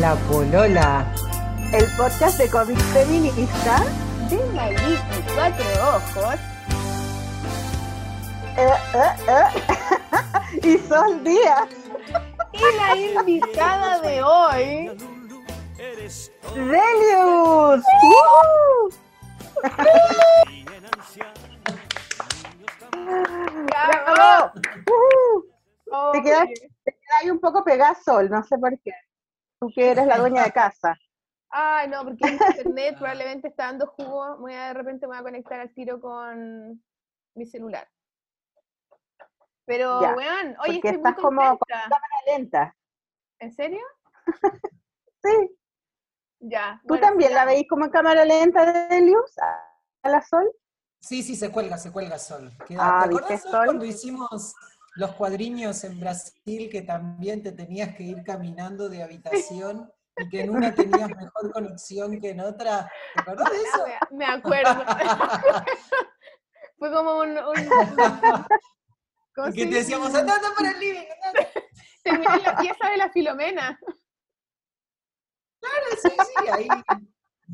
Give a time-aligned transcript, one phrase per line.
[0.00, 1.06] La Polola.
[1.72, 3.84] El podcast de cómics feminista
[4.28, 4.98] de
[5.34, 5.64] Cuatro
[5.96, 6.34] Ojos.
[8.56, 11.68] eh, eh, eh, y Sol Díaz.
[12.52, 14.90] Y la invitada de hoy.
[24.86, 26.12] ¡Woo!
[26.12, 26.48] Te quedas,
[26.84, 28.92] te quedas ahí un poco pegada Sol, no sé por qué.
[29.60, 30.96] Tú que eres la dueña de casa.
[31.48, 34.36] Ay, no, porque internet probablemente está dando jugo.
[34.38, 36.82] Voy a, de repente me voy a conectar al tiro con
[37.34, 37.88] mi celular.
[39.64, 42.76] Pero, Ya, weón, oye, estoy muy estás como con cámara lenta.
[43.38, 43.80] ¿En serio?
[45.24, 45.56] Sí.
[46.40, 46.78] Ya.
[46.82, 47.54] ¿Tú bueno, también la sigamos.
[47.54, 49.38] veis como en cámara lenta, Delius?
[49.38, 50.48] ¿A a la Sol?
[51.00, 52.52] Sí, sí, se cuelga, se cuelga Sol.
[52.66, 53.64] Queda- Ah, ¿Te ¿viste, acordás Sol, Sol?
[53.66, 54.54] cuando hicimos
[54.96, 60.40] los cuadriños en Brasil que también te tenías que ir caminando de habitación y que
[60.42, 62.90] en una tenías mejor conexión que en otra?
[63.14, 63.84] ¿Te acordás de eso?
[64.10, 64.84] Me acuerdo.
[66.78, 67.30] Fue como un.
[67.30, 67.36] un-
[69.34, 71.48] ¿cómo Y que te decíamos, anda, anda para el living, anda".
[72.02, 73.78] Terminé en la pieza de la Filomena.
[75.60, 76.84] Claro, sí, sí, ahí.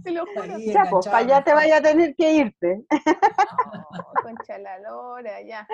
[0.05, 0.55] Te lo juro.
[0.91, 2.85] pues, para allá te vaya a tener que irte.
[2.91, 5.67] Oh, concha la lora, ya.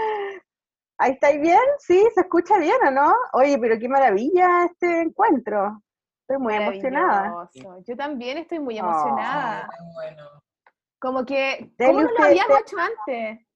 [0.99, 1.61] ¿Ahí estáis bien?
[1.79, 3.15] Sí, se escucha bien, ¿o no?
[3.33, 5.81] Oye, pero qué maravilla este encuentro.
[6.23, 7.49] Estoy muy emocionada.
[7.87, 8.85] Yo también estoy muy Oh.
[8.85, 9.69] emocionada.
[9.95, 10.29] Bueno.
[11.01, 13.47] Como que, ¿cómo no lo habíamos hecho antes?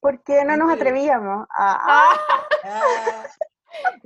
[0.00, 1.46] ¿Por qué no nos atrevíamos?
[1.56, 2.16] Ah, ah,
[2.64, 3.22] Ah,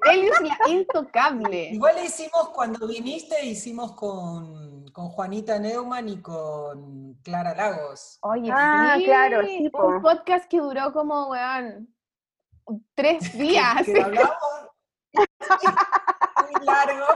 [0.04, 1.70] Delius la intocable.
[1.70, 8.18] igual hicimos, cuando viniste, hicimos con, con Juanita Neumann y con Clara Lagos.
[8.22, 9.86] Oye, Ah, sí, claro, sí, po.
[9.86, 11.94] un podcast que duró como, weón,
[12.94, 13.84] tres días.
[13.84, 14.36] Que hablamos
[16.50, 17.06] muy largo.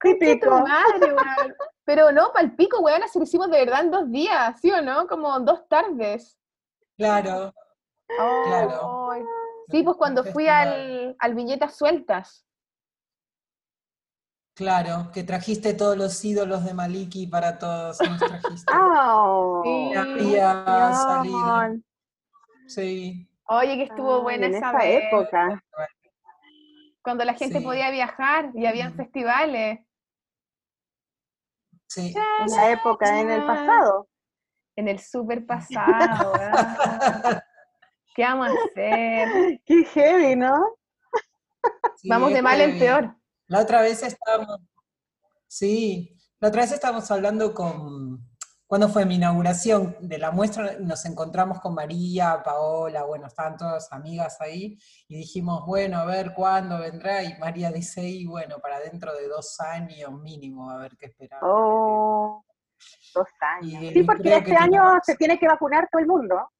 [0.00, 0.50] Tu típico.
[0.60, 1.54] madre, weón.
[1.84, 4.82] Pero no, pal pico, weón, así lo hicimos de verdad en dos días, ¿sí o
[4.82, 5.06] no?
[5.06, 6.38] Como dos tardes.
[6.96, 7.52] Claro.
[8.06, 9.10] Claro.
[9.10, 9.22] Ay.
[9.70, 12.44] Sí, pues cuando fui al, al Viñetas Sueltas.
[14.54, 17.98] Claro, que trajiste todos los ídolos de Maliki para todos.
[18.00, 18.72] Nos trajiste.
[18.72, 19.94] Ah, Sí.
[19.94, 21.38] Había salido.
[21.46, 21.84] León.
[22.66, 23.28] Sí.
[23.46, 25.04] Oye, que estuvo Ay, buena en esa, esa vez.
[25.12, 25.64] época.
[27.02, 27.64] Cuando la gente Sí.
[27.64, 28.96] podía viajar y habían Mm.
[28.96, 29.80] festivales.
[31.88, 32.14] Sí.
[32.40, 34.08] En la época, en el pasado.
[34.76, 36.32] En el super pasado.
[38.18, 39.60] ¿Qué vamos a hacer?
[39.64, 40.74] Qué heavy, ¿no?
[41.98, 43.14] Sí, Vamos de mal en peor.
[43.46, 44.58] La otra vez estábamos,
[45.46, 48.28] sí, la otra vez estábamos hablando con,
[48.66, 53.92] cuando fue mi inauguración de la muestra, nos encontramos con María, Paola, bueno, estaban todas
[53.92, 58.80] amigas ahí, y dijimos, bueno, a ver cuándo vendrá, y María dice, y bueno, para
[58.80, 61.48] dentro de dos años mínimo, a ver qué esperamos.
[61.48, 62.44] Oh,
[63.14, 63.80] dos años.
[63.80, 66.50] Y Sí, porque este año tenemos- se tiene que vacunar todo el mundo.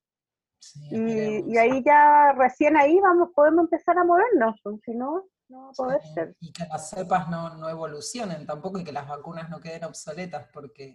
[0.60, 4.56] Sí, Y, ahí ya, recién ahí vamos, podemos empezar a movernos.
[4.62, 6.36] pues, Si no, no va a poder Sí, ser.
[6.40, 10.46] Y que las cepas no, no evolucionen tampoco y que las vacunas no queden obsoletas
[10.52, 10.94] porque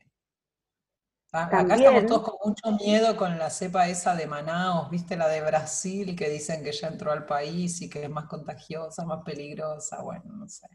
[1.32, 5.28] a- acá estamos todos con mucho miedo con la cepa esa de Manaus, viste la
[5.28, 9.24] de Brasil que dicen que ya entró al país y que es más contagiosa, más
[9.24, 10.68] peligrosa, bueno, no sé.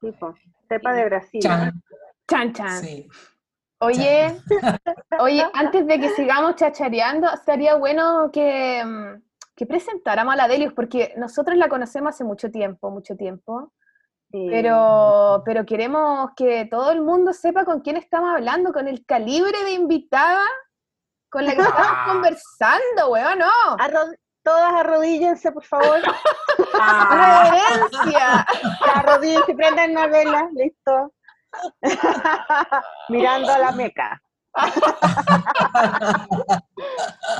[0.00, 0.34] Tipo,
[0.68, 1.40] cepa de Brasil.
[1.40, 1.82] Chan,
[2.28, 2.80] Chan, chan.
[2.84, 3.08] sí.
[3.84, 4.36] Oye,
[5.20, 9.22] oye, antes de que sigamos chachareando, estaría bueno que, mm,
[9.56, 13.72] que presentáramos a la Delius, porque nosotros la conocemos hace mucho tiempo, mucho tiempo,
[14.30, 14.48] Sí.
[14.50, 19.62] pero, pero queremos que todo el mundo sepa con quién estamos hablando, con el calibre
[19.64, 20.40] de invitada
[21.30, 22.04] con la que estamos Ah.
[22.12, 23.76] conversando, weón, no.
[23.78, 25.98] Arro- todas arrodíllense, por favor.
[27.12, 28.46] ¡Reverencia!
[28.94, 31.12] Arrodíllense, prendan una vela, listo.
[33.08, 34.22] Mirando a la meca.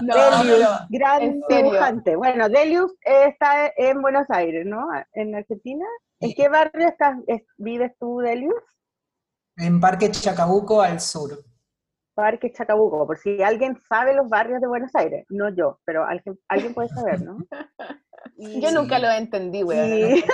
[0.02, 2.16] No, Delius, pero- gran dibujante.
[2.16, 4.86] Bueno, Delius está en Buenos Aires, ¿no?
[5.12, 5.84] En Argentina.
[6.20, 6.34] ¿En Sí.
[6.34, 8.54] qué barrio estás, es- vives tú, Delius?
[9.56, 11.30] En Parque Chacabuco al sur.
[12.14, 15.26] Parque Chacabuco, por si alguien sabe los barrios de Buenos Aires.
[15.28, 17.36] No yo, pero alguien, alguien puede saber, ¿no?
[18.36, 19.92] Yo nunca lo entendí, weón.
[19.92, 20.24] y-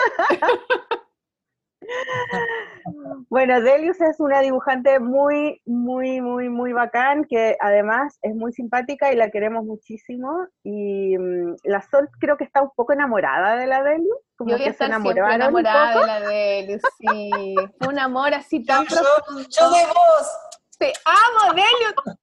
[3.31, 9.13] Bueno, Delius es una dibujante muy, muy, muy, muy bacán, que además es muy simpática
[9.13, 10.47] y la queremos muchísimo.
[10.63, 14.57] Y mm, la Sol creo que está un poco enamorada de la Delius, como Yo
[14.57, 16.01] voy a que se estar siempre enamoraron un enamorada poco.
[16.01, 17.55] de la Delius, sí.
[17.79, 19.49] Fue un amor así tan yo, profundo.
[19.51, 20.39] yo de vos.
[20.79, 22.19] Te amo, Delius.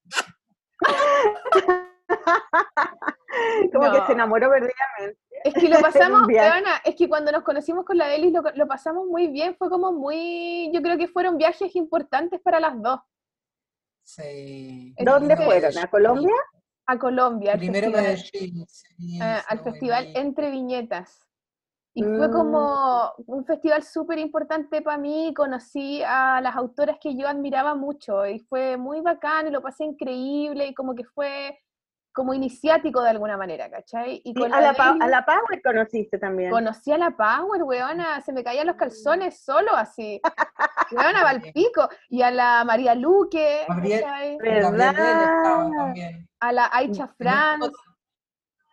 [3.74, 5.20] como que se enamoró perdidamente.
[5.44, 8.68] Es que lo pasamos, Ana, es que cuando nos conocimos con la Delis lo, lo,
[8.68, 13.00] pasamos muy bien, fue como muy, yo creo que fueron viajes importantes para las dos.
[14.04, 14.94] Sí.
[15.00, 15.78] ¿Dónde fueron?
[15.78, 16.36] ¿A Colombia?
[16.86, 17.54] A Colombia.
[17.54, 18.68] Al Primero festival,
[19.00, 21.26] uh, al festival Entre Viñetas.
[21.98, 23.32] Y fue como mm.
[23.32, 28.40] un festival súper importante para mí, conocí a las autoras que yo admiraba mucho y
[28.40, 31.58] fue muy bacán y lo pasé increíble y como que fue
[32.16, 34.22] como iniciático de alguna manera, ¿cachai?
[34.24, 36.50] Y a, la, a, la, Power conociste también.
[36.50, 40.22] Conocí a la Power, weona, se me caían los calzones solo así.
[40.94, 41.90] weona, Valpico.
[42.08, 45.94] Y a la María Luque, Gabriel, ¿verdad?
[46.40, 47.70] A la Aicha Franz,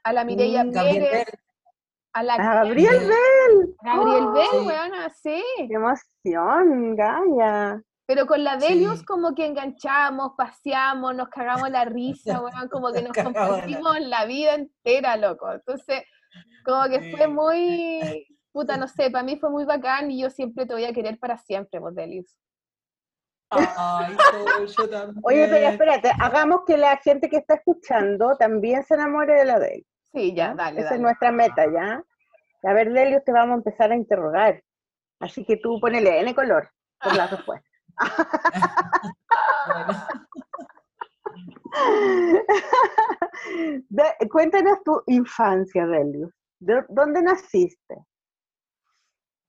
[0.04, 1.26] a la Mireia mm, Pérez.
[2.12, 3.76] A la Gabriel Bell.
[3.82, 5.42] Gabriel Bell, weona, sí.
[5.56, 7.82] Qué emoción, Gaya.
[8.14, 13.00] Pero con la Delius como que enganchamos, paseamos, nos cagamos la risa, weón, como que
[13.00, 15.50] nos compartimos la vida entera, loco.
[15.50, 16.02] Entonces,
[16.62, 20.66] como que fue muy, puta, no sé, para mí fue muy bacán y yo siempre
[20.66, 22.36] te voy a querer para siempre, vos, Delius.
[23.48, 24.14] Ay,
[24.76, 25.18] yo también.
[25.24, 29.58] Oye, pero espérate, hagamos que la gente que está escuchando también se enamore de la
[29.58, 29.86] Delius.
[30.12, 30.82] Sí, ya, dale.
[30.82, 32.04] Esa es nuestra meta, ¿ya?
[32.62, 34.62] A ver, Delius, te vamos a empezar a interrogar.
[35.18, 36.68] Así que tú ponele N color
[37.02, 37.71] por la respuesta.
[44.30, 46.32] cuéntanos tu infancia, Delius.
[46.88, 47.96] ¿Dónde naciste?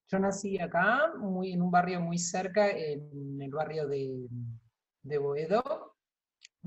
[0.08, 4.28] Yo nací acá, muy, en un barrio muy cerca, en el barrio de,
[5.18, 5.96] Boedo.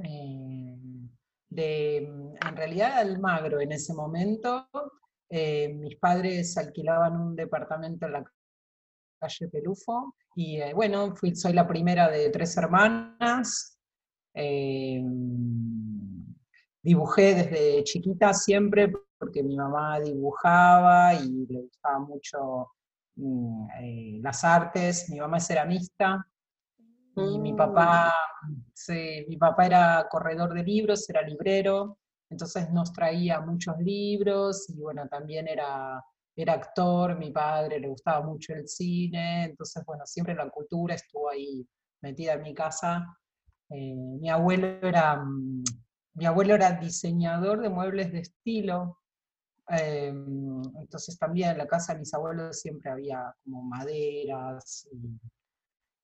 [0.03, 0.77] Eh,
[1.49, 4.69] de, en realidad Almagro en ese momento.
[5.29, 8.25] Eh, mis padres alquilaban un departamento en la
[9.19, 10.15] calle Pelufo.
[10.35, 13.79] Y eh, bueno, fui, soy la primera de tres hermanas.
[14.35, 15.03] Eh,
[16.83, 22.71] dibujé desde chiquita siempre porque mi mamá dibujaba y le gustaba mucho
[23.17, 25.09] mm, eh, las artes.
[25.11, 26.27] Mi mamá es ceramista
[27.17, 29.29] y mi papá, mm.
[29.29, 31.99] mi papá era corredor de libros, era librero,
[32.29, 36.05] entonces nos traía muchos libros y bueno, también era
[36.37, 41.31] era actor, mi padre le gustaba mucho el cine, entonces, bueno, siempre la cultura estuvo
[41.31, 41.67] ahí
[42.03, 43.07] metida en mi casa.
[43.71, 45.65] Eh, mi, abuelo era, mm,
[46.15, 48.99] mi abuelo era diseñador de muebles de estilo,
[49.71, 54.87] eh, entonces también en la casa de mis abuelos siempre había como maderas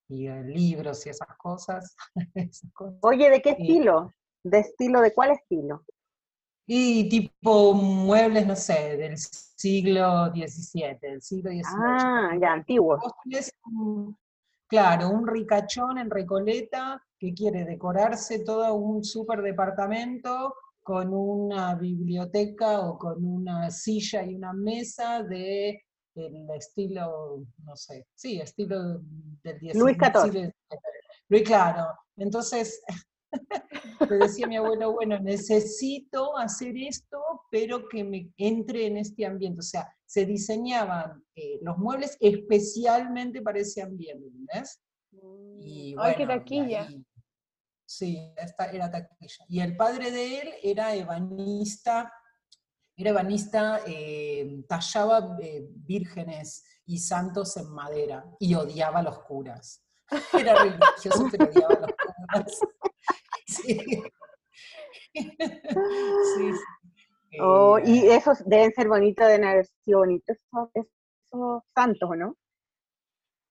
[0.08, 1.94] y, eh, libros y esas cosas,
[3.02, 4.12] Oye, ¿de qué estilo?
[4.42, 5.00] ¿De estilo?
[5.00, 5.84] ¿De cuál estilo?
[6.66, 11.62] Y tipo muebles, no sé, del siglo XVII, del siglo XVIII.
[11.66, 12.98] Ah, ya, antiguo.
[14.68, 22.80] claro, un ricachón en Recoleta que quiere decorarse todo un super departamento con una biblioteca
[22.80, 25.82] o con una silla y una mesa de
[26.14, 29.00] el estilo, no sé, sí, estilo
[29.42, 29.78] del XIX.
[29.78, 30.52] Luis XIV.
[31.28, 31.86] Luis, claro.
[32.16, 32.82] Entonces,
[34.10, 37.20] me decía mi abuelo, bueno, necesito hacer esto,
[37.50, 39.60] pero que me entre en este ambiente.
[39.60, 44.80] O sea, se diseñaban eh, los muebles especialmente para ese ambiente, ¿ves?
[45.60, 46.88] Y, Ay, qué taquilla.
[47.86, 49.44] sí, esta era taquilla.
[49.48, 52.12] Y el padre de él era ebanista,
[52.96, 59.82] era ebanista, eh, tallaba eh, vírgenes y santos en madera y odiaba a los curas.
[60.34, 62.60] Era religioso, pero odiaba a los curas.
[67.40, 72.36] Oh, y eh, esos deben ser bonitos, deben haber sido bonitos esos, santos, ¿no?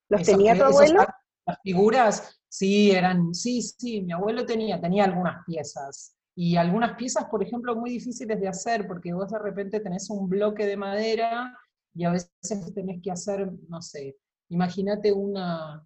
[0.09, 1.05] ¿Los tenía tu abuelo?
[1.47, 6.15] Las figuras, sí, eran, sí, sí, mi abuelo tenía, tenía algunas piezas.
[6.35, 10.29] Y algunas piezas, por ejemplo, muy difíciles de hacer, porque vos de repente tenés un
[10.29, 11.57] bloque de madera
[11.93, 14.15] y a veces tenés que hacer, no sé,
[14.49, 15.85] imagínate una,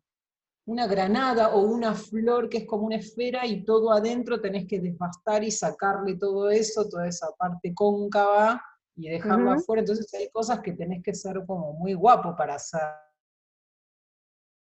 [0.65, 4.79] una granada o una flor que es como una esfera y todo adentro tenés que
[4.79, 8.61] desbastar y sacarle todo eso, toda esa parte cóncava
[8.95, 9.81] y dejarlo afuera.
[9.81, 12.81] Entonces hay cosas que tenés que ser como muy guapo para hacer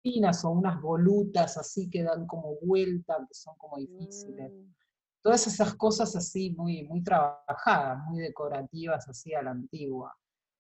[0.03, 4.53] finas o unas volutas así que dan como vuelta, que son como difíciles.
[4.53, 4.75] Mm.
[5.23, 10.15] Todas esas cosas así muy, muy trabajadas, muy decorativas así a la antigua.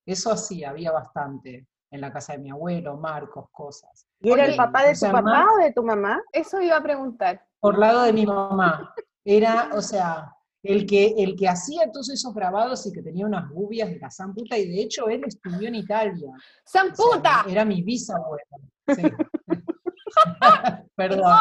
[0.07, 4.09] Eso así, había bastante en la casa de mi abuelo, Marcos, cosas.
[4.21, 6.21] ¿Y era el papá de tu papá o de tu mamá?
[6.33, 7.41] Eso iba a preguntar.
[7.61, 8.93] Por lado de mi mamá.
[9.25, 10.35] Era, o sea,
[10.65, 14.11] el que, el que hacía todos esos grabados y que tenía unas gubias de la
[14.11, 16.33] Samputa, y de hecho él estudió en Italia.
[16.65, 17.45] ¡Samputa!
[17.49, 18.45] era mi bisabuelo.
[18.89, 19.03] Sí.
[20.97, 21.33] Perdón.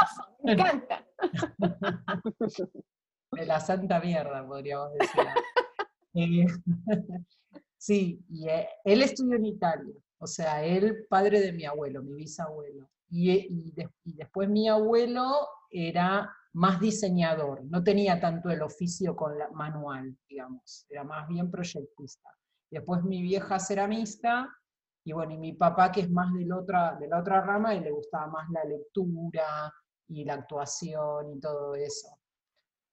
[0.43, 1.03] me encanta.
[3.31, 5.25] De la santa mierda, podríamos decir.
[6.13, 6.45] Eh,
[7.83, 9.93] Sí, y eh, él estudió en Italia,
[10.23, 12.89] o sea, él padre de mi abuelo, mi bisabuelo.
[13.09, 13.73] Y, y,
[14.13, 20.85] después mi abuelo era más diseñador, no tenía tanto el oficio con la manual, digamos,
[20.89, 22.29] era más bien proyectista.
[22.71, 24.49] Después mi vieja ceramista,
[25.03, 27.75] y bueno, y mi papá que es más de la otra, de la otra rama,
[27.75, 29.73] y le gustaba más la lectura
[30.07, 32.17] y la actuación y todo eso.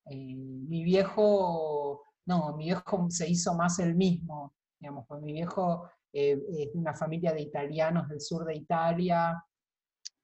[0.06, 5.88] Eh, mi viejo, no, mi viejo se hizo más el mismo, digamos, pues mi viejo
[6.12, 9.42] eh, es de una familia de italianos del sur de Italia,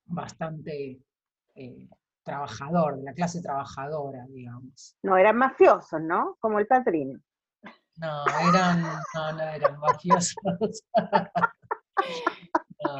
[0.06, 1.00] bastante
[1.54, 1.88] eh,
[2.22, 4.96] trabajador, de la clase trabajadora, digamos.
[5.02, 6.36] No eran mafiosos, ¿no?
[6.40, 7.20] Como el padrino.
[7.96, 10.36] No, eran, no, no eran mafiosos.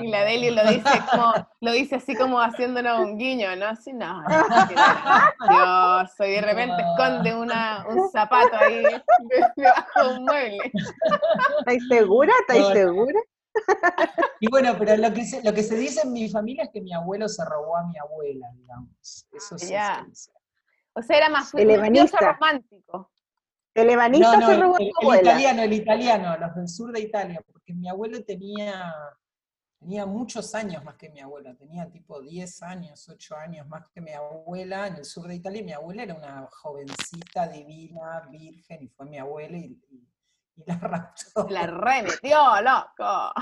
[0.00, 3.66] y la Deli lo dice como, lo dice así como haciéndonos un guiño, ¿no?
[3.66, 4.22] Así no.
[5.48, 8.82] Dios, soy de repente esconde una, un zapato ahí
[9.56, 10.72] debajo de un mueble.
[11.60, 12.32] ¿Estáis segura?
[12.40, 13.20] ¿Estáis segura?
[14.40, 16.80] Y bueno, pero lo que, se, lo que se dice en mi familia es que
[16.80, 19.26] mi abuelo se robó a mi abuela, digamos.
[19.32, 20.30] Eso sí se dice.
[20.92, 21.68] O sea, era más el
[22.10, 23.10] romántico.
[23.74, 25.20] El ebanista se robó el, a mi abuela.
[25.20, 28.94] El italiano, el italiano, los del sur de Italia, porque mi abuelo tenía,
[29.78, 34.00] tenía muchos años más que mi abuela, tenía tipo 10 años, 8 años más que
[34.00, 38.82] mi abuela en el sur de Italia, y mi abuela era una jovencita, divina, virgen,
[38.82, 39.78] y fue mi abuela, y
[40.56, 41.46] y la raptó.
[41.50, 43.32] La remetió, loco.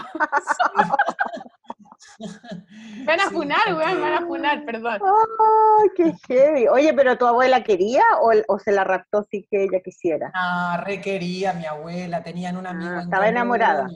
[2.98, 5.00] Me van a funar, weón, me van a funar, perdón.
[5.02, 6.68] Ay, qué heavy.
[6.68, 10.30] Oye, pero tu abuela quería o, se la raptó sin que ella quisiera?
[10.34, 12.98] Ah, requería mi abuela, tenían una amiga.
[12.98, 13.86] Ah, estaba enamorada.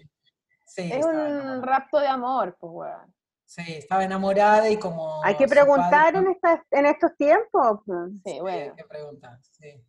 [0.68, 3.14] Sí, es un rapto de amor, pues weón.
[3.44, 5.24] Sí, estaba enamorada y como.
[5.24, 6.36] Hay que preguntar en,
[6.70, 7.80] en estos tiempos.
[8.24, 8.72] Sí, bueno.
[8.72, 9.82] Hay que preguntar, sí.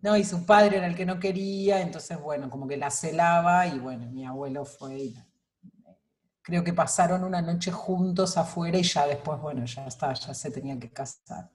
[0.00, 3.66] No, y su padre era el que no quería, entonces, bueno, como que la celaba
[3.66, 5.16] y bueno, mi abuelo fue y
[6.42, 10.50] creo que pasaron una noche juntos afuera y ya después, bueno, ya está, ya se
[10.50, 11.48] tenían que casar.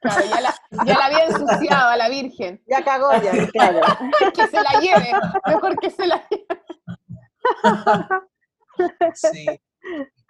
[0.00, 0.54] Claro, ya la,
[0.86, 2.62] ya la había ensuciado a la Virgen.
[2.68, 3.80] Ya cagó, ya, claro.
[4.34, 5.10] que se la lleve,
[5.46, 6.46] mejor que se la lleve.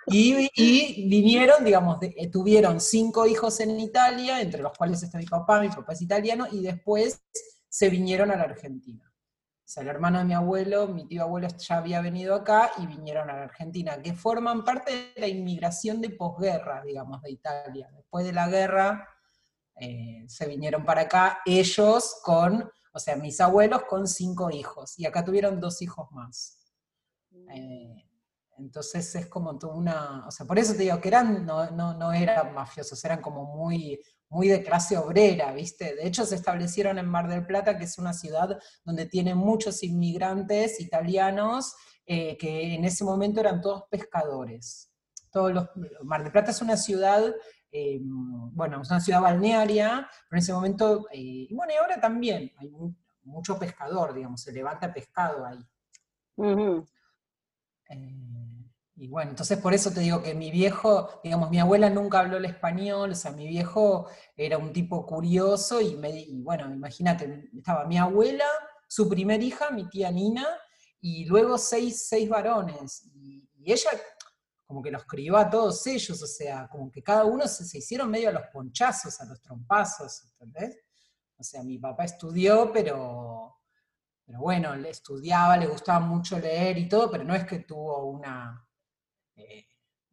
[0.07, 5.61] Y, vinieron, digamos, eh, tuvieron cinco hijos en Italia, entre los cuales está mi papá,
[5.61, 7.23] mi papá es italiano, y después
[7.69, 9.05] se vinieron a la Argentina.
[9.07, 12.87] O sea, el hermano de mi abuelo, mi tío abuelo ya había venido acá y
[12.87, 17.89] vinieron a la Argentina, que forman parte de la inmigración de posguerra, digamos, de Italia.
[17.95, 19.09] Después de la guerra
[19.77, 25.07] eh, se vinieron para acá ellos con, o sea, mis abuelos con cinco hijos, y
[25.07, 26.60] acá tuvieron dos hijos más.
[27.55, 28.05] Eh,
[28.59, 32.13] entonces es como una, o sea, por eso te digo que eran, no, no, no
[32.13, 35.95] eran mafiosos, eran como muy, muy de clase obrera, ¿viste?
[35.95, 39.83] De hecho se establecieron en Mar del Plata, que es una ciudad donde tiene muchos
[39.83, 41.75] inmigrantes italianos,
[42.07, 44.93] eh, que en ese momento eran todos pescadores.
[45.31, 45.69] Todos los,
[46.03, 47.35] Mar del Plata es una ciudad,
[47.73, 52.53] eh, bueno, es una ciudad balnearia, pero en ese momento, y bueno, y ahora también
[52.59, 52.71] hay
[53.23, 55.59] mucho pescador, digamos, se levanta pescado ahí.
[59.01, 62.37] Y bueno, entonces por eso te digo que mi viejo, digamos, mi abuela nunca habló
[62.37, 67.87] el español, o sea, mi viejo era un tipo curioso y, me, bueno, imagínate, estaba
[67.87, 68.45] mi abuela,
[68.87, 70.47] su primer hija, mi tía Nina,
[71.01, 73.09] y luego seis, seis varones.
[73.15, 73.91] Y, ella
[74.67, 77.79] como que los crió a todos ellos, o sea, como que cada uno se, se
[77.79, 80.79] hicieron medio a los ponchazos, a los trompazos, ¿entendés?
[81.39, 83.50] O sea, mi papá estudió, pero,
[84.31, 88.05] pero bueno, le estudiaba, le gustaba mucho leer y todo, pero no es que tuvo
[88.05, 88.65] una,
[89.35, 89.67] eh,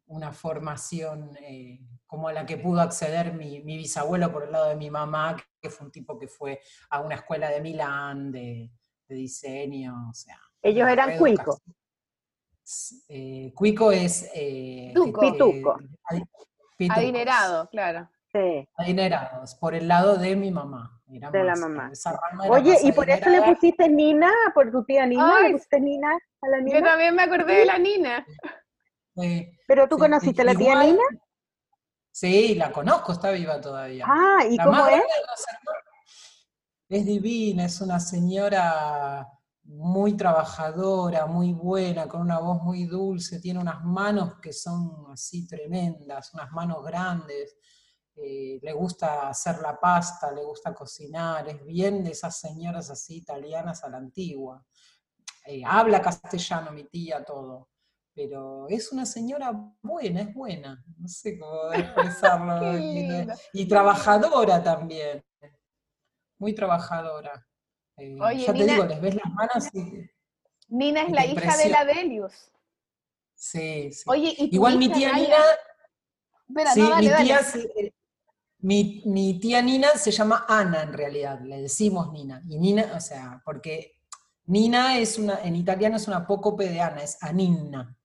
[0.08, 4.90] una formación eh, como la que pudo acceder mi, bisabuelo por el lado de mi
[4.90, 6.60] mamá, que fue un tipo que fue
[6.90, 8.72] a una escuela de Milán de,
[9.08, 10.42] diseño, o sea.
[10.64, 11.62] Ellos eran cuicos.
[13.08, 14.32] Eh, cuico es...
[14.34, 15.78] pituco.
[16.90, 18.10] Adinerado, claro.
[18.32, 18.68] Sí.
[18.76, 21.02] Adinerados, por el lado de mi mamá.
[21.08, 21.92] de la mamá.
[22.50, 24.32] Oye, ¿y por eso le pusiste Nina?
[24.54, 25.42] ¿Por tu tía Nina?
[25.42, 26.80] ¿Le pusiste Nina a la Nina?
[26.80, 28.26] Yo también me acordé de la Nina.
[29.68, 31.04] ¿Pero tú conociste a la tía Nina?
[32.12, 34.06] Sí, la conozco, está viva todavía.
[34.08, 35.04] Ah, ¿y cómo es?
[36.90, 39.28] Es divina, es una señora
[39.68, 45.46] muy trabajadora, muy buena, con una voz muy dulce, tiene unas manos que son así
[45.46, 47.58] tremendas, unas manos grandes,
[48.18, 53.18] eh, le gusta hacer la pasta, le gusta cocinar, es bien de esas señoras así
[53.18, 54.66] italianas a la antigua.
[55.46, 57.70] Eh, habla castellano mi tía, todo
[58.18, 62.76] pero es una señora buena, es buena, no sé cómo expresarlo.
[63.54, 65.24] y, trabajadora también,
[66.40, 67.48] muy trabajadora.
[67.96, 70.10] Eh, ya te digo, les ves las manos y...
[70.70, 72.52] Nina es la hija de la Delius.
[73.36, 74.04] Sí, sí.
[74.08, 75.38] Oye, ¿y Igual mi tía Nina.
[76.50, 77.94] Espera, sí, no, dale, mi, tía, dale.
[78.60, 82.42] Mi, mi tía Nina se llama Ana en realidad, le decimos Nina.
[82.48, 83.98] Y Nina, o sea, porque
[84.46, 87.96] Nina es una, en italiano es una apócope de Ana, es Aninna.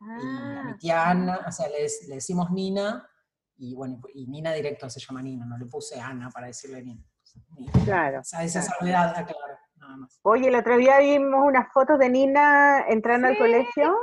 [0.00, 3.08] Y a mi Ah, tía Ana, o sea, le, le decimos Nina,
[3.56, 7.04] y bueno, y Nina directo se llama Nina, no le puse Ana para decirle Nina.
[7.56, 7.72] Nina.
[7.84, 8.20] Claro.
[8.20, 8.76] O sea, esa claro.
[8.78, 10.18] salvedad, ah, claro, nada más.
[10.22, 13.94] Oye, el otro día vimos unas fotos de Nina entrando al colegio.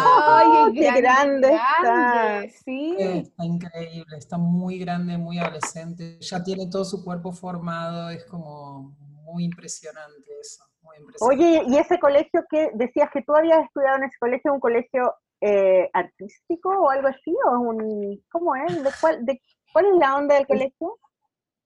[0.00, 2.58] Ay, qué grande grande, está.
[2.64, 2.96] Sí.
[2.98, 8.94] Está increíble, está muy grande, muy adolescente, ya tiene todo su cuerpo formado, es como
[9.24, 11.44] muy impresionante eso, muy impresionante.
[11.44, 15.14] Oye, ¿y ese colegio que decías que tú habías estudiado en ese colegio, un colegio
[15.40, 17.34] eh, artístico o algo así?
[17.50, 18.82] ¿O un, ¿Cómo es?
[18.82, 19.40] ¿De cuál, de,
[19.72, 20.98] ¿Cuál es la onda del colegio?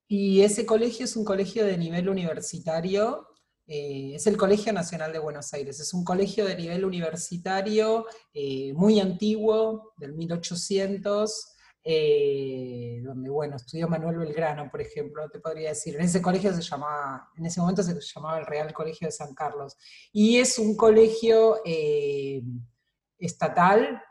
[0.07, 3.27] Y ese colegio es un colegio de nivel universitario,
[3.71, 8.73] eh, es el Colegio Nacional de Buenos Aires, es un colegio de nivel universitario eh,
[8.73, 15.95] muy antiguo, del 1800, eh, donde, bueno, estudió Manuel Belgrano, por ejemplo, te podría decir.
[15.95, 19.35] En ese colegio se llamaba, en ese momento se llamaba el Real Colegio de San
[19.35, 19.77] Carlos.
[20.11, 22.41] Y es un colegio eh,
[23.19, 24.01] estatal,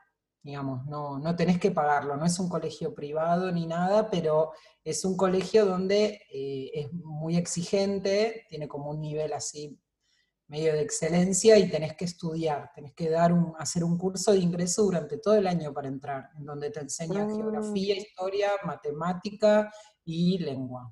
[0.43, 4.53] digamos, no, no tenés que pagarlo, no es un colegio privado ni nada, pero
[4.85, 9.79] es un colegio donde eh, es muy exigente, tiene como un nivel así
[10.47, 14.39] medio de excelencia y tenés que estudiar, tenés que dar un, hacer un curso de
[14.39, 17.37] ingreso durante todo el año para entrar, en donde te enseñan Mm.
[17.37, 19.71] geografía, historia, matemática
[20.05, 20.91] y lengua.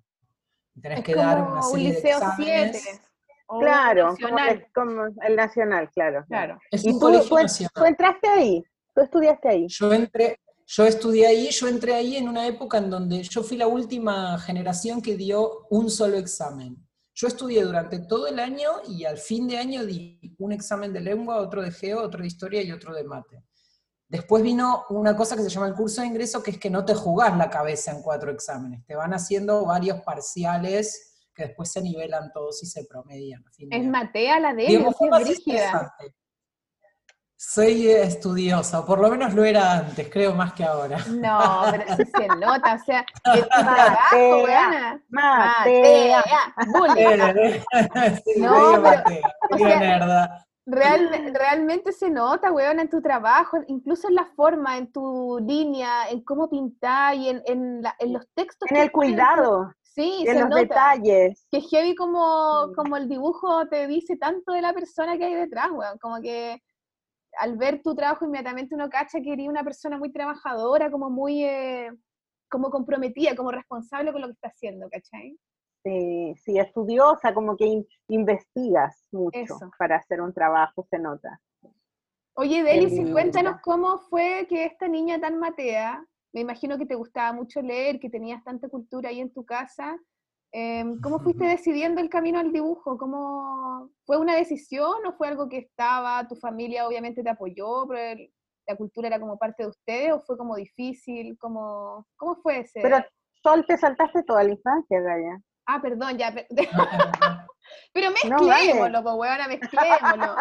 [0.75, 2.83] Y tenés Es que dar una un serie de liceo exámenes.
[2.83, 3.01] 7.
[3.47, 6.25] o Claro, como, nacional, el- como el nacional, claro.
[6.27, 6.59] Claro.
[6.71, 7.87] Es ¿Y un tú, colegio tú, tú nacional.
[7.87, 8.65] entraste ahí?
[8.97, 9.67] ¿Tú estudiaste ahí?
[9.69, 13.59] Yo entré, yo estudié ahí, yo entré ahí en una época en donde yo fui
[13.59, 16.79] la última generación que dio un solo examen.
[17.15, 21.01] Yo estudié durante todo el año y al fin de año di un examen de
[21.01, 23.45] lengua, otro de geo, otro de historia y otro de mate.
[24.09, 26.87] Después vino una cosa que se llama el curso de ingreso, que es que no
[26.87, 31.83] te jugás la cabeza en cuatro exámenes, te van haciendo varios parciales que después se
[31.83, 33.45] nivelan todos y se promedian.
[33.47, 33.91] a fin de Es año.
[33.91, 35.95] Matea la de fue es brígida.
[37.39, 40.97] Soy estudiosa, o por lo menos lo era antes, creo más que ahora.
[41.09, 44.43] No, pero sí se nota, o sea, es tu trabajo, Matea.
[44.43, 45.03] weona.
[45.11, 46.25] Matea.
[46.67, 47.61] bullying.
[48.25, 50.47] sí, No, pero, Matea, o sea, nerda.
[50.69, 56.09] Real- realmente se nota, weón, en tu trabajo, incluso en la forma, en tu línea,
[56.11, 58.69] en cómo pintar y en, en, la- en los textos.
[58.71, 60.61] En el cuidado, Sí, en se los nota.
[60.63, 61.47] detalles.
[61.51, 65.69] Que heavy como, como el dibujo te dice tanto de la persona que hay detrás,
[65.71, 65.99] weón.
[65.99, 66.61] Como que
[67.39, 71.45] al ver tu trabajo inmediatamente uno cacha que eres una persona muy trabajadora, como muy
[71.45, 71.91] eh,
[72.49, 75.37] como comprometida, como responsable con lo que está haciendo, ¿cachai?
[75.83, 79.71] Sí, sí, estudiosa, como que in- investigas mucho Eso.
[79.79, 81.41] para hacer un trabajo, se nota.
[82.35, 87.33] Oye, Delis, cuéntanos cómo fue que esta niña tan matea, me imagino que te gustaba
[87.33, 89.97] mucho leer, que tenías tanta cultura ahí en tu casa,
[90.53, 92.97] em, ¿cómo fuiste decidiendo el camino al dibujo?
[92.99, 98.01] ¿Cómo, ¿Fue una decisión o fue algo que estaba, tu familia obviamente te apoyó, pero
[98.01, 98.33] el-
[98.69, 101.37] la cultura era como parte de ustedes, o fue como difícil?
[101.39, 102.81] ¿Cómo, cómo fue ese?
[102.83, 102.99] Pero
[103.43, 105.41] Sol, te saltaste toda la infancia, Gaya.
[105.67, 106.33] Ah, perdón, ya.
[106.35, 106.47] per-
[107.93, 108.67] Pero No, vale.
[108.75, 110.37] mezclémoslo, pues, huevona, mezclémoslo.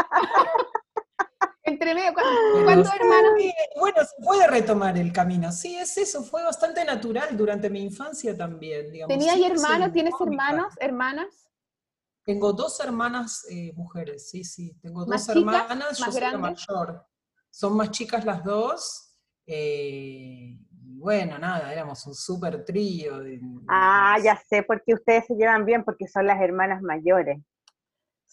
[1.65, 2.21] Entre medio, ¿cu-
[2.53, 3.31] Pero ¿cuántos sí, hermanos?
[3.79, 5.51] Bueno, se puede retomar el camino.
[5.51, 8.91] Sí, es eso, fue bastante natural durante mi infancia también.
[8.91, 9.17] Digamos.
[9.17, 9.91] ¿Tenías hermanos?
[9.91, 10.73] ¿Tienes hermanos?
[10.79, 11.49] ¿Hermanas?
[12.23, 14.75] Tengo dos hermanas eh, mujeres, sí, sí.
[14.81, 15.55] Tengo ¿Más dos chicas?
[15.55, 17.05] hermanas, yo ¿Más soy la mayor.
[17.49, 19.01] Son más chicas las dos.
[19.47, 23.19] eh, y bueno, nada, éramos un súper trío.
[23.19, 27.37] de- Ah, ya sé por qué ustedes se llevan bien, porque son las hermanas mayores.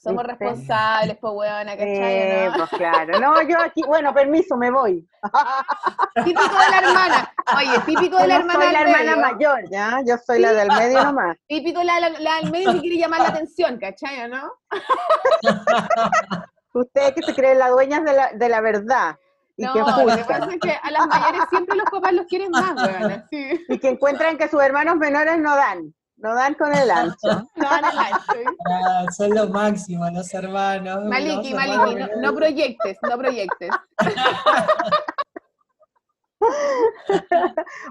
[0.03, 0.45] Somos ¿Viste?
[0.45, 2.49] responsables, pues, huevona, Eh, ¿cachai?
[2.49, 2.55] ¿no?
[2.67, 3.21] pues claro.
[3.21, 5.09] No, yo aquí, bueno, permiso, me voy.
[6.25, 7.33] Típico de la hermana.
[7.57, 9.33] Oye, típico de Yo la hermana soy la del hermana medio.
[9.33, 10.01] mayor, ¿ya?
[10.05, 11.37] Yo soy la del medio nomás.
[11.47, 14.29] Típico la, la, la del medio que quiere llamar la atención, ¿cachai?
[14.29, 14.51] ¿no?
[16.75, 19.17] Ustedes que se creen las dueñas de la, de la verdad
[19.57, 22.27] y No, que lo que pasa es que a las mayores siempre los papás los
[22.27, 23.27] quieren más, huevona.
[23.31, 23.65] Sí.
[23.69, 27.49] y que encuentran que sus hermanos menores no dan, no dan con el ancho.
[27.57, 28.45] No van al ancho, ¿sí?
[28.71, 31.05] Ah, son lo máximo, los hermanos.
[31.05, 32.17] Maliki, los Maliki, hermanos no, menores.
[32.23, 33.71] no proyectes, no proyectes.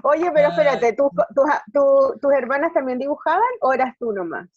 [0.02, 0.50] Oye, pero Ah.
[0.50, 4.48] espérate, ¿tus, tus, tu- tus hermanas también dibujaban o eras tú nomás?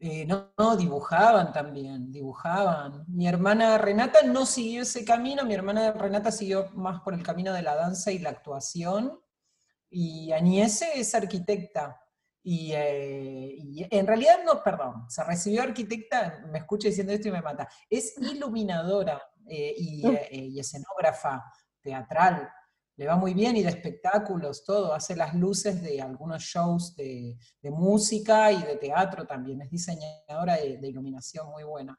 [0.00, 3.04] Eh, no, no, dibujaban también, dibujaban.
[3.06, 7.52] Mi hermana Renata no siguió ese camino, mi hermana Renata siguió más por el camino
[7.52, 9.20] de la danza y la actuación,
[9.88, 12.00] y Añese es arquitecta.
[12.44, 17.32] Y, eh, y, en realidad no, perdón, se recibió arquitecta, me escucha diciendo esto y
[17.32, 20.14] me mata, es iluminadora eh, y, Mm.
[20.16, 21.44] eh, y escenógrafa
[21.80, 22.48] teatral,
[22.96, 27.36] le va muy bien y de espectáculos, todo, hace las luces de algunos shows de,
[27.60, 31.98] de música y de teatro también, es diseñadora de, de iluminación muy buena.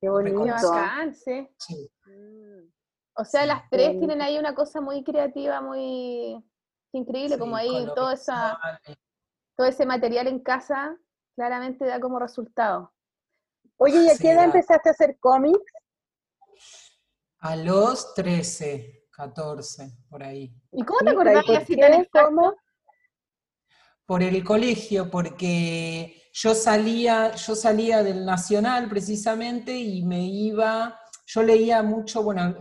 [0.00, 0.40] Qué bonito.
[0.44, 1.48] bacán, sí.
[1.58, 1.90] Sí.
[2.06, 2.70] Mm.
[3.16, 6.42] O sea, las tres tienen ahí una cosa muy creativa, muy
[6.92, 8.58] increíble, como ahí toda esa.
[9.60, 10.96] Todo ese material en casa
[11.36, 12.94] claramente da como resultado.
[13.76, 15.70] Oye, ¿y a Sí, qué edad da- empezaste a hacer cómics?
[17.40, 20.50] A los 13, 14, por ahí.
[20.72, 22.06] ¿Y cómo te acordás ¿y por así tan?
[22.10, 22.54] ¿Cómo?
[24.06, 31.42] Por el colegio, porque yo salía, yo salía del Nacional precisamente y me iba, yo
[31.42, 32.56] leía mucho, bueno,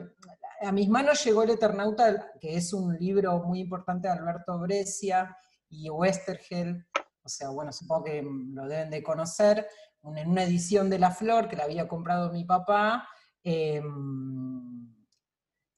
[0.61, 5.33] a mis manos llegó El Eternauta, que es un libro muy importante de Alberto Brescia
[5.71, 6.87] y Westergel,
[7.29, 9.67] o sea, bueno, supongo que lo deben de conocer,
[10.03, 13.07] en una edición de La Flor que la había comprado mi papá,
[13.43, 14.95] em,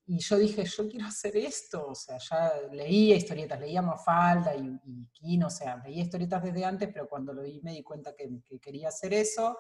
[0.06, 4.80] y yo dije, yo quiero hacer esto, o sea, ya leía historietas, leía Mafalda y,
[4.86, 8.16] y Quino, o sea, leía historietas desde antes, pero cuando lo vi me di cuenta
[8.16, 9.58] que, que quería hacer eso,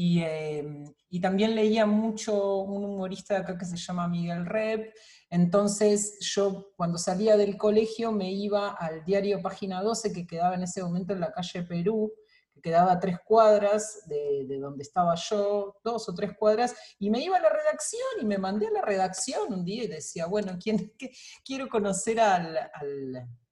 [0.00, 4.94] y, eh, y también leía mucho un humorista de acá que se llama Miguel Rep,
[5.28, 10.62] entonces yo cuando salía del colegio me iba al diario Página 12, que quedaba en
[10.62, 12.12] ese momento en la calle Perú,
[12.54, 17.10] que quedaba a tres cuadras de, de donde estaba yo, dos o tres cuadras, y
[17.10, 20.26] me iba a la redacción y me mandé a la redacción un día y decía,
[20.26, 21.10] bueno, ¿quién, qué-
[21.44, 22.56] quiero conocer al,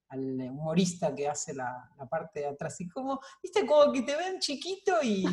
[0.08, 2.80] humorista que hace la parte de atrás.
[2.80, 5.26] Y como, viste, como que te ven chiquito y,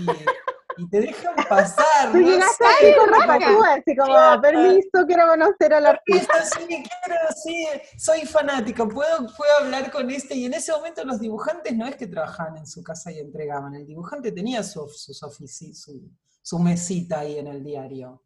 [0.78, 2.12] y te dejan pasar.
[2.12, 4.42] Tú llegaste así con rapatúa, así como, Claro.
[4.42, 6.34] permiso, quiero conocer al artista.
[6.46, 11.20] Sí, quiero, sí, soy fanática, puedo, puedo hablar con este, y en ese momento los
[11.20, 15.74] dibujantes no es que trabajaban en su casa y entregaban, el dibujante tenía su, ofici-
[15.74, 16.10] su,
[16.42, 18.24] su mesita ahí en el diario.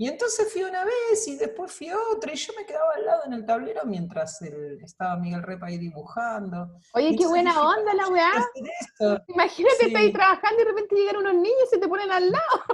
[0.00, 3.22] Y entonces fui una vez y después fui otra, y yo me quedaba al lado
[3.26, 6.70] en el tablero mientras el- estaba Miguel Repa ahí dibujando.
[6.94, 8.30] Oye, Y qué buena dije, onda la "Yo weá.
[8.30, 9.24] quiero hacer esto".
[9.32, 9.96] Imagínate, Sí.
[9.96, 12.64] ahí trabajando y de repente llegan unos niños y se te ponen al lado.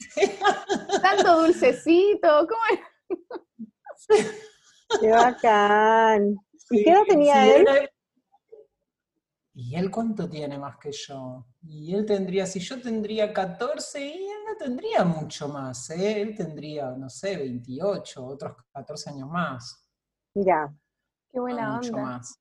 [1.02, 4.26] Tanto dulcecito, ¿cómo es?
[5.00, 6.34] Qué bacán.
[6.70, 7.60] ¿Y Sí, qué edad tenía sí, él?
[7.68, 7.90] era-
[9.54, 11.46] ¿Y él cuánto tiene más que yo?
[11.62, 16.20] Y él tendría, si yo tendría 14, y él no tendría mucho más, ¿eh?
[16.22, 19.86] Él tendría, no sé, 28, otros 14 años más.
[20.34, 20.72] Ya.
[21.30, 22.02] Qué no buena mucho onda.
[22.02, 22.34] más.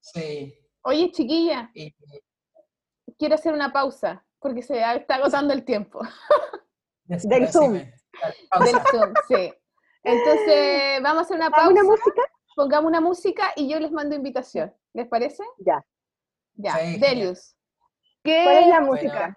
[0.00, 0.54] Sí.
[0.82, 1.70] Oye, chiquilla,
[3.18, 6.00] quiero hacer una pausa porque se está agotando el tiempo
[7.04, 7.72] Del Zoom.
[7.72, 7.94] decime.
[8.64, 8.80] Del.
[8.90, 9.52] Zoom, sí.
[10.02, 12.22] Entonces, vamos a hacer una ¿Hago pausa, una música?
[12.56, 14.72] pongamos una música y yo les mando invitación.
[14.94, 15.42] ¿Les parece?
[15.58, 15.84] Ya.
[16.54, 16.98] Ya, Sí.
[16.98, 17.56] Delius.
[18.22, 18.92] ¿Qué, ¿Cuál es la Bueno.
[18.92, 19.36] música?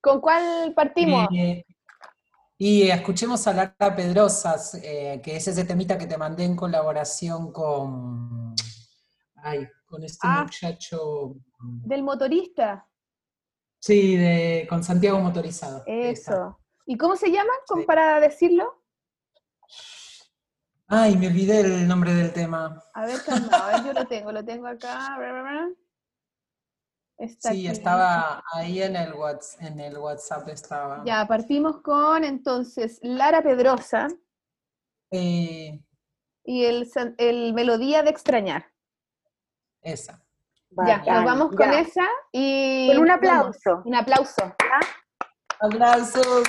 [0.00, 1.28] ¿Con cuál partimos?
[1.34, 1.64] Eh,
[2.58, 7.52] y escuchemos a Lara Pedrosas, eh, que es ese temita que te mandé en colaboración
[7.52, 8.54] con,
[9.36, 10.42] ay, con este Ah.
[10.42, 11.34] muchacho.
[11.58, 12.86] Del motorista.
[13.78, 15.82] Sí, de, con Santiago Motorizado.
[15.86, 16.32] esa.
[16.32, 16.60] Eso.
[16.86, 17.50] ¿Y cómo se llama?
[17.66, 17.86] ¿Con- Sí.
[17.86, 18.82] Para decirlo.
[20.88, 22.80] Ay, me olvidé el nombre del tema.
[22.94, 25.16] A ver, calma, a ver, yo lo tengo, lo tengo acá.
[27.18, 27.76] Está Sí, aquí.
[27.78, 30.48] estaba ahí en el, Whats- en el WhatsApp.
[30.48, 31.02] Estaba.
[31.06, 34.08] Ya, partimos con entonces Lara Pedrosa
[35.10, 35.80] Eh,
[36.44, 38.66] y el, el Melodía de Extrañar.
[39.82, 40.22] esa.
[40.70, 41.80] ya, Bacán, nos vamos con ya.
[41.80, 42.88] esa y...
[42.88, 43.56] Con un nos vamos.
[43.56, 43.82] aplauso.
[43.86, 44.54] Un aplauso.
[45.60, 46.42] Abrazo.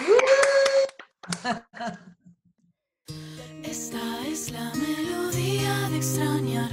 [3.63, 6.69] Esta es la melodía de extrañar.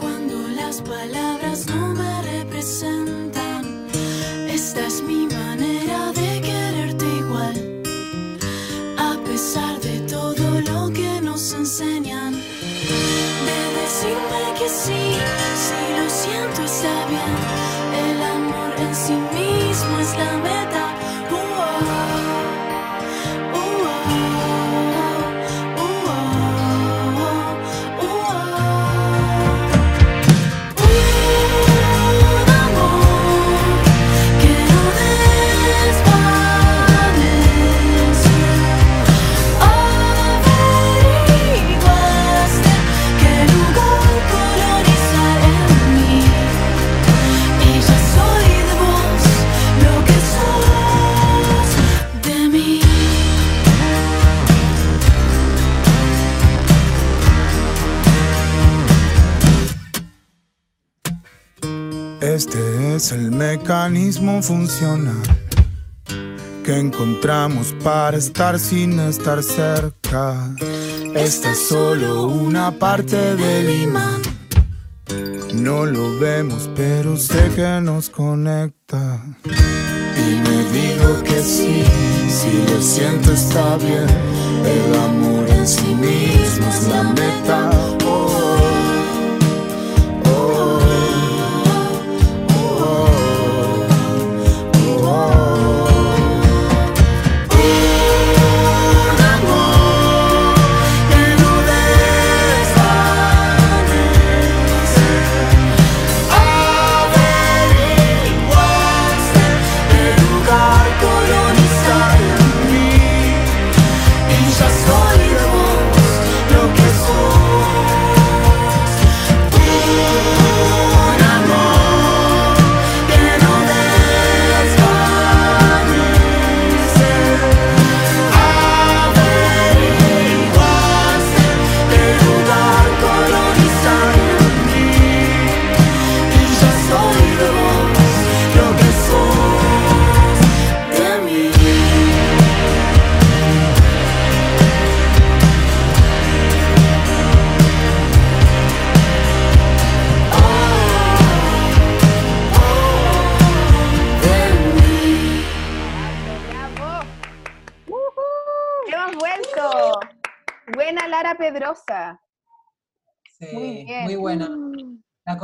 [0.00, 2.22] Cuando las palabras no me
[4.48, 7.82] Esta es mi manera de quererte igual.
[8.98, 12.25] A pesar de todo lo que nos enseñan.
[62.96, 65.22] Es el mecanismo funcional
[66.64, 70.50] que encontramos para estar sin estar cerca.
[71.14, 74.22] Esta es solo una parte del imán.
[75.54, 79.20] No lo vemos, pero sé que nos conecta.
[79.44, 81.84] Y me digo que sí,
[82.28, 84.06] si lo siento está bien.
[84.64, 87.95] El amor en sí mismo es la meta.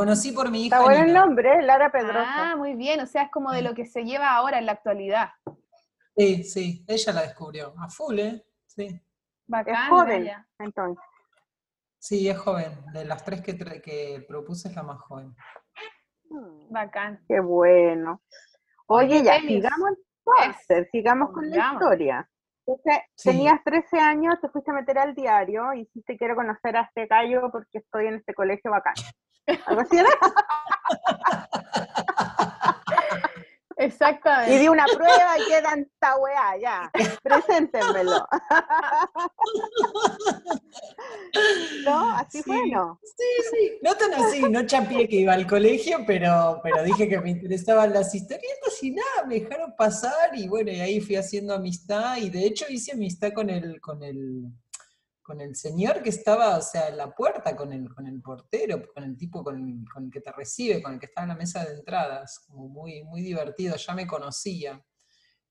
[0.02, 0.76] Conocí por mi hija.
[0.76, 1.62] Está bueno el nombre, ¿eh?
[1.62, 2.52] Lara Pedrosa.
[2.52, 3.00] Ah, muy bien.
[3.00, 5.30] O sea, es como de lo que se lleva ahora en la actualidad.
[6.16, 7.72] Sí, sí, ella la descubrió.
[7.78, 8.44] A full, ¿eh?
[8.66, 9.00] Sí.
[9.46, 10.48] Bacán, es joven, Gaya.
[10.58, 11.04] entonces.
[11.98, 12.84] Sí, es joven.
[12.92, 15.34] De las tres que, que propuse es la más joven.
[16.70, 17.24] Bacán.
[17.28, 18.22] Qué bueno.
[18.86, 19.90] Oye, ya, sigamos
[20.24, 22.30] entonces, sigamos con la historia.
[22.66, 23.30] Entonces, Sí.
[23.30, 27.06] tenías 13 años, te fuiste a meter al diario y dijiste quiero conocer a este
[27.06, 28.94] gallo porque estoy en este colegio bacán.
[29.66, 30.10] Algo así era.
[33.76, 34.54] Exactamente.
[34.54, 36.90] Y di una prueba y queda en esta weá, ya.
[37.22, 38.26] Preséntenmelo.
[41.84, 42.16] ¿No?
[42.16, 42.70] Así fue, Sí.
[42.70, 42.98] ¿no?
[43.02, 43.72] Sí, sí.
[43.82, 47.92] No tan así, no chapié que iba al colegio, pero, pero dije que me interesaban
[47.92, 52.30] las historietas y nada, me dejaron pasar y bueno, y ahí fui haciendo amistad y
[52.30, 54.44] de hecho hice amistad con el, con el,
[55.22, 58.82] con el señor que estaba, o sea, en la puerta, con el, con el portero,
[58.92, 61.28] con el tipo con el, con el que te recibe, con el que estaba en
[61.30, 64.84] la mesa de entradas, como muy, muy divertido, ya me conocía.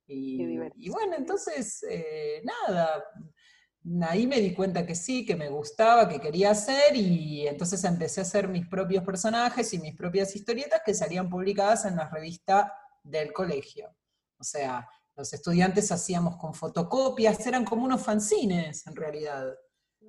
[0.05, 3.01] Y, y bueno, entonces, eh, nada,
[4.01, 8.19] ahí me di cuenta que sí, que me gustaba, que quería hacer, y entonces empecé
[8.19, 12.73] a hacer mis propios personajes y mis propias historietas que salían publicadas en la revista
[13.03, 13.95] del colegio.
[14.37, 14.87] O sea,
[15.21, 19.53] los estudiantes hacíamos con fotocopias, eran como unos fanzines en realidad.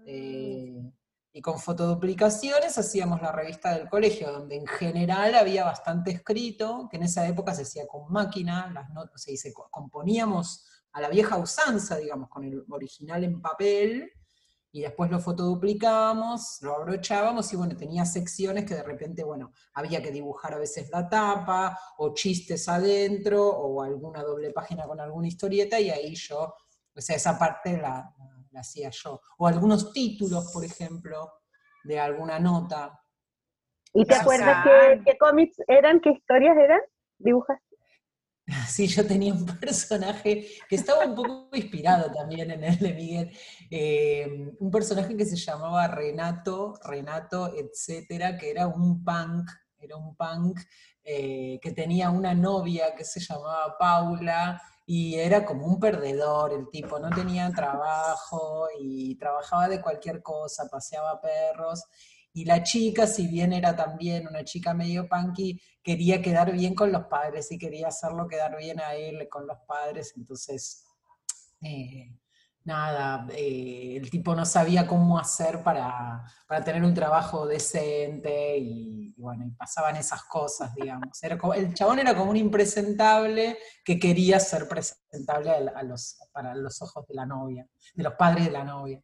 [0.07, 0.91] Eh,
[1.35, 6.97] y con fotoduplicaciones hacíamos la revista del colegio, donde en general había bastante escrito, que
[6.97, 11.09] en esa época se hacía con máquina, las notas, se dice, co- componíamos a la
[11.11, 14.11] vieja usanza, digamos, con el original en papel,
[14.73, 20.03] y después lo fotoduplicábamos, lo abrochábamos, y bueno, tenía secciones que de repente, bueno, había
[20.03, 25.29] que dibujar a veces la tapa, o chistes adentro, o alguna doble página con alguna
[25.29, 26.55] historieta, y ahí yo,
[26.95, 28.15] o sea, esa parte la,
[28.51, 29.21] la hacía yo.
[29.37, 31.31] O algunos títulos, por ejemplo,
[31.85, 32.99] de alguna nota.
[33.93, 36.81] ¿Y te acuerdas qué, qué cómics eran, qué historias eran?
[37.19, 37.61] ¿Dibujas?
[38.69, 43.31] Sí, yo tenía un personaje que estaba un poco inspirado también en el de Miguel.
[43.71, 50.15] eh, un personaje que se llamaba Renato, Renato, etcétera, que era un punk, era un
[50.17, 50.61] punk
[51.05, 56.69] eh, que tenía una novia que se llamaba Paula y era como un perdedor el
[56.71, 61.85] tipo, no tenía trabajo y trabajaba de cualquier cosa, paseaba perros.
[62.35, 66.91] Y la chica, si bien era también una chica medio punky, quería quedar bien con
[66.93, 70.15] los padres y quería hacerlo quedar bien a él con los padres.
[70.17, 70.85] Entonces,
[71.63, 72.15] eh,
[72.65, 79.13] nada, eh, el tipo no sabía cómo hacer para, para tener un trabajo decente y,
[79.17, 81.23] bueno, y pasaban esas cosas, digamos.
[81.23, 85.51] Era como- el chabón era como un impresentable que quería ser presentable
[86.33, 89.03] para los ojos de la novia, de los padres de la novia.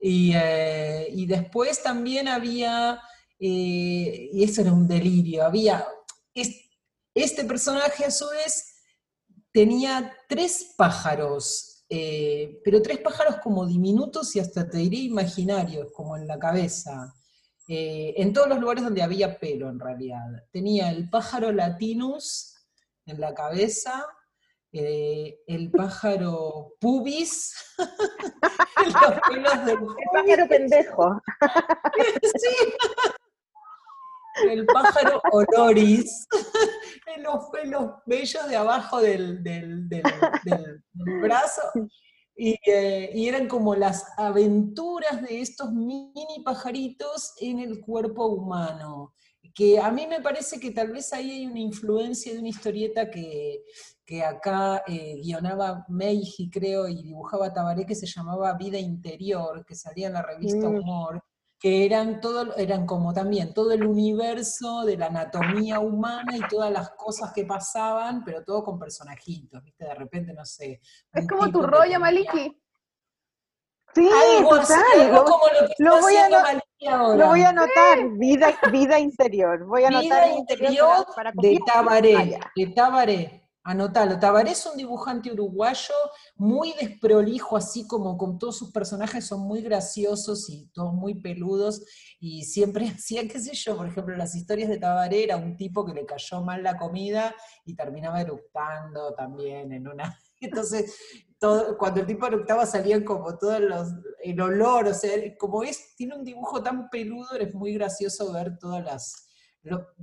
[0.00, 3.00] Y, eh, y después también había,
[3.38, 5.86] eh, y eso era un delirio, había,
[6.34, 6.62] es-
[7.14, 8.74] este personaje a su vez
[9.52, 16.16] tenía tres pájaros, eh, pero tres pájaros como diminutos y hasta te diría imaginarios, como
[16.16, 17.12] en la cabeza.
[17.68, 20.22] en todos los lugares donde había pelo en realidad.
[20.52, 22.54] Tenía el pájaro latinus
[23.06, 24.06] en la cabeza,
[24.72, 31.20] eh, el pájaro pubis, los pelos del El pájaro pendejo.
[32.22, 32.72] sí.
[34.48, 36.26] El pájaro oloris,
[37.16, 39.72] en los pelos bellos de abajo del, del
[41.22, 41.62] brazo.
[42.38, 49.14] Eh, y, eran como las aventuras de estos mini pajaritos en el cuerpo humano.
[49.54, 53.10] Que a mí me parece que tal vez ahí hay una influencia de una historieta
[53.10, 53.62] que,
[54.06, 59.74] que acá eh, guionaba Meiji, creo, y dibujaba Tabaré, que se llamaba Vida Interior, que
[59.74, 60.76] salía en la revista mm.
[60.76, 61.22] Humor
[61.58, 66.70] que eran, todo, eran como también todo el universo de la anatomía humana y todas
[66.70, 69.84] las cosas que pasaban, pero todo con personajitos, ¿viste?
[69.86, 70.80] De repente, no sé.
[71.12, 72.60] Es como tu rollo, Maliki.
[73.94, 74.10] Sí,
[74.48, 75.12] total.
[75.12, 75.44] Lo, como
[75.78, 76.28] lo, lo, voy a
[77.16, 79.64] lo, voy a anotar, vida, vida interior.
[79.64, 83.45] Voy a vida interior, para, de Tabaré, de Tabaré.
[83.66, 84.20] Anotalo.
[84.20, 85.92] Tabaré es un dibujante uruguayo
[86.36, 91.84] muy desprolijo, así como con todos sus personajes son muy graciosos y todos muy peludos.
[92.20, 95.84] Y siempre hacía, qué sé yo, por ejemplo, las historias de Tabaré era un tipo
[95.84, 100.16] que le cayó mal la comida y terminaba eructando también en una.
[100.40, 100.96] Entonces,
[101.40, 103.88] todo, cuando el tipo eructaba salían como todos los.
[104.22, 108.58] el olor, o sea, como es, tiene un dibujo tan peludo, es muy gracioso ver
[108.58, 109.25] todas las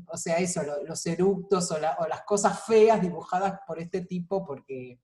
[0.08, 5.00] o sea, eso, los eructos o, las cosas feas dibujadas por este tipo, porque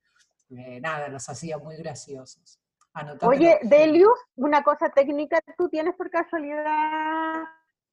[0.50, 2.60] eh, nada, los hacía muy graciosos.
[3.22, 7.44] Oye, Delius, una cosa técnica, ¿tú tienes por casualidad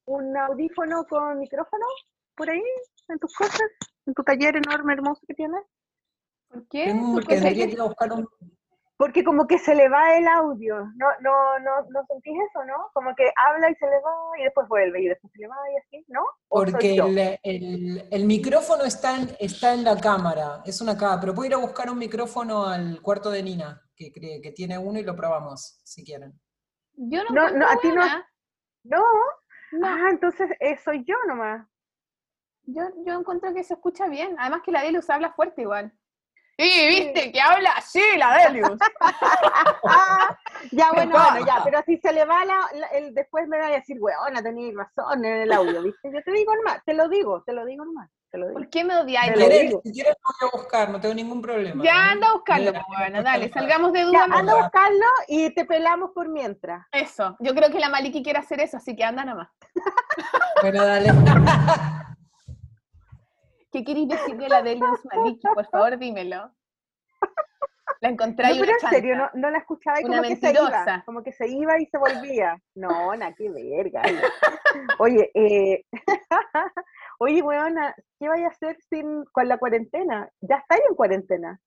[0.06, 1.84] un audífono con micrófono
[2.34, 2.62] por ahí,
[3.08, 3.60] en tus cosas,
[4.06, 5.62] en tu taller enorme, hermoso que tienes?
[6.48, 6.94] ¿Por qué?
[7.12, 8.28] Porque tendría que ir a buscar un,
[8.96, 12.90] porque como que se le va el audio, ¿no, no, no, no sentís eso, no?
[12.94, 15.56] Como que habla y se le va y después vuelve y después se le va
[15.70, 16.24] y así, ¿no?
[16.48, 21.34] Porque el, el, el, micrófono está en, está en la cámara, es una cámara, pero
[21.34, 24.98] puedo ir a buscar un micrófono al cuarto de Nina, que, cree que tiene uno
[24.98, 26.32] y lo probamos, si quieren.
[26.94, 28.02] Yo no, no, a ti no,
[28.84, 29.04] no.
[29.84, 31.68] Ah, entonces eh, soy yo nomás.
[32.62, 35.92] Yo, yo encuentro que se escucha bien, además que la Delus habla fuerte igual.
[36.58, 38.78] Sí, viste, que habla así la Delius.
[40.72, 42.60] ya, bueno, bueno, ya, pero si se le va la,
[42.94, 46.10] el, después me va a decir, weona, tenéis razón en el audio, ¿viste?
[46.10, 48.08] Yo te digo nomás, te lo digo, te lo digo nomás.
[48.30, 48.58] Te lo digo.
[48.58, 49.32] ¿Por qué me odiáis?
[49.84, 51.84] Si quieres, voy a buscar, no tengo ningún problema.
[51.84, 54.24] Ya anda a buscarlo, pues, bueno, dale, salgamos de duda.
[54.24, 56.86] anda a buscarlo y te pelamos por mientras.
[56.90, 59.48] Eso, yo creo que la Maliki quiere hacer eso, así que anda nomás.
[60.62, 61.12] bueno, dale.
[63.76, 65.46] ¿Qué queréis decirle la Delius Maliki?
[65.54, 66.50] Por favor, dímelo.
[68.00, 71.02] La encontré no, pero en serio, no, no la escuchaba y como que se iba,
[71.04, 72.58] como que se iba y se volvía.
[72.74, 74.00] No, na, qué verga.
[74.98, 75.84] Oye, eh,
[77.18, 80.26] oye, weona, ¿qué vaya a hacer sin, con la cuarentena?
[80.40, 81.60] ¿Ya estáis en cuarentena?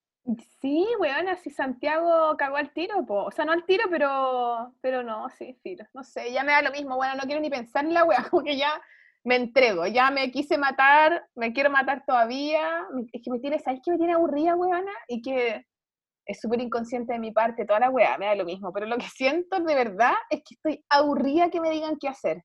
[0.60, 3.26] Sí, weona, si Santiago cagó al tiro, po.
[3.26, 6.64] o sea, no al tiro, pero, pero no, sí, sí, no sé, ya me da
[6.64, 8.82] lo mismo, bueno, no quiero ni pensar en la wea, como que ya
[9.26, 13.82] me entrego, ya me quise matar, me quiero matar todavía, es que me tiene, ¿sabes
[13.84, 14.92] que me tiene aburrida, weana?
[15.08, 15.66] Y que
[16.26, 18.98] es súper inconsciente de mi parte, toda la weá, me da lo mismo, pero lo
[18.98, 22.44] que siento de verdad es que estoy aburrida que me digan qué hacer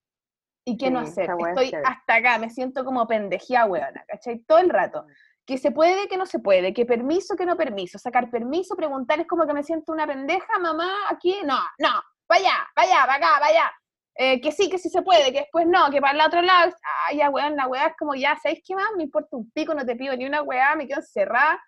[0.67, 1.29] y qué no hacer.
[1.29, 4.39] Estoy hasta acá, me siento como pendejía, weona, ¿cachai?
[4.39, 5.03] Todo el rato.
[5.03, 5.11] Mm.
[5.45, 9.19] Que se puede, que no se puede, que permiso, que no permiso, sacar permiso, preguntar
[9.19, 13.71] es como que me siento una pendeja, mamá, aquí, no, no, vaya, vaya, acá, vaya,
[14.17, 16.71] eh, que sí, que sí se puede, que después no, que para el otro lado,
[17.07, 18.87] ay, ya, weón, la weá es como, ya, ¿sabéis qué más?
[18.95, 21.61] Me importa un pico, no te pido ni una weá, me quedo encerrada.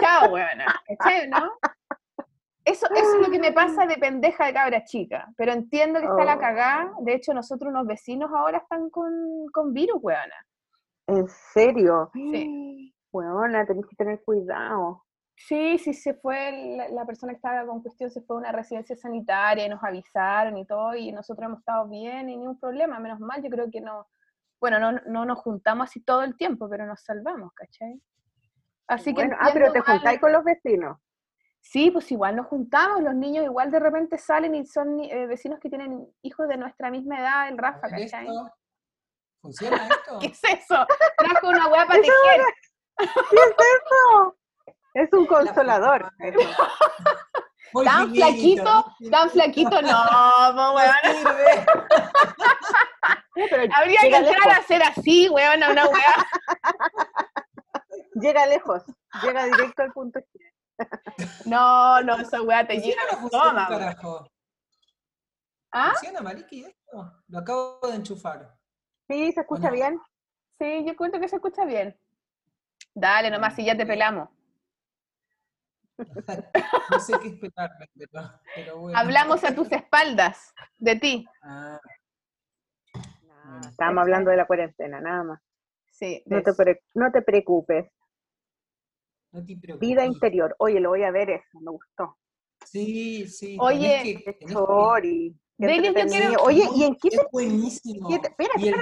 [0.00, 0.66] Chao, weona,
[1.28, 1.52] no?
[2.64, 6.06] Eso, eso es lo que me pasa de pendeja de cabra chica, pero entiendo que
[6.06, 6.38] está la oh.
[6.38, 9.12] cagada, de hecho nosotros unos vecinos ahora están con,
[9.52, 10.46] con virus, weona.
[11.08, 12.10] ¿En serio?
[12.12, 12.94] Sí.
[13.12, 15.04] Weona, tenés que tener cuidado.
[15.48, 18.94] Sí, sí, se fue, la, persona que estaba con cuestión se fue a una residencia
[18.94, 23.00] sanitaria y nos avisaron y todo, y nosotros hemos estado bien y ni un problema,
[23.00, 24.06] menos mal, yo creo que no,
[24.60, 28.00] bueno, no, no nos juntamos así todo el tiempo, pero nos salvamos, ¿cachai?
[28.86, 30.98] Así que ah, pero te juntáis con los vecinos.
[31.60, 35.58] Sí, pues igual nos juntamos, los niños igual de repente salen y son eh, vecinos
[35.58, 38.28] que tienen hijos de nuestra misma edad, el Rafa, ¿cachai?
[39.40, 40.18] ¿Funciona esto?
[40.20, 40.86] ¿Qué es eso?
[41.16, 42.42] Trajo una hueá para tejer.
[42.98, 44.36] ¿Qué es eso?
[44.94, 46.10] Es un consolador.
[47.84, 50.94] tan flaquito, tan flaquito, no, no weón.
[53.74, 56.26] Habría que entrar a hacer así, weón, una weá.
[58.14, 58.82] Llega lejos,
[59.22, 60.20] llega directo al punto.
[61.46, 63.12] No, no, esa weá te llega a la
[65.74, 65.94] ¿Ah?
[65.94, 66.68] ¿Funciona, esto?
[67.28, 68.54] Lo acabo de enchufar.
[69.08, 69.32] ¿Sí?
[69.32, 69.72] ¿Se escucha no?
[69.72, 69.98] bien?
[70.58, 71.98] Sí, yo cuento que se escucha bien.
[72.94, 74.28] Dale nomás, si ya te pelamos.
[76.90, 78.22] No sé qué esperarme, pero,
[78.54, 78.98] pero bueno.
[78.98, 81.26] Hablamos a tus espaldas, de ti.
[81.42, 81.80] Ah,
[83.22, 85.40] Nada, estábamos hablando de la cuarentena, nada más.
[85.90, 86.56] Sí, No te, eso.
[86.56, 87.86] pre- no te preocupes.
[89.32, 89.88] no te preocupes.
[89.88, 90.54] Vida interior.
[90.58, 92.16] Oye, lo voy a ver eso, me gustó.
[92.64, 93.56] Sí, sí.
[93.60, 94.60] Oye, que- que- yo
[96.28, 97.16] quiero- Oye, ¿y en qué te...
[97.16, 98.08] Es buenísimo.
[98.08, 98.74] qué te- espérate, y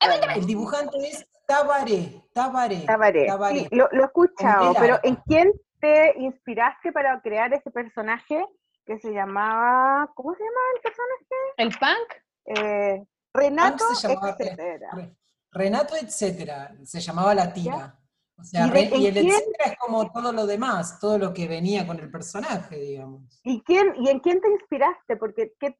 [0.00, 2.80] el espérate, espérate, ¿en dibujante es, Tabaré, Tabaré.
[2.86, 3.26] Tabaré.
[3.26, 3.60] Tabaré.
[3.60, 4.98] Sí, lo, lo he escuchado, pero.
[5.04, 8.44] ¿en quién te inspiraste para crear ese personaje
[8.84, 11.34] que se llamaba, ¿cómo se llama el personaje?
[11.56, 12.58] ¿El punk?
[12.60, 14.90] Eh, Renato, Punk se llamaba Re- etcétera.
[14.92, 15.16] Re-
[15.52, 17.98] Renato, etcétera, se llamaba la tira.
[18.38, 19.16] O sea, ¿Y Re- el quién?
[19.28, 23.40] etcétera es como todo lo demás, todo lo que venía con el personaje, digamos.
[23.44, 25.16] ¿Y, quién, ¿Y en quién te inspiraste?
[25.16, 25.78] Porque ¿qué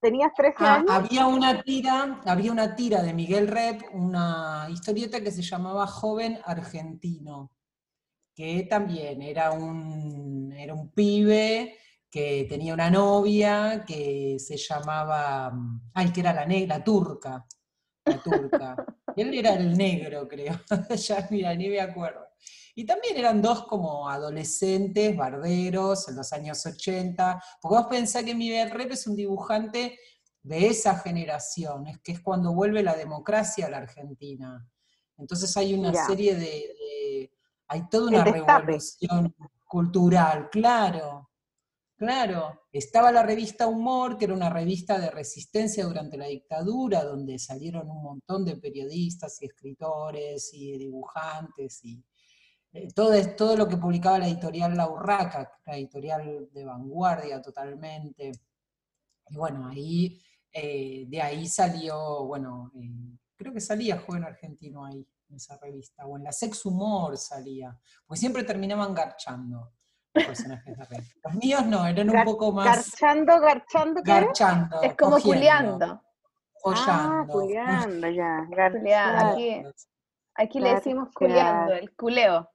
[0.00, 0.90] tenías 13 Ah, años.
[0.90, 6.38] había una tira, había una tira de Miguel Rep, una historieta que se llamaba Joven
[6.44, 7.50] Argentino,
[8.34, 11.76] que también era un, era un pibe
[12.10, 15.52] que tenía una novia que se llamaba,
[15.94, 17.44] ay, que era la negra, turca,
[18.04, 18.76] la turca.
[19.16, 20.60] Él era el negro, creo,
[20.96, 22.25] ya mira, ni me acuerdo.
[22.74, 28.34] Y también eran dos como adolescentes, barderos, en los años 80, porque vos pensás que
[28.34, 29.98] Miguel Rep es un dibujante
[30.42, 34.68] de esa generación, es que es cuando vuelve la democracia a la Argentina.
[35.16, 37.32] Entonces hay una serie de, de-
[37.68, 39.34] hay toda una revolución
[39.64, 41.30] cultural, claro,
[41.96, 42.62] claro.
[42.72, 47.90] Estaba la revista Humor, que era una revista de resistencia durante la dictadura, donde salieron
[47.90, 52.04] un montón de periodistas y escritores y dibujantes y
[52.94, 58.32] todo, es- todo lo que publicaba la editorial La Urraca, la editorial de vanguardia totalmente.
[59.28, 60.20] Y bueno, ahí,
[60.52, 66.06] eh, de ahí salió, bueno, eh, creo que salía Joven Argentino ahí, en esa revista,
[66.06, 69.72] o en la Sex Humor salía, porque siempre terminaban garchando
[70.14, 71.04] los personajes de red.
[71.24, 74.10] Los míos no, eran un Gar- poco más Garchando, garchando, ¿qué?
[74.12, 74.80] garchando.
[74.82, 75.86] Es como cogiendo, culeando.
[75.88, 76.02] Ah,
[77.26, 77.32] follando.
[77.32, 78.46] culeando, ya.
[78.50, 79.62] Garchando, aquí,
[80.34, 82.48] aquí le decimos culeando, el culeo.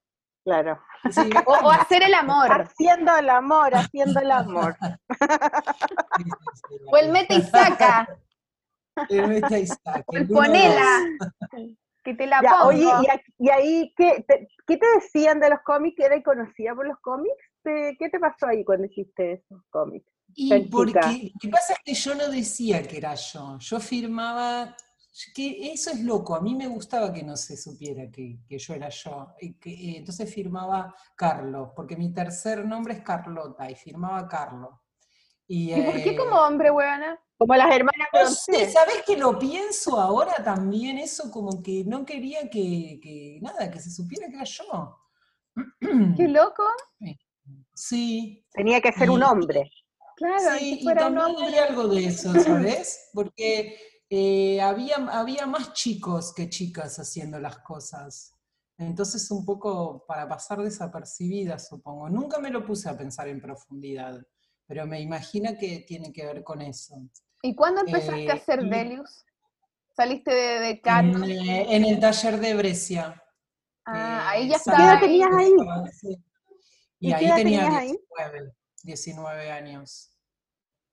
[0.44, 0.80] Claro.
[1.12, 2.52] Sí, O, o hacer el amor.
[2.52, 4.76] Haciendo el amor, haciendo el amor.
[6.92, 8.08] O el mete y saca.
[9.10, 10.38] El mete y saca, O el dos.
[10.38, 10.86] ponela.
[12.04, 12.66] Que te la Ya, pongo.
[12.70, 16.00] oye, ¿y, aquí- y ahí qué te, qué te decían de los cómics?
[16.00, 17.36] ¿Eres conocida por los cómics?
[17.62, 20.12] ¿Te- ¿Qué te pasó ahí cuando hiciste esos cómics?
[20.34, 24.76] Y porque lo que pasa es que yo no decía que era yo, yo firmaba,
[25.34, 28.74] que eso es loco, a mí me gustaba que no se supiera que, que yo
[28.74, 33.76] era yo, y que, eh, entonces firmaba Carlos, porque mi tercer nombre es Carlota, y
[33.76, 34.72] firmaba Carlos.
[35.48, 37.20] Y, ¿Y por qué eh, como hombre, weona?
[37.38, 40.98] Como las hermanas No sé, ¿sabés que lo pienso ahora también?
[41.00, 44.98] Eso como que no quería que, que nada, que se supiera que era yo.
[46.16, 46.64] Qué loco.
[47.74, 49.72] Sí, Tenía que ser un Y- hombre.
[50.16, 51.60] Claro, y Sí, si y fuera un también hombre.
[51.60, 53.10] hay algo de eso, ¿sabes?
[53.14, 53.76] Porque
[54.12, 58.36] eh, había, había más chicos que chicas haciendo las cosas.
[58.78, 62.10] Entonces, un poco para pasar desapercibida, supongo.
[62.10, 64.22] Nunca me lo puse a pensar en profundidad,
[64.68, 66.96] pero me imagino que tiene que ver con eso.
[67.42, 69.24] ¿Y cuándo empezaste a Eh, hacer Delius?
[69.96, 70.82] ¿Saliste de, de?
[70.84, 73.24] En, eh, en el taller de Brescia.
[73.86, 75.00] Ah, eh, ahí ya Sara ¿Qué edad estaba.
[75.00, 75.52] tenías ahí?
[75.52, 76.24] estaba, sí.
[77.00, 78.00] Y, ¿Y qué ahí tenía tenías ahí?
[78.18, 80.18] 19, 19 años.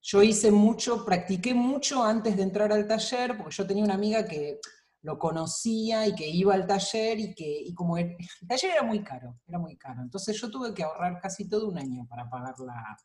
[0.00, 4.24] yo hice mucho, practiqué mucho antes de entrar al taller, porque yo tenía una amiga
[4.24, 4.60] que
[5.02, 8.82] lo conocía y que iba al taller y que, y como el, el taller era
[8.82, 12.28] muy caro, era muy caro, entonces yo tuve que ahorrar casi todo un año para
[12.30, 12.96] pagar la,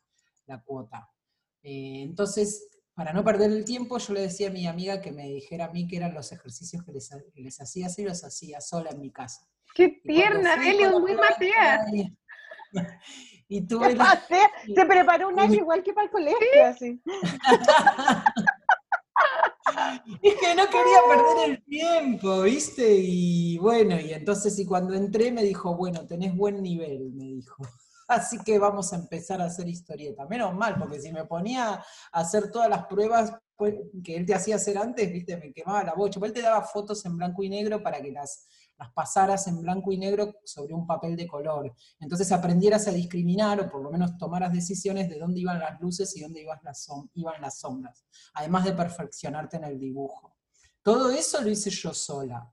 [0.46, 1.10] la cuota.
[1.62, 5.28] Eh, entonces, para no perder el tiempo, yo le decía a mi amiga que me
[5.28, 8.60] dijera a mí qué eran los ejercicios que les, que les hacía y los hacía
[8.60, 9.46] sola en mi casa.
[9.74, 10.98] ¡Qué tierna, Delio!
[10.98, 11.86] Muy matea.
[13.48, 14.20] Y tuve la...
[14.74, 17.00] Se preparó un año igual que para el colegio, así.
[20.22, 22.96] Es que no quería perder el tiempo, ¿viste?
[22.96, 27.56] Y bueno, y entonces y cuando entré me dijo, bueno, tenés buen nivel, me dijo.
[28.08, 30.26] Así que vamos a empezar a hacer historieta.
[30.26, 34.34] Menos mal, porque si me ponía a hacer todas las pruebas pues, que él te
[34.34, 36.18] hacía hacer antes, viste, me quemaba la bocha.
[36.22, 38.48] Él te daba fotos en blanco y negro para que las,
[38.78, 41.74] las pasaras en blanco y negro sobre un papel de color.
[41.98, 46.16] Entonces aprendieras a discriminar o por lo menos tomaras decisiones de dónde iban las luces
[46.16, 50.36] y dónde iban las, sombras, además de perfeccionarte en el dibujo.
[50.82, 52.52] Todo eso lo hice yo sola.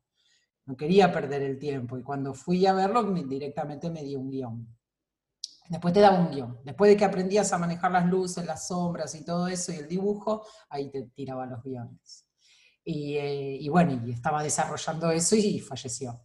[0.65, 4.75] No quería perder el tiempo y cuando fui a verlo directamente me di un guion.
[5.69, 6.59] Después te daba un guion.
[6.63, 9.87] Después de que aprendías a manejar las luces, las sombras y todo eso y el
[9.87, 12.24] dibujo, ahí te tiraba los guiones.
[12.87, 16.21] Y, eh, bueno, y estaba desarrollando eso y falleció.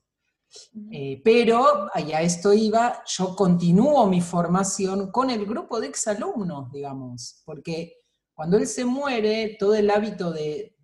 [0.92, 7.42] Eh, pero a esto iba, yo continúo mi formación con el grupo de exalumnos, digamos,
[7.44, 7.94] porque
[8.34, 10.76] cuando él se muere, todo el hábito de,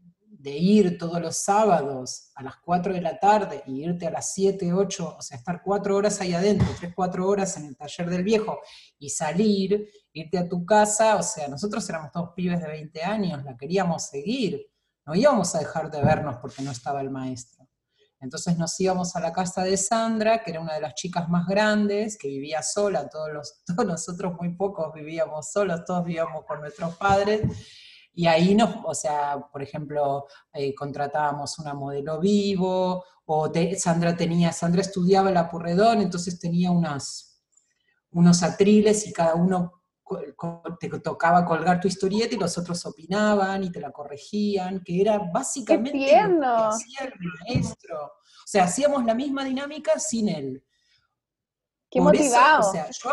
[0.46, 4.32] de ir todos los sábados a las 4 de la tarde y irte a las
[4.32, 8.08] 7, 8, o sea, estar 4 horas ahí adentro, 3, 4 horas en el taller
[8.08, 8.60] del viejo
[8.96, 13.44] y salir, irte a tu casa, o sea, nosotros éramos todos pibes de 20 años,
[13.44, 14.64] la queríamos seguir,
[15.06, 17.66] no íbamos a dejar de vernos porque no estaba el maestro.
[18.18, 21.46] Entonces nos íbamos a la casa de Sandra, que era una de las chicas más
[21.46, 26.60] grandes, que vivía sola, todos, los, todos nosotros muy pocos vivíamos solos, todos vivíamos con
[26.60, 27.42] nuestros padres,
[28.12, 34.52] y ahí nos, o sea, por ejemplo, eh, contratábamos una modelo vivo, o Sandra tenía,
[34.52, 37.42] Sandra estudiaba la Purredón, entonces tenía unas,
[38.10, 39.75] unos atriles y cada uno
[40.78, 45.18] te tocaba colgar tu historieta y los otros opinaban y te la corregían, que era
[45.18, 48.04] básicamente lo que hacía el maestro.
[48.04, 50.64] O sea, hacíamos la misma dinámica sin él.
[51.90, 52.68] Qué motivado.
[52.68, 53.10] o sea, yo,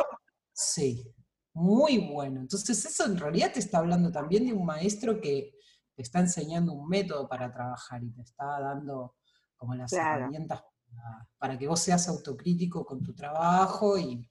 [0.52, 1.14] sí,
[1.54, 2.41] muy bueno.
[2.41, 5.54] Entonces eso en realidad te está hablando también de un maestro que
[5.96, 9.16] te está enseñando un método para trabajar y te está dando
[9.56, 10.64] como las herramientas
[11.38, 14.30] para, que vos seas autocrítico con tu trabajo y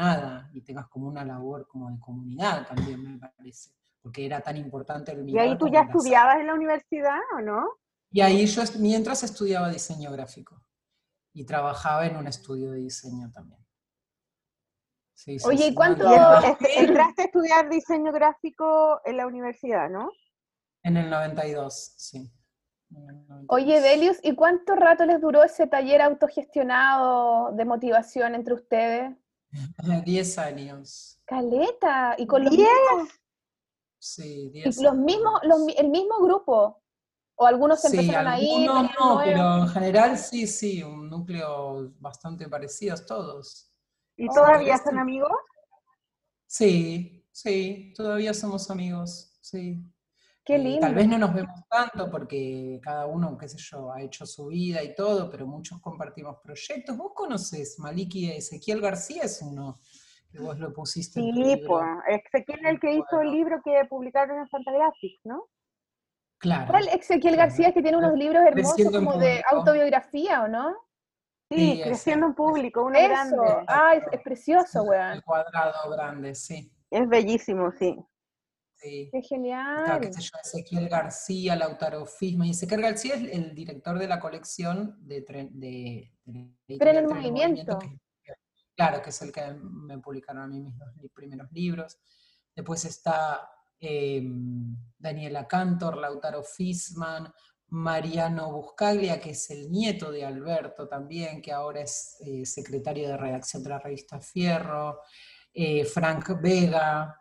[0.00, 3.70] nada, y tengas como una labor como de comunidad también, me parece,
[4.00, 7.68] porque era tan importante el ¿Y ahí tú ya estudiabas en la universidad o no?
[8.10, 10.60] Y ahí yo mientras estudiaba diseño gráfico
[11.32, 13.60] y trabajaba en un estudio de diseño también.
[15.44, 20.10] Oye, ¿y cuánto este, entraste a estudiar diseño gráfico en la universidad, no?
[20.82, 22.32] En el 92, sí.
[23.48, 29.14] Oye, Delius, ¿y cuánto rato les duró ese taller autogestionado de motivación entre ustedes?
[30.04, 31.20] Diez años.
[31.24, 32.68] Caleta, ¿y con los ¿Diez?
[33.98, 34.78] Sí, diez.
[34.78, 35.40] ¿Y los mismos,
[35.76, 36.82] el mismo grupo?
[37.34, 38.66] ¿O algunos se empezaron a ir?
[38.66, 43.72] No, no, pero en general sí, sí, un núcleo bastante parecidos todos.
[44.16, 45.32] ¿Y todavía son amigos?
[46.46, 49.82] Sí, sí, todavía somos amigos, sí.
[50.44, 50.78] Qué lindo.
[50.78, 54.26] Eh, tal vez no nos vemos tanto porque cada uno, qué sé yo, ha hecho
[54.26, 56.96] su vida y todo, pero muchos compartimos proyectos.
[56.96, 59.78] Vos conoces Maliki Ezequiel García, es uno
[60.30, 61.20] que vos lo pusiste.
[61.20, 65.48] Sí, pues, Ezequiel es el que hizo el libro que publicaron en Fantagraphics, ¿no?
[66.38, 66.70] Claro.
[66.70, 70.74] ¿Cuál Ezequiel García es que tiene unos libros hermosos como de autobiografía, o no?
[71.50, 73.36] Sí, creciendo en público, uno grande.
[73.66, 75.12] Ah, es, precioso, weón.
[75.14, 76.72] El cuadrado grande, sí.
[76.90, 77.98] Es bellísimo, sí.
[78.80, 79.08] Sí.
[79.12, 79.80] Qué genial.
[79.80, 82.46] Está, qué sé yo, Ezequiel García, Lautaro Fisma.
[82.46, 86.12] Y Ezequiel García es el director de la colección de, Tren, de,
[86.78, 87.78] Tren en Movimiento.
[88.74, 91.98] claro, que es el que me publicaron a mí mis, mis primeros libros.
[92.54, 93.48] Después está
[93.80, 94.22] eh,
[94.98, 97.32] Daniela Cantor, Lautaro Fisman,
[97.68, 103.16] Mariano Buscaglia, que es el nieto de Alberto también, que ahora es eh, secretario de
[103.16, 105.00] redacción de la revista Fierro,
[105.54, 107.19] eh, Frank Vega,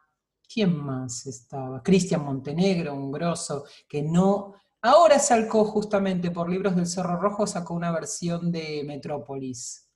[0.52, 1.82] ¿quién más estaba?
[1.84, 4.56] Cristian Montenegro, un grosso, que no...
[4.82, 9.90] Ahora sacó justamente por Libros del Cerro Rojo, sacó una versión de Metrópolis.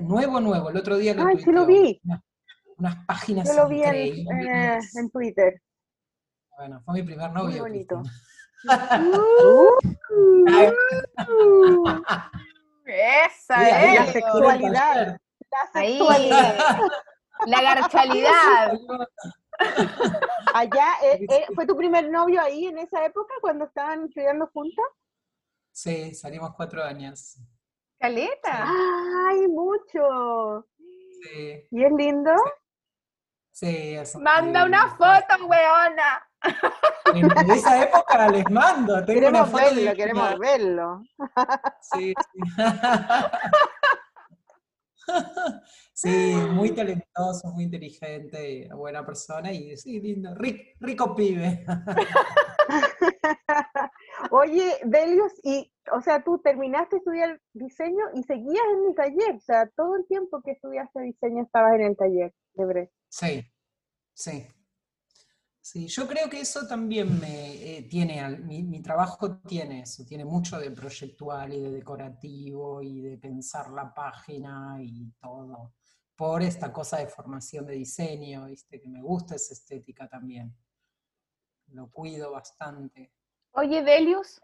[0.00, 0.70] nuevo, nuevo.
[0.70, 2.00] El otro día lo Ay, sí lo vi.
[2.76, 5.60] Unas, páginas Yo lo vi en, eh, en, Twitter.
[6.56, 7.50] Bueno, fue mi primer novio.
[7.50, 8.02] Muy bonito.
[12.86, 13.98] Esa es.
[13.98, 15.18] La sexualidad.
[15.50, 16.56] La sexualidad.
[17.46, 18.72] La garchalidad.
[20.54, 24.84] Allá, eh, eh, ¿fue tu primer novio ahí en esa época cuando estaban estudiando juntos?
[25.72, 27.36] Sí, salimos cuatro años.
[27.98, 28.66] Caleta.
[29.28, 30.66] Ay, mucho.
[31.22, 31.66] Sí.
[31.70, 32.32] ¿Y es lindo?
[33.50, 34.20] Sí, eso.
[34.20, 36.28] Manda una foto, weona.
[37.14, 41.02] En esa época les mando, tengo queremos una foto verlo, de queremos verlo.
[41.80, 42.40] Sí, sí.
[45.96, 51.64] Sí, muy talentoso, muy inteligente, buena persona y sí, lindo, rico, rico pibe.
[54.32, 59.36] Oye, Delius, y, o sea, tú terminaste de estudiar diseño y seguías en mi taller,
[59.36, 62.90] o sea, todo el tiempo que estudiaste diseño estabas en el taller de.
[63.08, 63.44] Sí,
[64.14, 64.46] sí.
[65.64, 70.22] Sí, yo creo que eso también me eh, tiene, mi, mi trabajo tiene eso, tiene
[70.22, 75.72] mucho de proyectual y de decorativo y de pensar la página y todo,
[76.14, 78.78] por esta cosa de formación de diseño, ¿viste?
[78.78, 80.54] Que me gusta esa estética también.
[81.68, 83.14] Lo cuido bastante.
[83.52, 84.42] Oye, Delius,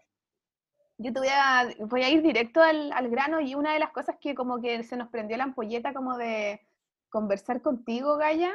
[0.96, 3.90] yo te voy a, voy a ir directo al, al grano y una de las
[3.90, 6.66] cosas que como que se nos prendió la ampolleta como de
[7.10, 8.54] conversar contigo, Gaya,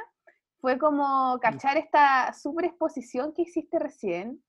[0.66, 4.42] fue como cachar esta super exposición que hiciste recién,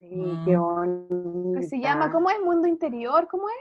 [0.00, 0.60] Sí, qué Mm.
[0.60, 1.60] bonita.
[1.60, 2.40] que se llama, ¿cómo es?
[2.40, 3.56] Mundo Interior, ¿cómo es?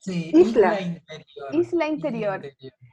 [0.00, 0.78] Sí, Isla.
[0.82, 1.54] interior.
[1.54, 2.44] Isla Interior.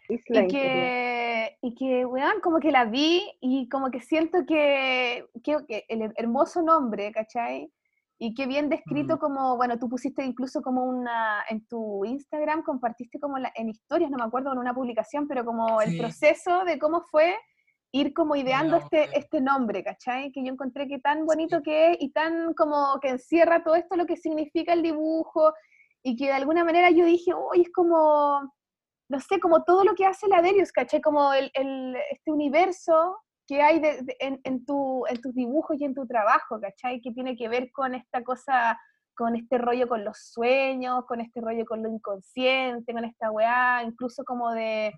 [0.07, 0.49] Isla Y Interior.
[0.49, 5.85] que, y que, weón, como que la vi y como que siento que, que, que
[5.89, 7.69] el hermoso nombre, ¿cachai?
[8.17, 9.19] Y qué bien descrito Mm.
[9.19, 14.09] como, bueno, tú pusiste incluso como una, en tu Instagram, compartiste como la- en historias,
[14.09, 17.35] no me acuerdo, en una publicación, pero como el proceso de cómo fue
[17.91, 19.19] ir como ideando este, nombre.
[19.19, 20.31] este nombre, ¿cachai?
[20.31, 21.63] Que yo encontré que tan bonito Sí.
[21.63, 25.53] que es y tan como que encierra todo esto, lo que significa el dibujo,
[26.03, 28.53] y que de alguna manera yo dije, uy, es como,
[29.09, 31.01] no sé, como todo lo que hace la Darius, ¿cachai?
[31.01, 33.17] Como el, el- este universo
[33.47, 37.01] que hay de- de- en, en tu, en tus dibujos y en tu trabajo, ¿cachai?
[37.01, 38.79] Que tiene que ver con esta cosa,
[39.15, 43.83] con este rollo con los sueños, con este rollo con lo inconsciente, con esta weá,
[43.83, 44.93] incluso como de,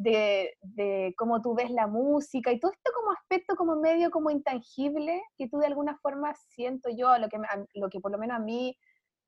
[0.00, 4.30] de, de cómo tú ves la música y todo esto como aspecto como medio como
[4.30, 7.38] intangible que tú de alguna forma siento yo, lo que,
[7.74, 8.78] lo que por lo menos a mí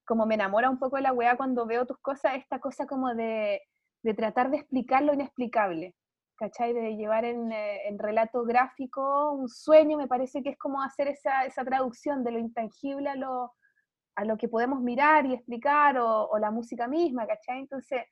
[0.06, 3.14] como me enamora un poco de la weá cuando veo tus cosas, esta cosa como
[3.14, 3.60] de,
[4.02, 5.94] de tratar de explicar lo inexplicable,
[6.36, 6.72] ¿cachai?
[6.72, 11.44] De llevar en, eh, relato gráfico un sueño, me parece que es como hacer esa,
[11.44, 13.52] esa traducción de lo intangible a lo,
[14.16, 17.60] a lo que podemos mirar y explicar, o, o la música misma, ¿cachai?
[17.60, 18.02] Entonces,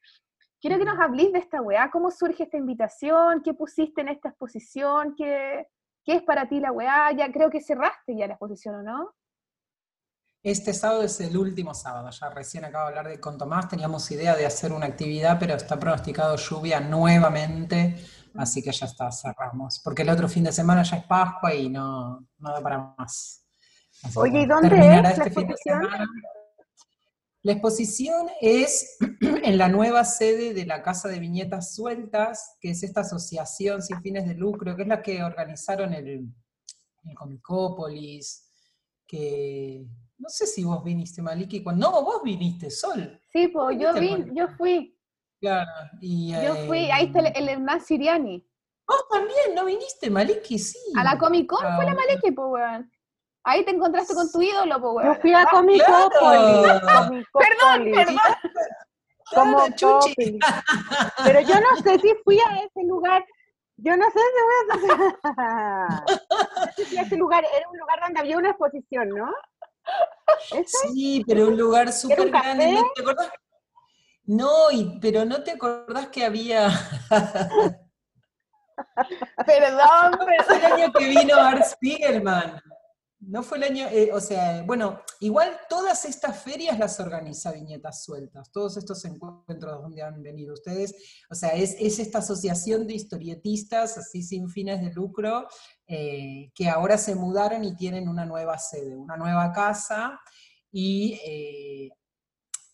[0.61, 4.29] quiero que nos habléis de esta weá, cómo surge esta invitación, qué pusiste en esta
[4.29, 5.67] exposición, qué,
[6.05, 9.15] qué es para ti la weá, ya creo que cerraste ya la exposición, ¿o no?
[10.43, 14.11] Este sábado es el último sábado, ya recién acabo de hablar de, con Tomás, teníamos
[14.11, 17.97] idea de hacer una actividad, pero está pronosticado lluvia nuevamente,
[18.37, 19.81] así que ya está, cerramos.
[19.85, 23.45] Porque el otro fin de semana ya es Pascua y no, no da para más.
[24.03, 25.89] Así Oye, ¿y dónde es la este fin de exposición?
[27.43, 32.83] La exposición es en la nueva sede de la Casa de Viñetas Sueltas, que es
[32.83, 38.47] esta asociación sin fines de lucro, que es la que organizaron el, el Comicópolis,
[39.07, 39.87] que
[40.19, 43.19] no sé si vos viniste, Maliki, cuando no, vos viniste, Sol.
[43.33, 44.97] Sí, pues yo vi, yo fui,
[45.41, 45.71] Claro,
[46.03, 48.47] y, yo fui, ahí está el, el Hernán Siriani.
[48.87, 50.59] Vos también, ¿no viniste, Maliki?
[50.59, 50.79] Sí.
[50.97, 52.91] A la Comic Con fue la Ah, Maliki, pues weón.
[53.45, 56.13] Ahí te encontraste con tu ídolo, pues Yo fui a Comicópolis.
[56.63, 57.07] claro.
[57.09, 57.97] Comicópolis.
[58.07, 58.19] Perdón,
[59.35, 60.01] Como Claro.
[61.25, 63.25] Pero yo no sé si fui a ese lugar.
[63.83, 64.89] Yo no sé si fui a ese,
[65.89, 67.45] no sé si fui a ese lugar.
[67.57, 69.33] Era un lugar donde había una exposición, ¿no?
[70.67, 72.73] Sí, pero un lugar súper grande.
[72.73, 73.31] ¿No te acordás?
[74.25, 76.69] No, y- pero no te acordás que había.
[79.47, 82.61] Perdón, Fue el año que vino Art Spiegelman.
[83.21, 88.03] No fue el año, eh, o sea, bueno, igual todas estas ferias las organiza Viñetas
[88.03, 90.95] Sueltas, todos estos encuentros donde han venido ustedes,
[91.31, 95.47] o sea, es, es esta asociación de historietistas, así sin fines de lucro,
[95.87, 100.19] eh, que ahora se mudaron y tienen una nueva sede, una nueva casa,
[100.73, 101.91] y eh,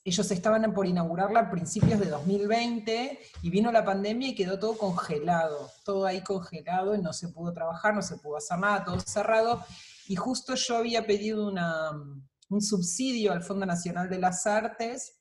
[0.07, 4.78] ellos estaban por inaugurarla a principios de 2020 y vino la pandemia y quedó todo
[4.78, 9.00] congelado, todo ahí congelado y no se pudo trabajar, no se pudo hacer nada, todo
[9.00, 9.64] cerrado.
[10.07, 15.18] Y justo yo había pedido un subsidio al Fondo Nacional de las Artes,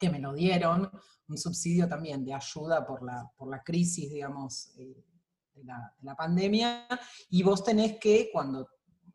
[0.00, 0.90] que me lo dieron,
[1.28, 5.06] un subsidio también de ayuda por la, por la crisis, digamos, eh,
[5.54, 5.64] de
[6.00, 6.88] la pandemia,
[7.30, 8.66] y vos tenés que, cuando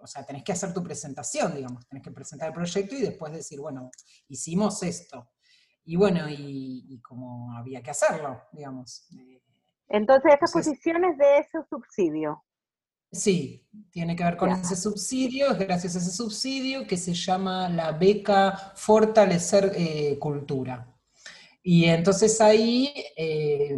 [0.07, 3.33] o sea, tenés que hacer tu presentación, digamos, tenés que presentar el proyecto y después
[3.33, 3.91] decir, bueno,
[4.29, 5.29] hicimos esto.
[5.83, 9.05] Y bueno, y, y como había que hacerlo, digamos.
[9.11, 9.41] Eh,
[9.89, 12.43] Entonces, esta Entonces- exposición es de ese subsidio.
[13.11, 14.55] Sí, tiene que ver con Ya.
[14.61, 20.93] ese subsidio, es gracias a ese subsidio que se llama la beca Fortalecer eh, Cultura.
[21.69, 23.77] Y entonces ahí, eh,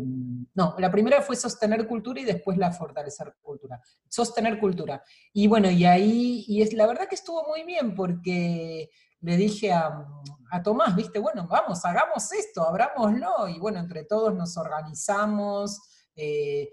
[0.54, 3.82] no, la primera fue sostener cultura y después la fortalecer cultura.
[4.08, 5.04] Sostener cultura.
[5.34, 9.74] Y bueno, y ahí, y es la verdad que estuvo muy bien porque le dije
[9.74, 10.06] a,
[10.52, 13.48] a Tomás, viste, bueno, vamos, hagamos esto, abrámoslo.
[13.48, 15.82] Y bueno, entre todos nos organizamos,
[16.22, 16.70] eh,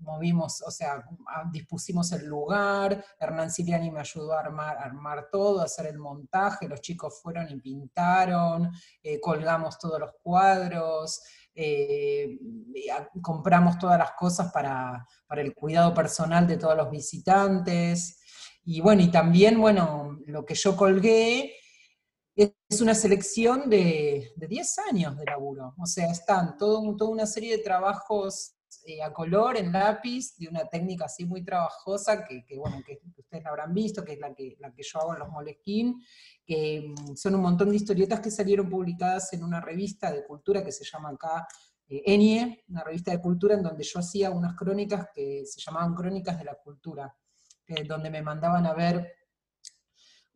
[0.00, 1.02] movimos, o sea,
[1.50, 6.68] dispusimos el lugar, Hernán Siliani me ayudó a armar, armar todo, a hacer el montaje,
[6.68, 8.70] los chicos fueron y pintaron,
[9.02, 11.22] eh, colgamos todos los cuadros,
[11.54, 12.38] eh,
[13.22, 18.20] compramos todas las cosas para, para el cuidado personal de todos los visitantes.
[18.62, 21.54] Y bueno, y también, bueno, lo que yo colgué
[22.70, 25.74] es una selección de, de 10 años de laburo.
[25.76, 28.54] O sea, están todo, toda una serie de trabajos
[28.86, 33.42] eh, a color, en lápiz, de una técnica así muy trabajosa, que, bueno, que, ustedes
[33.42, 35.96] la habrán visto, que es la que, la que yo hago en los Moleskine,
[36.46, 40.62] que mm, son un montón de historietas que salieron publicadas en una revista de cultura
[40.62, 41.48] que se llama acá
[41.88, 45.92] eh, Enie, una revista de cultura en donde yo hacía unas crónicas que se llamaban
[45.92, 47.12] Crónicas de la Cultura,
[47.86, 49.19] donde me mandaban a ver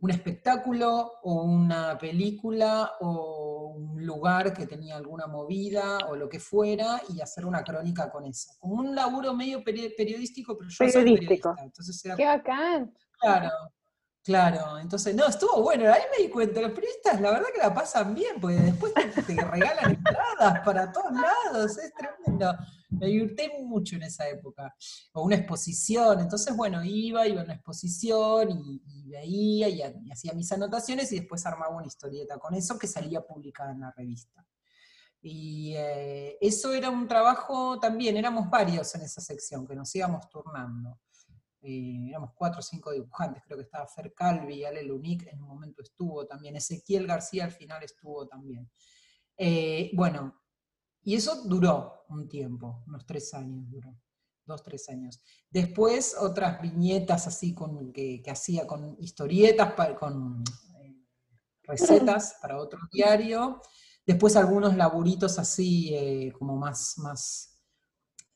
[0.04, 6.38] un espectáculo o una película o un lugar que tenía alguna movida o lo que
[6.38, 8.50] fuera y hacer una crónica con eso.
[8.58, 11.00] Como un laburo medio periodístico, pero yo periodístico.
[11.00, 11.54] soy periodista.
[11.62, 12.94] Entonces ¡Qué bacán!
[13.18, 13.50] Claro,
[14.24, 17.74] Claro, entonces, no, estuvo bueno, ahí me di cuenta, los periodistas la verdad que la
[17.74, 22.56] pasan bien, porque después te, regalan entradas para todos lados, es tremendo.
[22.88, 24.74] Me divirté mucho en esa época.
[25.12, 30.50] O una exposición, entonces, bueno, iba, iba a una exposición y, veía y, hacía mis
[30.52, 34.42] anotaciones y después armaba una historieta con eso que salía publicada en la revista.
[35.20, 40.30] Y eh, eso era un trabajo también, éramos varios en esa sección, que nos íbamos
[40.30, 40.98] turnando.
[41.66, 45.48] Eh, éramos cuatro o cinco dibujantes, creo que estaba Fer Calvi, Ale Lunic en un
[45.48, 48.70] momento estuvo también, Ezequiel García al final estuvo también.
[49.38, 50.42] Eh, bueno,
[51.02, 53.96] y eso duró un tiempo, unos tres años duró,
[54.44, 55.22] dos, tres años.
[55.48, 60.44] Después otras viñetas así con, que, hacía con historietas, con
[60.82, 60.96] eh,
[61.62, 63.62] recetas para otro diario.
[64.04, 67.58] Después algunos laburitos así como más, más,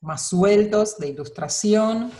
[0.01, 2.11] más sueltos de ilustración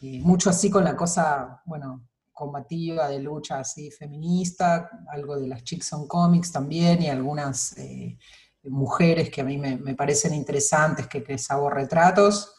[0.00, 5.92] mucho así con la cosa, bueno, combativa, de lucha así feminista, algo de las Chicks
[5.92, 8.16] on Comics también, y algunas eh,
[8.62, 12.54] mujeres que a mí me, parecen interesantes, que, les hago retratos.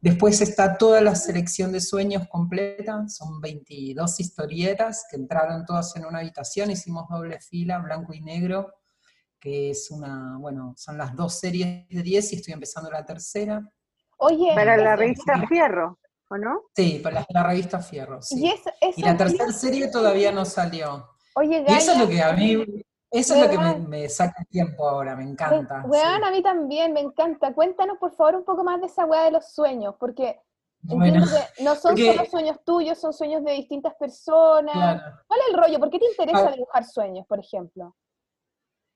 [0.00, 6.06] Después está toda la selección de sueños completa, son 22 historietas que entraron todas en
[6.06, 8.72] una habitación, hicimos doble fila, blanco y negro,
[9.38, 13.60] que es una, bueno, son las dos series de 10 y estoy empezando la tercera.
[14.16, 15.99] Oye, para la revista Fierro.
[16.30, 16.62] ¿O no?
[16.74, 18.50] Sí, para la, revista Fierro, sí.
[18.96, 21.08] Y, la tercera serie todavía no salió.
[21.34, 22.64] Oye, y eso es lo que a mí,
[23.10, 25.82] eso es lo que me, saca tiempo ahora, me encanta.
[25.86, 27.52] Weón, a mí también, me encanta.
[27.52, 30.40] Cuéntanos, por favor, un poco más de esa weá de los sueños, porque
[30.88, 30.94] que
[31.62, 35.02] no son solo sueños tuyos, son sueños de distintas personas.
[35.26, 35.78] ¿Cuál es el rollo?
[35.78, 36.52] ¿Por qué te interesa ah.
[36.52, 37.94] dibujar sueños, por ejemplo?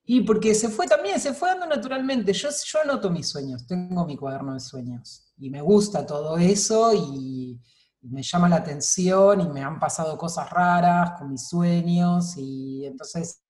[0.07, 2.32] Y porque se fue también, se fue dando naturalmente.
[2.32, 5.24] Yo, yo anoto mis sueños, tengo mi cuaderno de sueños.
[5.37, 7.61] Y me gusta todo eso y,
[8.07, 12.35] me llama la atención y me han pasado cosas raras con mis sueños.
[12.37, 13.43] Y entonces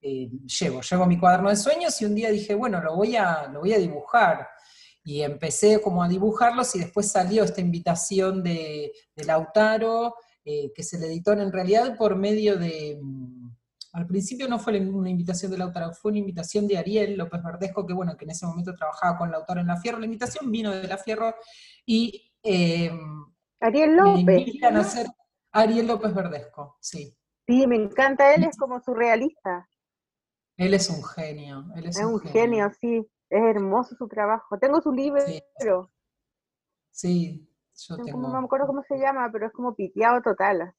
[0.00, 0.30] eh,
[0.60, 3.60] llevo, llevo mi cuaderno de sueños y un día dije, bueno, lo voy a, lo
[3.60, 4.48] voy a dibujar.
[5.04, 10.98] Y empecé como a dibujarlos y después salió esta invitación de, Lautaro, eh, que se
[10.98, 12.98] le editó en realidad por medio de
[13.98, 17.86] al principio no fue una invitación de Lautaro, fue una invitación de Ariel López Verdesco,
[17.86, 19.98] que bueno, que en ese momento trabajaba con Lautaro en La Fierro.
[19.98, 21.34] La invitación vino de La Fierro
[21.84, 22.90] y eh,
[23.60, 24.46] Ariel López.
[25.52, 27.16] Ariel López Verdesco, sí.
[27.46, 29.68] Sí, me encanta, él es como surrealista.
[30.56, 31.64] Él es un genio.
[31.76, 32.70] Él es, un, genio.
[32.80, 33.06] sí.
[33.30, 34.58] Es hermoso su trabajo.
[34.58, 35.22] Tengo su libro.
[36.90, 38.20] Sí, yo tengo.
[38.20, 40.74] No me acuerdo cómo se llama, pero es como piteado total.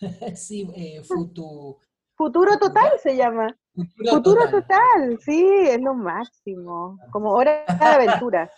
[0.36, 3.56] sí, eh, Futuro Total se llama.
[3.74, 5.18] Futuro, total.
[5.20, 6.98] sí, es lo máximo.
[7.10, 8.50] Como hora de aventuras.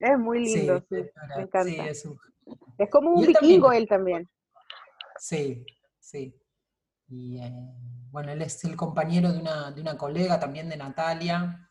[0.00, 0.96] Es muy lindo, sí,
[1.36, 1.88] me encanta.
[1.88, 2.04] es,
[2.90, 4.28] como un vikingo él también.
[5.18, 5.64] Sí,
[6.00, 6.34] sí.
[7.08, 7.52] Y eh,
[8.10, 11.70] bueno, él es el compañero de una, de una colega también de Natalia.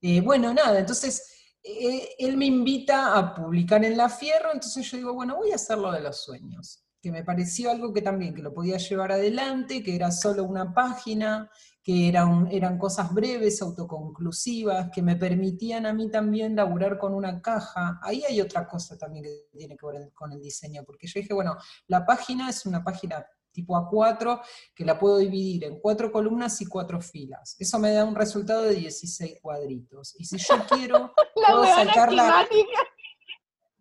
[0.00, 4.96] Eh, bueno, nada, entonces eh, él me invita a publicar en La Fierro, entonces yo
[4.96, 8.34] digo, bueno, voy a hacer lo de los sueños que me pareció algo que también
[8.34, 11.50] que lo podía llevar adelante, que era solo una página,
[11.82, 17.42] que eran, eran cosas breves, autoconclusivas, que me permitían a mí también laburar con una
[17.42, 18.00] caja.
[18.02, 21.34] Ahí hay otra cosa también que tiene que ver con el diseño, porque yo dije,
[21.34, 24.40] bueno, la página es una página tipo A4,
[24.74, 27.54] que la puedo dividir en cuatro columnas y cuatro filas.
[27.58, 30.18] Eso me da un resultado de 16 cuadritos.
[30.18, 32.48] Y si yo quiero, puedo sacarla...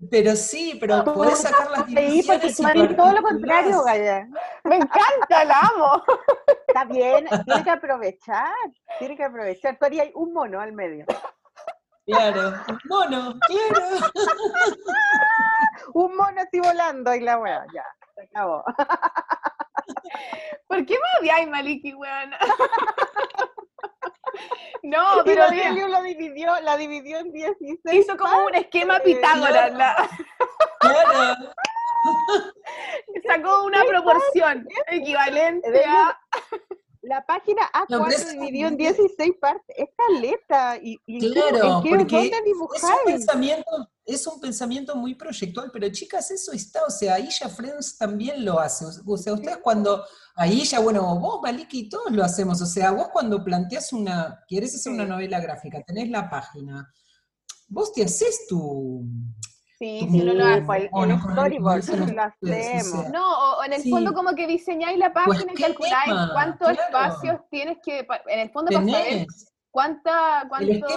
[0.10, 2.56] Pero sí, pero podés sacar las divisiones.
[2.56, 4.28] Sí, porque todo lo contrario, Gaya.
[4.64, 6.04] Me encanta, la amo.
[6.68, 8.54] Está bien, tiene que aprovechar,
[9.00, 9.78] tiene que aprovechar.
[9.78, 11.06] Tú harías un mono al medio.
[12.06, 14.12] Claro, un mono, claro.
[15.94, 17.86] un mono así volando y la weá, ya,
[18.16, 18.64] se acabó.
[20.68, 22.32] ¿Por qué me odiáis, Maliki, weón?
[24.84, 27.80] No, pero Delio lo dividió, la dividió en 16.
[27.94, 29.74] Hizo como un esquema Pitágoras.
[29.74, 30.10] La...
[30.80, 31.54] Claro.
[33.28, 36.20] Sacó una proporción equivalente a.
[37.04, 39.76] La página A4 no, dividió en 16 partes.
[39.78, 40.78] Es caleta.
[40.82, 42.32] Y, y claro, ¿en qué, porque
[42.78, 47.50] es un, pensamiento, es un pensamiento muy proyectual, pero chicas, eso está, o sea, Aisha
[47.50, 48.86] Friends también lo hace.
[49.06, 52.62] O sea, ustedes cuando, Aisha, bueno, vos, Maliki, todos lo hacemos.
[52.62, 56.90] O sea, vos cuando planteas una, quieres hacer una novela gráfica, tenés la página,
[57.68, 59.06] vos te haces tu,
[59.84, 60.90] Sí, si no lo hace.
[60.94, 61.84] El, storyboard,
[62.16, 63.10] lo hacemos.
[63.10, 67.42] No, o, en el fondo como que diseñáis la pues, página y calculáis cuántos espacios
[67.50, 69.28] tienes que, en el fondo para saber
[69.72, 70.88] cuánta, cuánto,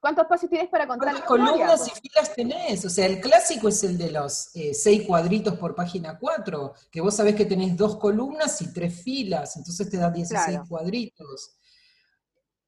[0.00, 2.84] cuántos espacios tienes para contar ¿Cuántas columnas y filas tenés?
[2.86, 7.02] O sea, el clásico es el de los eh, seis cuadritos por página 4, que
[7.02, 11.57] vos sabés que tenés dos columnas y tres filas, entonces te da 16 cuadritos.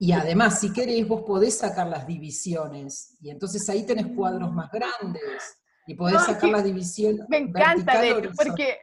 [0.03, 4.70] Y además, si querés, vos podés sacar las divisiones, y entonces ahí tenés cuadros más
[4.72, 7.28] grandes, y podés sacar las divisiones.
[7.28, 8.78] Me encanta, de, porque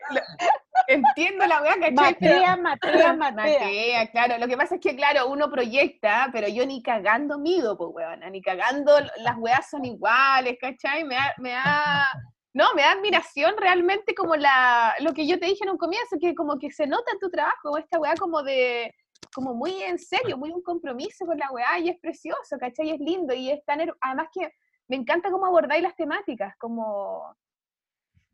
[0.88, 1.93] entiendo la weá, ¿cachai?
[1.93, 3.32] Matea, matea, matea.
[3.32, 4.38] Matea, claro.
[4.38, 8.30] Lo que pasa es que, claro, uno proyecta, pero yo ni cagando mido, pues weona,
[8.30, 11.03] ni cagando, las weas son iguales, ¿cachai?
[11.03, 12.05] Me da, me da,
[12.53, 16.18] no, me da admiración realmente como la, lo que yo te dije en un comienzo,
[16.22, 18.93] que como que se nota en tu trabajo, esta weá como de
[19.34, 22.89] como muy en serio, muy un compromiso con la weá, y es precioso, ¿cachai?
[22.89, 24.51] Y es lindo, y es tan, además que
[24.88, 27.36] me encanta cómo abordáis las temáticas, como,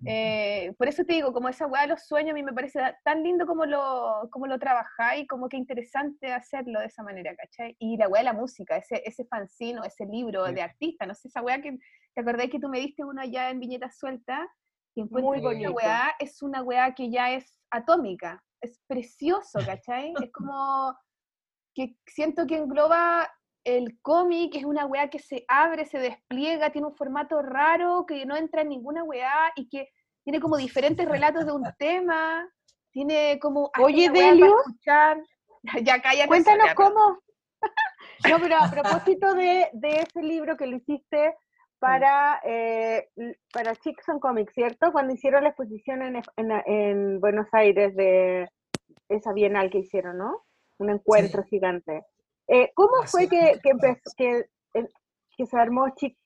[0.06, 2.80] eh, por eso te digo, como esa weá de los sueños, a mí me parece
[3.04, 7.76] tan lindo como lo, como lo trabajáis, como que interesante hacerlo de esa manera, ¿cachai?
[7.80, 11.30] Y la weá de la música, ese, ese fanzino, ese libro de artista, no sé,
[11.30, 11.78] esa weá que,
[12.14, 14.48] ¿te acordáis que tú me diste uno allá en Viñetas Suelta?
[14.96, 15.72] Y Muy bonito.
[15.72, 20.14] weá es una weá que ya es atómica, es precioso, ¿cachai?
[20.22, 20.98] Es como
[21.76, 23.30] que siento que engloba
[23.64, 28.26] el cómic, es una weá que se abre, se despliega, tiene un formato raro, que
[28.26, 29.90] no entra en ninguna weá y que
[30.24, 32.48] tiene como diferentes relatos de un tema,
[32.92, 33.72] tiene como...
[33.82, 34.56] Oye, Delio,
[34.86, 36.28] ya cállate.
[36.28, 37.20] Cuéntanos cómo...
[38.30, 41.36] no, pero a propósito de, de ese libro que lo hiciste
[41.84, 43.10] para, eh,
[43.52, 44.94] para Chickson Comics, ¿cierto?
[44.94, 48.48] Cuando hicieron la exposición en, en, Buenos Aires de
[49.10, 50.44] esa bienal que hicieron, ¿no?
[50.78, 52.06] Un encuentro gigante.
[52.48, 54.46] Eh, ¿Cómo fue que, que, empezó, que,
[55.36, 56.18] que, se armó Chick,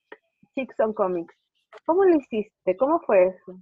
[0.54, 1.34] Chickson Comics?
[1.84, 2.76] ¿Cómo lo hiciste?
[2.76, 3.58] ¿Cómo fue eso?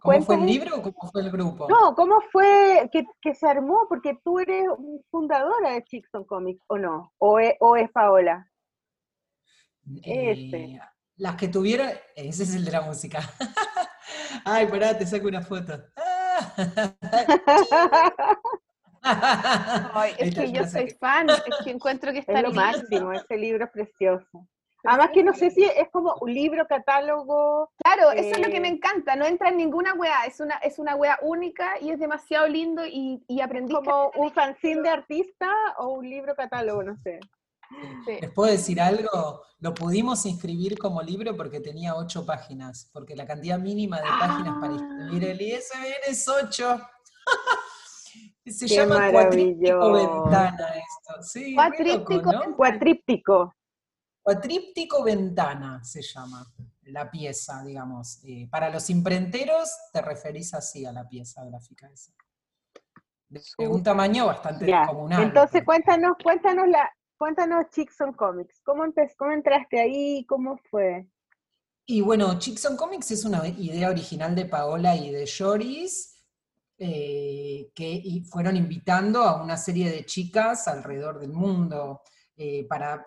[0.00, 1.68] ¿Cómo fue el libro o cómo fue el grupo?
[1.68, 3.84] No, ¿cómo fue que, que se armó?
[3.90, 4.64] Porque tú eres
[5.10, 7.12] fundadora de Chickson Comics, ¿o no?
[7.18, 8.50] ¿O es, o es Paola?
[10.02, 10.56] Este.
[10.56, 10.80] Eh,
[11.16, 13.20] las que tuvieron, ese es el de la música.
[14.44, 15.82] Ay, pará, te saco una foto.
[19.02, 23.36] Ay, es que yo soy fan, es que encuentro que está es lo máximo, ese
[23.36, 24.46] libro es precioso.
[24.84, 27.72] Además que no sé si es como un libro, catálogo.
[27.82, 30.54] Claro, eso es lo que me eh, encanta, no entra en ninguna wea, es una,
[30.58, 33.74] es una wea única y es demasiado lindo y, y aprendí.
[33.74, 37.18] Como un fanzine de artista o un libro catálogo, no sé.
[38.06, 39.42] ¿Les puedo decir algo?
[39.60, 44.56] Lo pudimos inscribir como libro porque tenía ocho páginas, porque la cantidad mínima de páginas
[44.60, 46.80] para inscribir el ISBN es ocho.
[48.46, 51.22] Se llama cuatríptico ventana esto.
[51.22, 53.54] Sí, cuatríptico, cuatríptico.
[54.22, 56.46] Cuatríptico ventana se llama
[56.82, 58.20] la pieza, digamos.
[58.24, 62.12] Eh, para los imprenteros te referís así a la pieza gráfica esa.
[63.28, 65.22] De un tamaño bastante comunal.
[65.22, 68.84] Entonces cuéntanos, cuéntanos la, Cuéntanos Chickson Comics, ¿cómo,
[69.16, 70.24] ¿cómo entraste ahí?
[70.26, 71.08] ¿Cómo fue?
[71.84, 76.14] Y bueno, Chickson Comics es una idea original de Paola y de Joris,
[76.78, 82.02] eh, que fueron invitando a una serie de chicas alrededor del mundo
[82.36, 83.02] eh, para,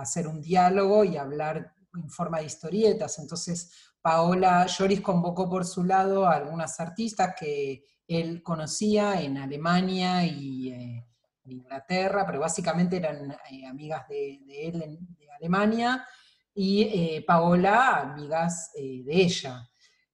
[0.00, 3.18] hacer un diálogo y hablar en forma de historietas.
[3.18, 10.24] Entonces, Paola Joris convocó por su lado a algunas artistas que él conocía en Alemania
[10.24, 10.68] y...
[10.72, 11.06] Eh,
[11.44, 16.06] de Inglaterra, pero básicamente eran eh, amigas de, él de Alemania,
[16.54, 19.68] y eh, Paola, amigas eh, de ella.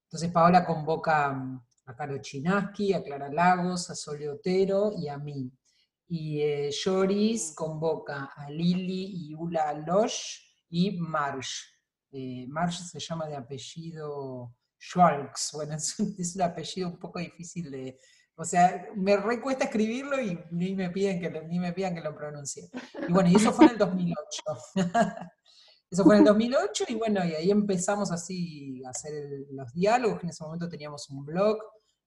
[0.04, 5.18] Entonces Paola convoca mm, a Caro Chinaski, a Clara Lagos, a Sole Otero y a
[5.18, 5.52] mí.
[6.12, 11.66] Y Joris convoca a Lili y Ula Losh y Marsh.
[12.48, 15.50] Marsh se llama de apellido Schwalks.
[15.52, 15.74] Bueno,
[16.18, 17.96] es un apellido un poco difícil de,
[18.36, 22.00] o sea, me recuesta escribirlo y ni me piden que lo, ni me pidan que
[22.00, 22.70] lo pronuncie.
[23.08, 24.42] Y bueno, y eso fue en el 2008.
[25.90, 29.12] eso fue en el 2008 y bueno, y ahí empezamos así a hacer
[29.50, 30.22] los diálogos.
[30.22, 31.58] En ese momento teníamos un blog,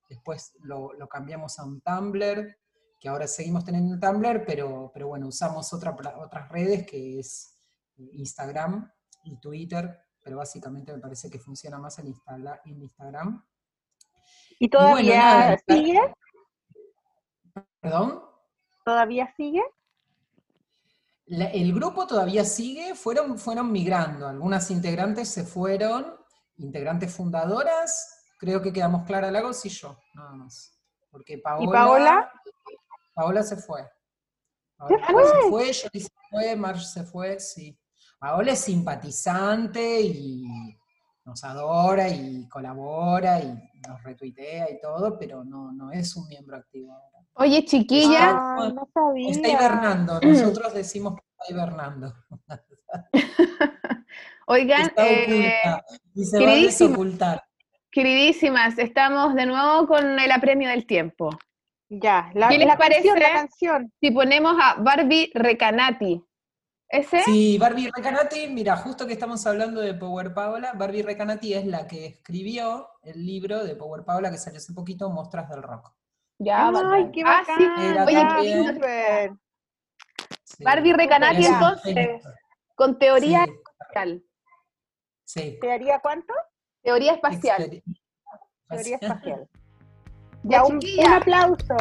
[0.10, 2.58] después lo, cambiamos a un Tumblr,
[3.00, 7.60] que ahora seguimos teniendo un Tumblr, pero, pero bueno, usamos otra, otras redes que es
[7.98, 8.90] Instagram
[9.26, 13.46] y Twitter, pero básicamente me parece que funciona más en, Instala- en Instagram.
[14.60, 16.00] ¿Y todavía sigue?
[17.80, 18.24] ¿Perdón?
[18.86, 19.64] ¿Todavía sigue?
[21.26, 26.16] La- el grupo todavía sigue, fueron, fueron migrando, algunas integrantes se fueron,
[26.58, 30.78] integrantes fundadoras, creo que quedamos Clara Lagos y yo, nada más.
[31.10, 32.32] Porque Paola, Paola?
[33.14, 33.88] Paola se fue.
[34.76, 35.24] Paola fue?
[35.74, 37.80] se fue, se fue, Marge se fue, sí.
[38.20, 40.44] Paola es simpatizante y
[41.24, 46.58] nos adora y colabora y nos retuitea y todo, pero no, no es un miembro
[46.58, 47.20] activo ahora.
[47.36, 49.30] Oye, chiquilla, Ah, no sabía.
[49.32, 52.14] Está hibernando, nosotros decimos que está hibernando.
[54.48, 55.54] oigan, Está eh,
[56.14, 57.44] y se va a
[57.94, 61.30] queridísimas, estamos de nuevo con el apremio del tiempo.
[61.90, 63.38] Ya, la, ¿Qué les la canción, la parece?
[63.38, 63.94] canción.
[64.02, 66.24] Si ponemos a Barbie Recanati,
[66.94, 67.22] ¿ese?
[67.24, 71.88] Sí, Barbie Recanati, mira, justo que estamos hablando de Power Paola, Barbie Recanati es la
[71.88, 75.92] que escribió el libro de Power Paola que salió hace poquito, Mostras del Rock.
[76.40, 77.12] Ya, Ay, bacán.
[77.12, 77.58] qué Ah, bacán.
[77.58, 77.66] sí.
[77.66, 79.32] Oye, también- qué súper.
[80.44, 80.64] Sí.
[80.64, 82.22] Barbie Recanati, entonces,
[82.76, 84.24] con teoría Sí, espacial.
[85.26, 85.58] sí.
[85.62, 86.34] ¿Te haría cuánto?
[86.84, 87.62] Teoría espacial.
[87.64, 87.84] Exper-
[88.70, 89.50] Teoría espacial.
[90.46, 91.76] Ya, un, un aplauso.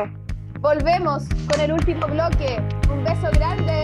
[0.61, 2.59] volvemos con el último bloque.
[2.89, 3.83] Un beso grande.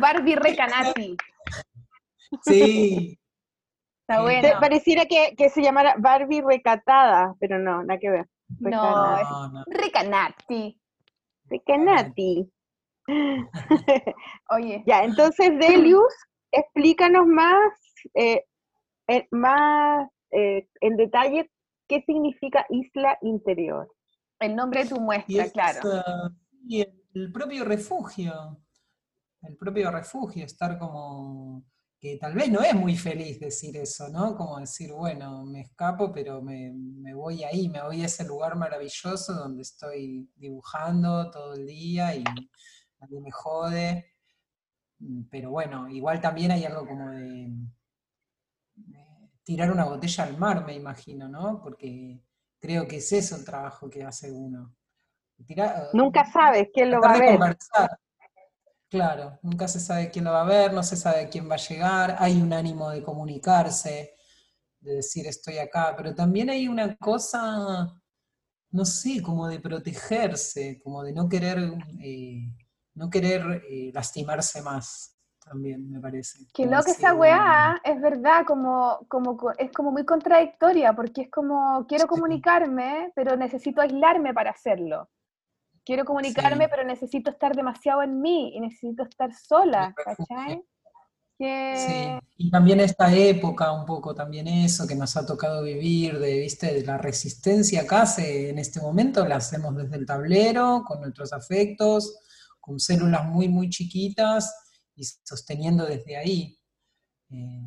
[0.00, 1.16] Barbie Recanati.
[2.42, 3.18] Sí.
[4.08, 4.48] Está bueno.
[4.60, 8.26] Pareciera que, que, se llamara Barbie recatada, pero no, nada que ver.
[8.58, 9.26] No, es
[9.66, 10.80] Recanati.
[11.44, 12.50] Recanati.
[14.50, 14.82] Oye.
[14.86, 16.14] Ya, entonces, Delius,
[16.50, 17.72] explícanos más,
[18.14, 18.44] eh,
[19.08, 21.50] eh, más eh, en detalle
[21.88, 23.92] qué significa isla interior.
[24.38, 25.80] El nombre de tu muestra, claro.
[26.66, 26.80] y
[27.14, 28.32] el propio refugio,
[29.42, 31.64] el propio refugio, estar como
[32.00, 34.34] que tal vez no es muy feliz decir eso, ¿no?
[34.34, 36.72] Como decir, bueno, me escapo, pero me,
[37.14, 42.24] voy ahí, me voy a ese lugar maravilloso donde estoy dibujando todo el día y
[43.00, 44.14] nadie me jode.
[44.98, 47.52] Mm, pero bueno, igual también hay algo como de,
[49.44, 51.60] tirar una botella al mar, me imagino, ¿no?
[51.62, 52.22] Porque
[52.58, 54.74] creo que es eso el trabajo que hace uno.
[55.92, 57.56] Nunca sabes quién lo va a ver.
[58.90, 61.58] Claro, nunca se sabe quién lo va a ver, no se sabe quién va a
[61.58, 64.16] llegar, hay un ánimo de comunicarse,
[64.80, 67.88] de decir estoy acá, pero también hay una cosa,
[68.72, 71.58] no sé, como de protegerse, como de no querer,
[72.02, 72.52] eh,
[72.94, 76.40] no querer eh, lastimarse más, también me parece.
[76.52, 81.30] Que lo que esa weá es verdad, como, como, es como muy contradictoria, porque es
[81.30, 85.08] como quiero comunicarme, pero necesito aislarme para hacerlo
[85.84, 90.62] quiero comunicarme, pero necesito estar demasiado en mí y necesito estar sola, ¿cachai?
[91.42, 96.38] Sí, y también esta época, un poco también eso que nos ha tocado vivir, de,
[96.38, 96.74] ¿viste?
[96.74, 102.18] de la resistencia acá, en este momento la hacemos desde el tablero, con nuestros afectos,
[102.60, 104.54] con células muy, muy chiquitas
[104.94, 106.58] y sosteniendo desde ahí.
[107.30, 107.62] Eh,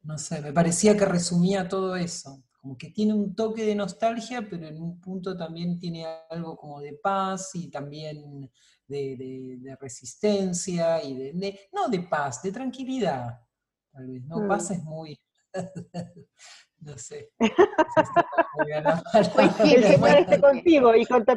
[0.00, 4.48] no sé, me parecía que resumía todo eso como que tiene un toque de nostalgia,
[4.48, 8.50] pero en un punto también tiene algo como de paz y también
[8.88, 13.38] de, resistencia y de, no de paz, de tranquilidad,
[13.92, 14.48] tal vez, ¿no?
[14.48, 14.72] Paz mm.
[14.72, 15.20] es muy,
[16.80, 17.32] no sé.
[19.34, 21.32] Pues que contigo y con tu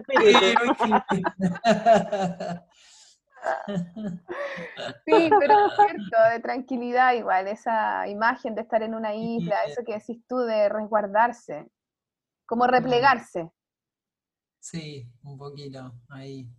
[5.05, 9.81] Sí, pero es cierto, de tranquilidad igual, esa imagen de estar en una isla, eso
[9.85, 11.69] que decís tú de resguardarse,
[12.45, 13.49] como replegarse.
[14.59, 16.49] Sí, un poquito ahí.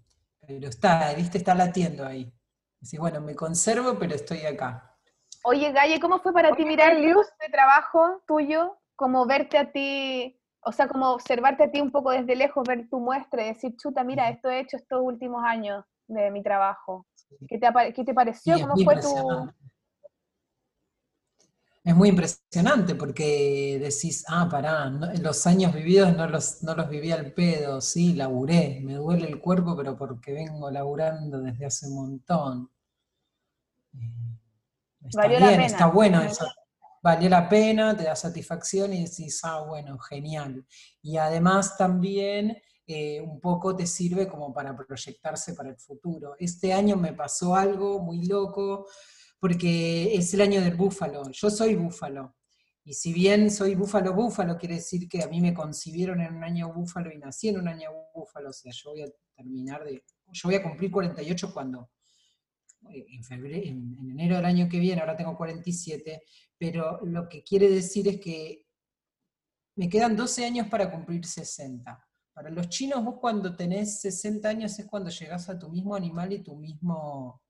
[0.40, 2.32] Pero está, viste, está latiendo ahí.
[2.80, 4.96] Decís, bueno, me conservo, pero estoy acá.
[5.44, 8.78] Oye, Galle, ¿cómo fue para ti mirar el de trabajo tuyo?
[8.96, 12.88] Como verte a ti, o sea, como observarte a ti un poco desde lejos, ver
[12.88, 17.06] tu muestra y decir, chuta, mira, esto he hecho estos últimos años de mi trabajo.
[17.46, 18.58] ¿Qué te, qué te pareció?
[18.60, 19.50] ¿Cómo fue tu...?
[21.84, 27.12] Es muy impresionante porque decís, ah, pará, los años vividos no los, no los viví
[27.12, 31.94] al pedo, sí, laburé, me duele el cuerpo, pero porque vengo laburando desde hace un
[31.94, 32.70] montón.
[33.94, 34.36] Eh,
[35.06, 36.46] está bien, está bueno eso.
[37.02, 40.66] Valió la pena, te da satisfacción y decís, ah, bueno, genial.
[41.00, 42.60] Y además también
[42.90, 46.36] eh, un poco te sirve como para proyectarse para el futuro.
[46.38, 48.86] Este año me pasó algo muy loco,
[49.38, 51.30] porque es el año del búfalo.
[51.30, 52.34] Yo soy búfalo.
[52.84, 56.44] Y si bien soy búfalo búfalo, quiere decir que a mí me concibieron en un
[56.44, 58.48] año búfalo y nací en un año búfalo.
[58.48, 60.02] O sea, yo voy a terminar de.
[60.32, 61.90] Yo voy a cumplir 48 cuando.
[62.90, 66.22] Eh, en, febrero, en enero del año que viene, ahora tengo 47,
[66.56, 68.64] pero lo que quiere decir es que
[69.76, 72.07] me quedan 12 años para cumplir 60.
[72.38, 76.32] Para los chinos, vos cuando tenés 60 años es cuando llegás a tu mismo animal
[76.32, 77.42] y tu, mismo,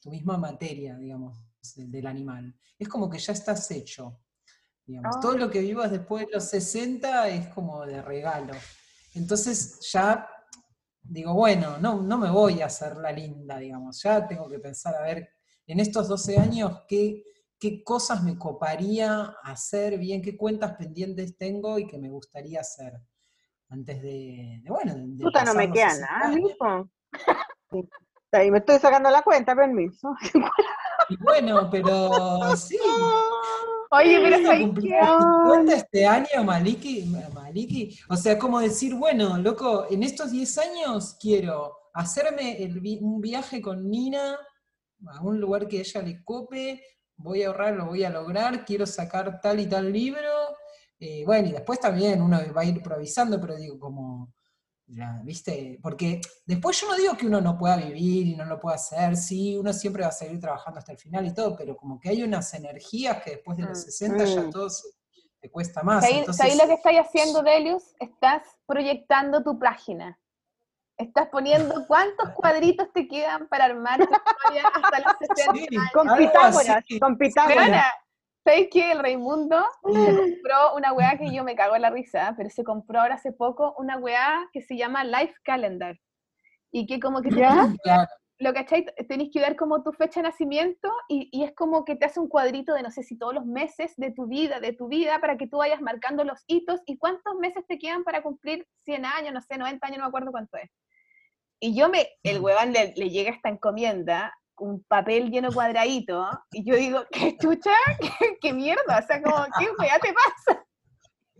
[0.00, 1.36] tu misma materia, digamos,
[1.74, 2.56] del animal.
[2.78, 4.20] Es como que ya estás hecho.
[4.84, 5.18] Digamos.
[5.18, 8.52] Todo lo que vivas después de los 60 es como de regalo.
[9.14, 10.28] Entonces ya
[11.02, 14.00] digo, bueno, no, no me voy a hacer la linda, digamos.
[14.00, 15.28] Ya tengo que pensar, a ver,
[15.66, 17.24] en estos 12 años, ¿qué,
[17.58, 22.92] qué cosas me coparía hacer bien, qué cuentas pendientes tengo y que me gustaría hacer
[23.68, 26.90] antes de, bueno, de, Puta, no me queda nada, hijo.
[28.32, 30.14] Ahí me estoy sacando la cuenta, permiso.
[31.08, 32.78] Y bueno, pero sí.
[33.90, 34.72] Oye, pero
[35.46, 37.96] cuenta este año, Maliki, Maliki?
[38.08, 42.58] O sea, como decir, bueno, loco, en estos 10 años quiero hacerme
[43.00, 44.36] un viaje con Nina
[45.06, 46.82] a un lugar que ella le cope,
[47.16, 50.56] voy a ahorrar, lo voy a lograr, quiero sacar tal y tal libro,
[50.98, 54.32] eh, bueno, y después también uno va a ir improvisando, pero digo, como,
[55.22, 55.78] ¿viste?
[55.82, 59.16] Porque después yo no digo que uno no pueda vivir y no lo pueda hacer,
[59.16, 62.08] sí, uno siempre va a seguir trabajando hasta el final y todo, pero como que
[62.08, 64.50] hay unas energías que después de los 60 mm, ya mm.
[64.50, 64.68] todo
[65.40, 66.04] te cuesta más.
[66.04, 67.94] Ahí, lo que estás haciendo, Delius?
[68.00, 70.18] Estás proyectando tu página.
[70.96, 76.84] Estás poniendo cuántos cuadritos te quedan para armar tu historia hasta los 60 Con Pitágoras,
[77.00, 77.84] con Pitágoras.
[78.46, 78.92] ¿Sabes qué?
[78.92, 79.56] El Raimundo
[79.92, 83.16] se compró una weá que yo me cago en la risa, pero se compró ahora
[83.16, 85.98] hace poco una weá que se llama Life Calendar.
[86.70, 87.74] Y que como que ¿Ya?
[88.38, 91.96] lo cachai, tenéis que dar como tu fecha de nacimiento y, y, es como que
[91.96, 94.74] te hace un cuadrito de no sé si todos los meses de tu vida, de
[94.74, 98.22] tu vida, para que tú vayas marcando los hitos y cuántos meses te quedan para
[98.22, 100.70] cumplir 100 años, no sé, 90 años, no me acuerdo cuánto es.
[101.58, 106.64] Y yo me, el huevón le, le llega esta encomienda, un papel lleno cuadradito, y
[106.64, 107.70] yo digo, ¿qué chucha?
[108.00, 108.98] ¿Qué, qué mierda?
[109.02, 110.66] O sea, como, ¿qué weá te pasa?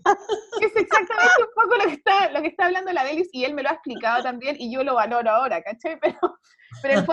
[0.61, 3.55] es exactamente un poco lo que está, lo que está hablando la Delis y él
[3.55, 5.99] me lo ha explicado también y yo lo valoro ahora, ¿cachai?
[6.01, 6.19] Pero,
[6.83, 7.07] pero el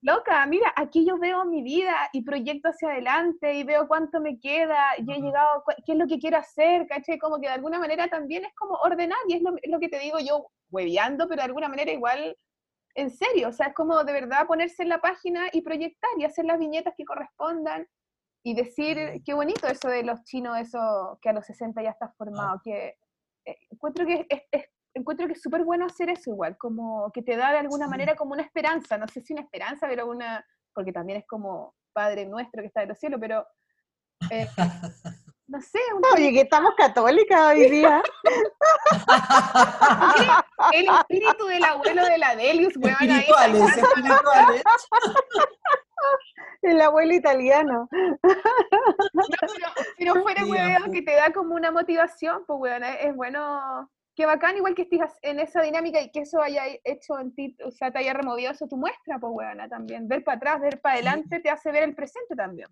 [0.00, 4.40] loca, mira, aquí yo veo mi vida y proyecto hacia adelante y veo cuánto me
[4.40, 7.18] queda, y he llegado, qué es lo que quiero hacer, ¿cachai?
[7.18, 9.88] Como que de alguna manera también es como ordenar y es lo, es lo que
[9.88, 12.36] te digo yo, hueveando, pero de alguna manera igual
[12.94, 16.24] en serio, o sea, es como de verdad ponerse en la página y proyectar y
[16.24, 17.86] hacer las viñetas que correspondan
[18.44, 22.12] y decir, qué bonito eso de los chinos, eso que a los 60 ya está
[22.18, 22.96] formado, que
[23.46, 24.64] eh, encuentro que es, es,
[24.94, 28.14] encuentro que es súper bueno hacer eso igual, como que te da de alguna manera
[28.16, 30.44] como una esperanza, no sé si una esperanza, pero una,
[30.74, 33.46] porque también es como Padre nuestro que está en los cielos, pero
[34.30, 34.46] eh,
[35.52, 35.78] no sé.
[35.94, 36.02] Un...
[36.14, 38.02] Oye, que estamos católicas hoy día.
[40.72, 42.94] el espíritu del abuelo de la Delius, weón.
[42.94, 44.62] Espirituales, ahí espirituales.
[46.62, 47.88] El abuelo italiano.
[47.92, 48.12] No,
[49.40, 49.52] pero,
[49.98, 54.56] pero, fuera, weón, que te da como una motivación, pues, weón, es bueno, qué bacán,
[54.56, 57.92] igual que estés en esa dinámica y que eso haya hecho en ti, o sea,
[57.92, 60.08] te haya removido eso tu muestra, pues, weón, también.
[60.08, 61.42] Ver para atrás, ver para adelante, sí.
[61.42, 62.68] te hace ver el presente también.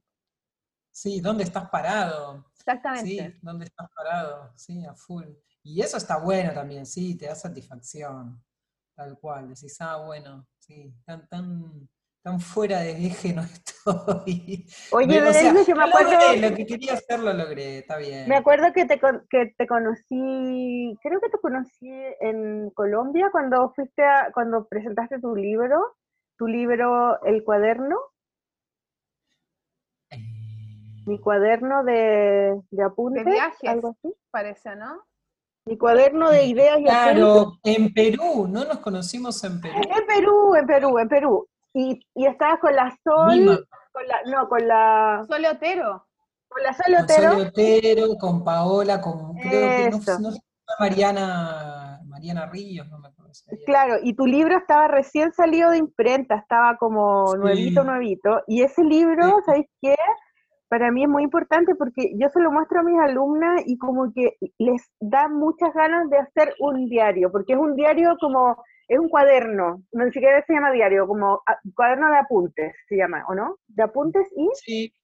[0.91, 2.45] Sí, ¿dónde estás parado?
[2.57, 3.09] Exactamente.
[3.09, 4.53] Sí, ¿dónde estás parado?
[4.57, 5.25] Sí, a full.
[5.63, 8.43] Y eso está bueno también, sí, te da satisfacción,
[8.95, 9.49] tal cual.
[9.49, 11.89] Decís, ah, bueno, sí, tan, tan,
[12.23, 13.43] tan fuera de eje no
[13.85, 14.67] estoy.
[14.93, 16.13] Oye, o sea, que me acuerdo...
[16.13, 18.29] Logré, lo que quería hacer lo logré, está bien.
[18.29, 18.99] Me acuerdo que te,
[19.29, 21.91] que te conocí, creo que te conocí
[22.21, 25.97] en Colombia cuando fuiste a, cuando presentaste tu libro,
[26.37, 27.99] tu libro El Cuaderno.
[31.07, 34.15] Mi cuaderno de, de apuntes, de viajes, algo así.
[34.31, 35.03] Parece, ¿no?
[35.65, 37.77] Mi cuaderno de ideas y Claro, apuntes.
[37.77, 39.75] en Perú, ¿no nos conocimos en Perú?
[39.77, 41.49] En Perú, en Perú, en Perú.
[41.73, 46.07] Y, y estabas con la Sol, con la, no, con la, Sole Otero.
[46.49, 47.31] con la Sol Con Otero.
[47.33, 50.37] Sole Otero, con Paola, con creo que no, no
[50.79, 53.33] Mariana, Mariana Ríos, no me acuerdo.
[53.35, 57.39] si Claro, y tu libro estaba recién salido de imprenta, estaba como Sí.
[57.39, 58.43] nuevito, nuevito.
[58.47, 59.33] Y ese libro, Sí.
[59.47, 59.97] ¿sabéis qué?
[60.71, 64.13] Para mí es muy importante porque yo se lo muestro a mis alumnas y como
[64.13, 68.97] que les da muchas ganas de hacer un diario, porque es un diario como, es
[68.97, 73.25] un cuaderno, no ni siquiera se llama diario, como ah, cuaderno de apuntes se llama,
[73.29, 73.57] ¿o no?
[73.67, 74.95] De apuntes y Sí,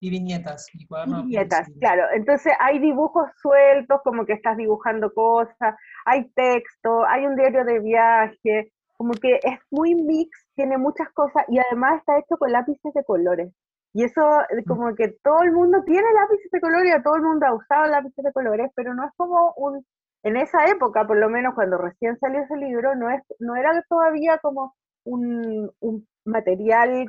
[0.00, 2.04] y viñetas, mi cuaderno de viñetas, claro.
[2.14, 5.76] Entonces hay dibujos sueltos, como que estás dibujando cosas,
[6.06, 11.44] hay texto, hay un diario de viaje, como que es muy mix, tiene muchas cosas
[11.48, 13.52] y además está hecho con lápices de colores.
[13.94, 17.22] Y eso, eh, como que todo el mundo tiene lápices de colores, y todo el
[17.22, 19.84] mundo ha usado lápices de colores, pero no es como un,
[20.22, 23.70] en esa época, por lo menos cuando recién salió ese libro, no, es, no era
[23.88, 24.74] todavía como
[25.04, 27.06] un, un material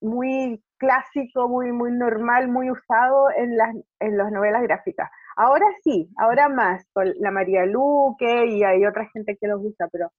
[0.00, 5.10] muy clásico, muy, muy normal, muy usado en las, en las novelas gráficas.
[5.36, 9.88] Ahora sí, ahora más, con la María Luque y hay otra gente que los usa,
[9.92, 10.10] pero...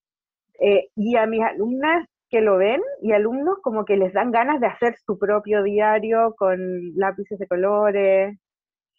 [0.59, 4.61] eh, y a mis alumnas que lo ven y alumnos como que les dan ganas
[4.61, 6.57] de hacer su propio diario con
[6.95, 8.39] lápices de colores.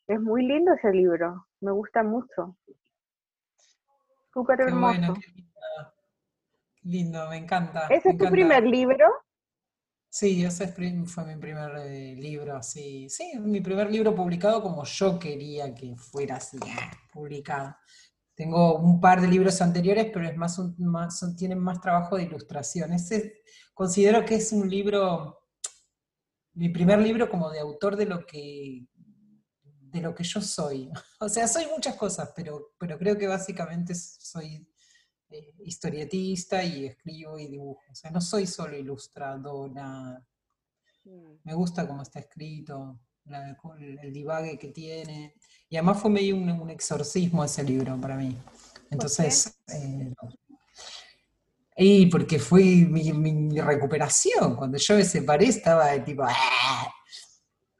[0.06, 2.56] Es muy lindo ese libro, me gusta mucho.
[4.32, 4.98] Súper hermoso.
[4.98, 5.52] bueno, qué lindo.
[6.84, 7.86] Lindo, me encanta.
[7.88, 9.06] ¿Ese me es tu primer libro?
[10.10, 13.08] Sí, ese fue mi primer eh, libro, sí.
[13.08, 17.74] Sí, mi primer libro publicado como yo quería que fuera así, ah, publicado.
[18.34, 22.16] Tengo un par de libros anteriores, pero es más, un- más son- tienen más trabajo
[22.16, 22.92] de ilustración.
[22.92, 23.42] Ese
[23.74, 25.38] considero que es un libro,
[26.54, 28.86] mi primer libro como de autor de lo que,
[29.62, 30.90] de lo que yo soy.
[31.20, 34.66] O sea, soy muchas cosas, pero, pero creo que básicamente soy
[35.28, 37.82] eh, historietista y escribo y dibujo.
[37.90, 40.22] O sea, no soy solo ilustradora.
[41.44, 45.34] Me gusta cómo está escrito, la- el, el divague que tiene.
[45.68, 48.36] Y además fue medio un, un exorcismo ese libro para mí.
[48.90, 50.12] Entonces, eh,
[51.76, 54.56] y porque fue mi, mi recuperación.
[54.56, 56.92] Cuando yo me separé estaba de tipo, ¡ah!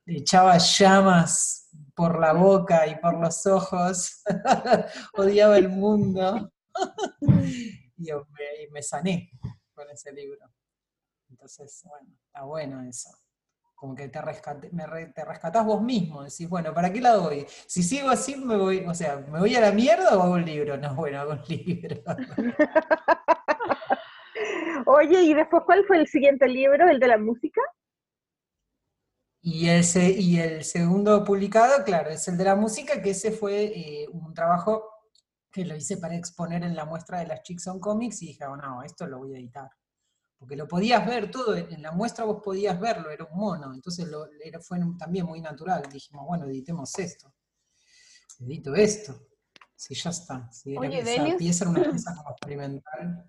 [0.06, 4.23] echaba llamas por la boca y por los ojos,
[5.14, 6.52] odiaba el mundo.
[7.97, 8.10] y
[8.70, 9.31] me, sané
[9.74, 10.51] con ese libro.
[11.28, 13.10] Entonces, bueno, está bueno eso.
[13.83, 17.45] Como que te, te rescatás vos mismo, decís, bueno, ¿para qué la doy?
[17.67, 20.45] Si sigo así, me voy, o sea, ¿me voy a la mierda o hago un
[20.45, 20.77] libro?
[20.77, 22.01] No, bueno, hago un libro.
[24.87, 27.61] Oye, ¿y después cuál fue el siguiente libro, el de la música?
[29.41, 33.65] Y, ese, y el segundo publicado, claro, es el de la música, que ese fue
[33.65, 35.09] eh, un trabajo
[35.51, 38.47] que lo hice para exponer en la muestra de las Chicks on Comics y dije,
[38.47, 39.69] oh, no, esto lo voy a editar.
[40.43, 44.09] Porque lo podías ver todo, en la muestra vos podías verlo, era un mono, entonces
[44.09, 45.85] lo, era, fue también muy natural.
[45.89, 47.32] Dijimos, bueno, editemos esto.
[48.40, 49.14] Edito esto.
[49.77, 50.51] Sí, ya está.
[50.51, 53.24] Si era Oye, pieza una pieza como experimental.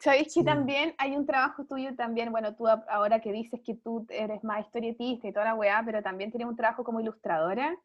[0.00, 4.06] Sabéis que también hay un trabajo tuyo también, bueno, tú ahora que dices que tú
[4.08, 7.76] eres más historietista y toda la weá, pero también tienes un trabajo como ilustradora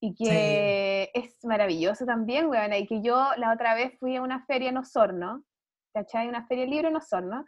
[0.00, 4.46] y que es maravilloso también, weón, y que yo la otra vez fui a una
[4.46, 5.44] feria en Osorno,
[5.92, 6.26] ¿cachai?
[6.26, 7.44] Una feria libre en Osorno,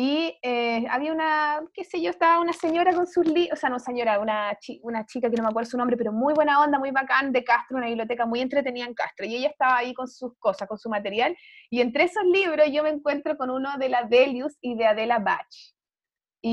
[0.00, 3.68] y eh, había una, qué sé yo, estaba una señora con sus libros, o sea,
[3.68, 6.78] no señora, una, una chica que no me acuerdo su nombre, pero muy buena onda,
[6.78, 9.26] muy bacán, de Castro, una biblioteca muy entretenida en Castro.
[9.26, 11.36] Y ella estaba ahí con sus cosas, con su material.
[11.68, 15.18] Y entre esos libros yo me encuentro con uno de la Delius y de Adela
[15.18, 15.48] Bach.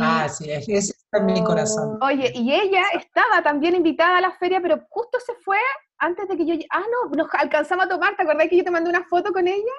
[0.02, 2.00] ah, sí, ese está en mi corazón.
[2.02, 5.60] Oye, y ella estaba también invitada a la feria, pero justo se fue
[6.00, 6.56] antes de que yo...
[6.72, 9.48] Ah, no, nos alcanzamos a tomar, ¿te acordás que yo te mandé una foto con
[9.48, 9.76] ella?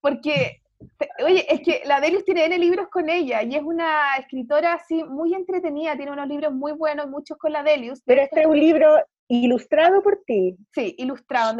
[0.00, 0.62] Porque
[1.24, 5.02] Oye, es que la Delius tiene N libros con ella y es una escritora así
[5.04, 8.02] muy entretenida, tiene unos libros muy buenos, muchos con la Delius.
[8.04, 8.96] Pero este es un libro
[9.28, 10.56] ilustrado por ti.
[10.74, 11.56] Sí, ilustrado.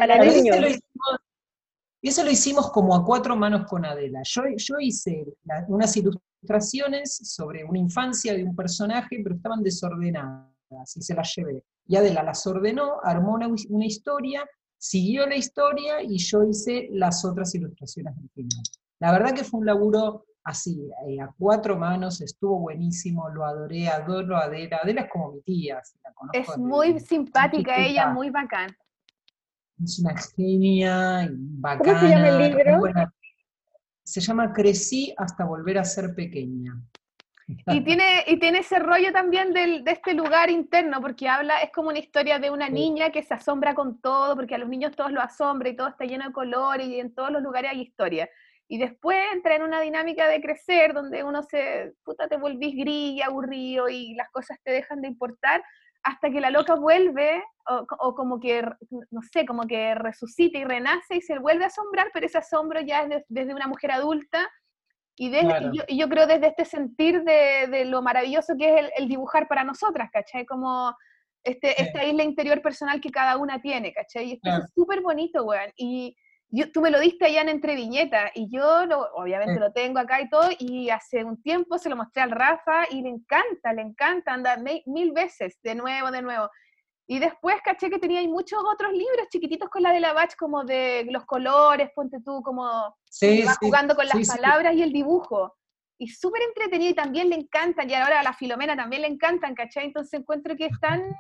[2.03, 4.21] Y eso lo hicimos como a cuatro manos con Adela.
[4.25, 5.27] Yo, yo hice
[5.67, 11.65] unas ilustraciones sobre una infancia de un personaje, pero estaban desordenadas y se las llevé.
[11.89, 14.49] Y Adela las ordenó, armó una, una historia,
[14.79, 18.63] siguió la historia y yo hice las otras ilustraciones del final.
[18.99, 23.89] La verdad que fue un laburo así, eh, a cuatro manos, estuvo buenísimo, lo adoré,
[23.89, 24.79] adoro a Adela.
[24.83, 26.53] Adela es como mi tía, la conozco.
[26.53, 28.75] Es muy simpática ella, muy bacán.
[29.83, 31.85] Es una genia, bacana.
[31.85, 33.13] ¿Cómo se llama el libro?
[34.05, 36.81] Se llama Crecí hasta volver a ser pequeña.
[37.49, 41.71] Y tiene, y tiene ese rollo también del, de este lugar interno, porque habla, es
[41.71, 44.97] como una historia de una niña que se asombra con todo, porque a los niños
[44.97, 47.83] todos lo asombra y todo está lleno de colores y en todos los lugares hay
[47.83, 48.29] historia.
[48.69, 53.13] Y después entra en una dinámica de crecer donde uno se, puta, te volvís gris
[53.15, 55.63] y aburrido y las cosas te dejan de importar
[56.03, 58.63] hasta que la loca vuelve o, como que,
[59.11, 62.81] no sé, como que resucita y renace y se vuelve a asombrar, pero ese asombro
[62.81, 64.49] ya es desde una mujer adulta
[65.17, 69.09] y, desde, y, yo, creo desde este sentir de, de lo maravilloso que es el,
[69.09, 70.47] dibujar para nosotras, ¿cachai?
[70.47, 70.95] Como
[71.43, 74.27] este, esta isla interior personal que cada una tiene, ¿cachai?
[74.29, 75.73] Y esto es súper bonito, weón.
[75.77, 76.17] Y,
[76.73, 80.21] tú me lo diste allá en Entre Viñetas y yo lo, obviamente lo tengo acá
[80.21, 83.83] y todo y hace un tiempo se lo mostré al Rafa y le encanta, le
[83.83, 84.57] encanta, anda
[84.87, 86.49] mil veces, de nuevo, de nuevo.
[87.09, 90.65] Y después caché que tenía muchos otros libros chiquititos con la de la Bach, como
[90.65, 95.55] de los colores, ponte tú, como sí, jugando con las palabras y el dibujo.
[95.99, 99.55] Y súper entretenido y también le encantan, y ahora a la Filomena también le encantan,
[99.55, 99.87] ¿cachai?
[99.87, 101.17] Entonces encuentro que están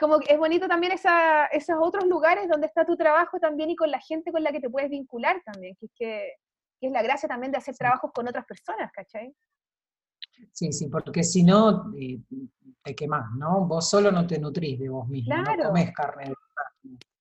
[0.00, 3.90] como es bonito también esa, esos otros lugares donde está tu trabajo también y con
[3.90, 6.32] la gente con la que te puedes vincular también, que es, que,
[6.80, 9.34] es la gracia también de hacer trabajos con otras personas, ¿cachai?
[10.52, 12.18] Sí, sí, porque si no, eh,
[12.82, 13.66] te quemás, ¿no?
[13.66, 16.32] Vos solo no te nutrís de vos mismo, no comés carne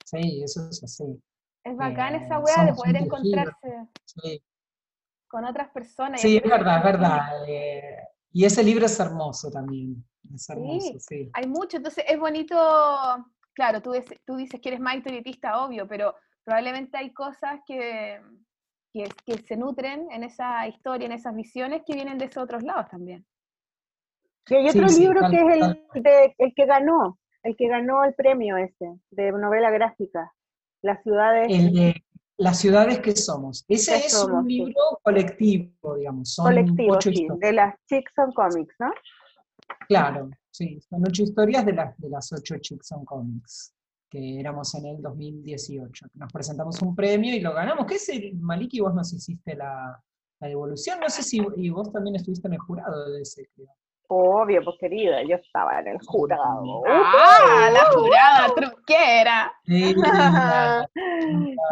[0.06, 1.22] Sí, eso es así.
[1.64, 4.42] Es bacán esa eh, weá de poder encontrarse
[5.28, 6.22] con otras personas.
[6.22, 7.20] Sí, es verdad, es verdad.
[7.48, 7.98] Eh,
[8.32, 10.04] y ese libro es hermoso también.
[10.34, 12.56] Es hermoso, sí, Hay mucho, entonces es bonito,
[13.54, 13.94] claro, tú,
[14.26, 18.20] tú dices que eres más historietista, obvio, pero probablemente hay cosas que,
[18.94, 22.88] que, se nutren en esa historia, en esas visiones que vienen de esos otros lados
[22.90, 23.26] también.
[24.48, 25.62] Y hay otro libro que es
[25.94, 30.34] el, de, el que ganó, el que ganó el premio ese, de novela gráfica,
[30.82, 31.48] Las ciudades...
[31.50, 32.04] El de
[32.38, 33.66] Las ciudades que somos.
[33.68, 34.74] Ese es un libro
[35.04, 36.34] colectivo, digamos.
[36.34, 38.92] Son colectivo, sí, de las Chicks on Comics, ¿no?
[39.88, 43.74] Claro, sí, son ocho historias de, las de las ocho Chicks on Comics,
[44.10, 46.08] que éramos en el 2018.
[46.14, 47.86] Nos presentamos un premio y lo ganamos.
[47.86, 48.80] ¿Qué es el Maliki?
[48.82, 50.00] Vos nos hiciste la,
[50.40, 51.00] la devolución.
[51.00, 53.70] No sé si y vos también estuviste en el jurado de ese, creo.
[54.12, 56.82] Obvio, pues querida, yo estaba en el jurado.
[56.88, 57.70] ¡Ah!
[57.72, 59.54] La jurada truquera.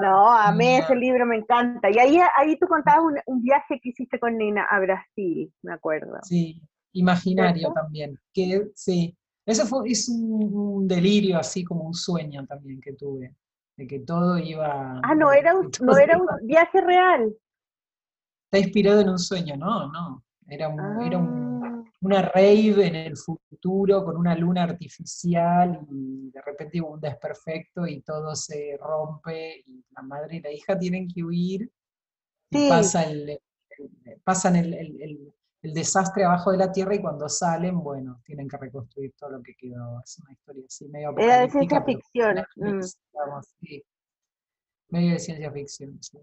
[0.02, 1.90] no, a mí ese libro, me encanta.
[1.90, 5.74] Y ahí, ahí tú contabas un, un, viaje que hiciste con Nina a Brasil, me
[5.74, 6.20] acuerdo.
[6.22, 6.62] Sí,
[7.00, 8.20] imaginario también.
[8.34, 9.16] Que sí,
[9.46, 13.36] eso fue, es un, delirio, así como un sueño también que tuve,
[13.78, 15.00] de que todo iba...
[15.04, 17.34] Ah, no era un, no era un viaje real.
[18.46, 20.24] está inspirado en un sueño, no, no.
[20.48, 20.74] Era,
[21.06, 21.84] era Ah.
[22.02, 27.86] una rave en el futuro con una luna artificial y de repente hubo un desperfecto
[27.88, 31.70] y todo se rompe y la madre y la hija tienen que huir
[32.52, 35.34] y pasa el, el- pasan el, el- el-
[35.68, 39.44] el desastre abajo de la tierra y cuando salen, bueno, tienen que reconstruir todo lo
[39.44, 40.02] que quedó.
[40.04, 42.36] Es una historia así medio Era de ciencia ficción.
[42.36, 43.12] Netflix, mm.
[43.12, 43.84] digamos, sí.
[44.90, 46.20] Medio de ciencia ficción, sí.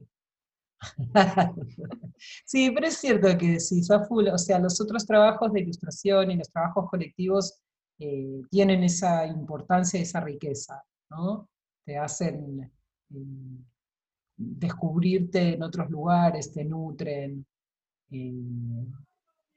[2.45, 6.31] Sí, pero es cierto que decís, a full, o sea, los otros trabajos de ilustración
[6.31, 7.61] y los trabajos colectivos
[7.99, 11.49] eh, tienen esa importancia, esa riqueza, ¿no?
[11.85, 13.65] Te hacen eh,
[14.37, 17.47] descubrirte en otros lugares, te nutren.
[18.11, 18.87] eh,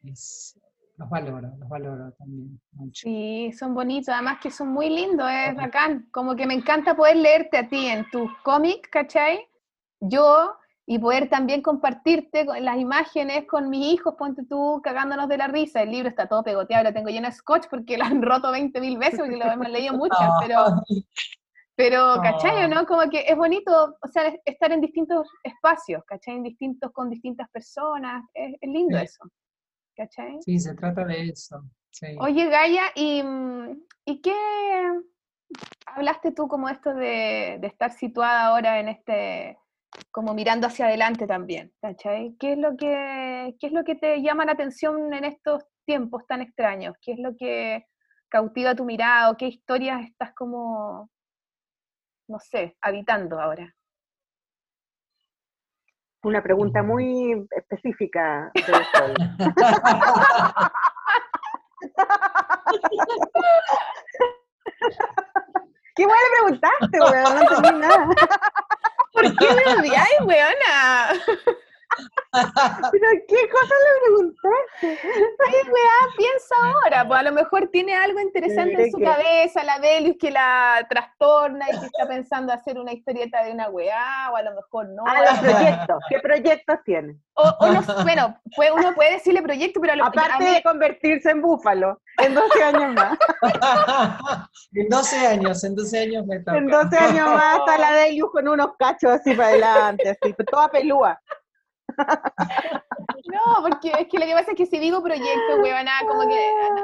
[0.03, 0.59] es-
[0.97, 3.01] los valoro, los valoro también mucho.
[3.03, 6.07] Sí, son bonitos, además que son muy lindos, es bacán.
[6.11, 9.47] Como que me encanta poder leerte a ti en tus cómics, ¿cachai?
[9.99, 10.55] Yo,
[10.87, 15.83] y poder también compartirte las imágenes con mis hijos, ponte tú, cagándonos de la risa.
[15.83, 18.79] El libro está todo pegoteado, lo tengo lleno de scotch porque lo han roto 20
[18.81, 20.81] mil veces porque lo hemos leído muchas, pero,
[21.75, 22.65] pero, ¿cachai?
[22.65, 22.85] o ¿no?
[22.87, 26.35] Como que es bonito, o sea, es- estar en distintos espacios, ¿cachai?
[26.37, 29.03] En distintos, con distintas personas, es, es lindo Sí.
[29.03, 29.25] eso,
[29.97, 30.39] ¿cachai?
[30.43, 31.63] Sí, se trata de eso.
[31.91, 32.15] sí.
[32.19, 34.33] Oye, Gaia, ¿y, mm, ¿y qué
[35.87, 39.57] hablaste tú como esto de, de estar situada ahora en este,
[40.11, 42.35] como mirando hacia adelante también, ¿cachai?
[42.39, 46.25] ¿Qué es lo que, qué es lo que te llama la atención en estos tiempos
[46.27, 46.95] tan extraños?
[47.01, 47.85] ¿Qué es lo que
[48.29, 51.09] cautiva tu mirada o qué historias estás como,
[52.27, 53.73] no sé, habitando ahora?
[56.27, 58.51] Una pregunta muy específica.
[58.65, 59.13] Sol.
[65.95, 67.33] ¿Qué buena preguntaste, weón?
[67.33, 68.09] No entendí nada.
[69.13, 71.13] ¿Por qué me odiáis, weona?
[72.91, 74.99] ¿Pero qué cosa le preguntaste?
[75.47, 79.63] Ay, weá, piensa ahora, pues a lo mejor tiene algo interesante en su que- cabeza,
[79.63, 84.29] la Delius que la trastorna y que está pensando hacer una historieta de una weá,
[84.31, 85.03] o a lo mejor no.
[85.07, 85.97] Ah, los proyectos.
[86.09, 87.15] ¿Qué proyectos tiene?
[87.33, 90.53] O, o no, bueno, puede- uno puede decirle proyecto, pero a lo a Aparte mí-
[90.53, 93.17] de convertirse en búfalo en 12 años más.
[94.73, 96.57] en 12 años, en 12 años me toca.
[96.57, 100.67] En 12 años más está la Delius con unos cachos así para adelante, así, toda
[100.69, 101.19] pelúa.
[101.97, 106.37] No, porque es que lo que pasa es que si digo proyecto, huevona, como que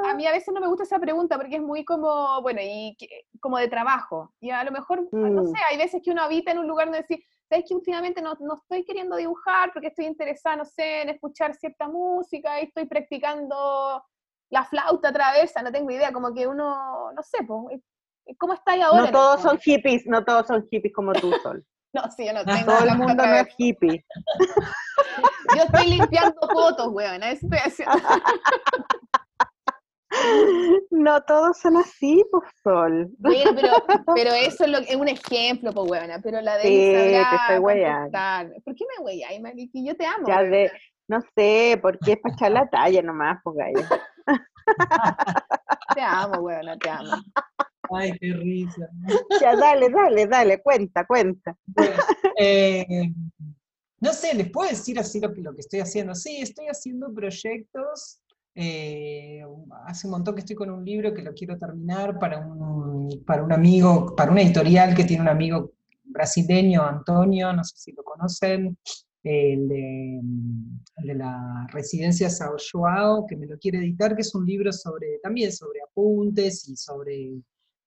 [0.06, 2.60] a, a mí a veces no me gusta esa pregunta porque es muy como, bueno,
[2.62, 4.34] y que- como de trabajo.
[4.42, 5.48] Y a lo mejor, no Mm.
[5.48, 8.36] sé, hay veces que uno habita en un lugar donde decir, sabes que últimamente no,
[8.40, 12.86] no estoy queriendo dibujar porque estoy interesada, no sé, en escuchar cierta música y estoy
[12.86, 14.04] practicando
[14.50, 17.82] la flauta travesa, no tengo idea, como que uno, no sé, pues,
[18.38, 19.06] ¿cómo estáis ahora?
[19.06, 21.66] No todos el son hippies, no todos son hippies como tú, Sol.
[22.04, 24.04] No, sí, yo no tengo Todo el mundo no es hippie.
[25.56, 27.94] Yo estoy limpiando fotos, huevona, eso estoy haciendo.
[30.90, 33.10] No todos son así, pues, Sol.
[33.18, 33.74] Bueno, pero,
[34.16, 37.36] pero eso es, lo, es un ejemplo, pues, huevona, pero la de Sí, él te
[37.36, 38.62] estoy.
[38.64, 39.86] ¿Por qué me hueáis, Maliki?
[39.86, 40.28] Yo te amo.
[40.28, 40.72] Ya de,
[41.08, 43.88] no sé, porque es para echar la talla nomás, pues, gallo.
[45.94, 47.12] Te amo, huevona, te amo.
[47.96, 48.90] Ay, qué risa.
[49.42, 51.58] Ya, dale, dale, dale, cuenta, cuenta.
[51.66, 51.94] Bueno,
[52.40, 53.12] eh,
[54.00, 56.16] no sé, les puedo decir así lo que, lo que estoy haciendo.
[56.16, 58.20] Sí, estoy haciendo proyectos.
[58.56, 59.42] eh,
[59.86, 63.44] hace un montón que estoy con un libro que lo quiero terminar para un, para
[63.44, 65.72] un amigo, para una editorial que tiene un amigo
[66.04, 68.78] brasileño, Antonio, no sé si lo conocen,
[69.24, 70.20] el de,
[70.98, 74.72] el de la residencia Sao Joao, que me lo quiere editar, que es un libro
[74.72, 77.32] sobre, también sobre apuntes y sobre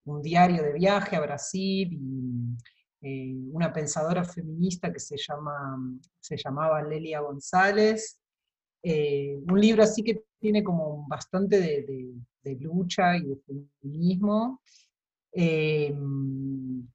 [0.07, 2.57] un diario de viaje a Brasil y
[3.01, 5.77] eh, una pensadora feminista que se, llama,
[6.19, 8.19] se llamaba Lelia González.
[8.83, 11.83] Eh, un libro así que tiene como bastante de,
[12.43, 13.35] de- lucha y de
[13.81, 14.61] feminismo,
[15.33, 15.93] eh,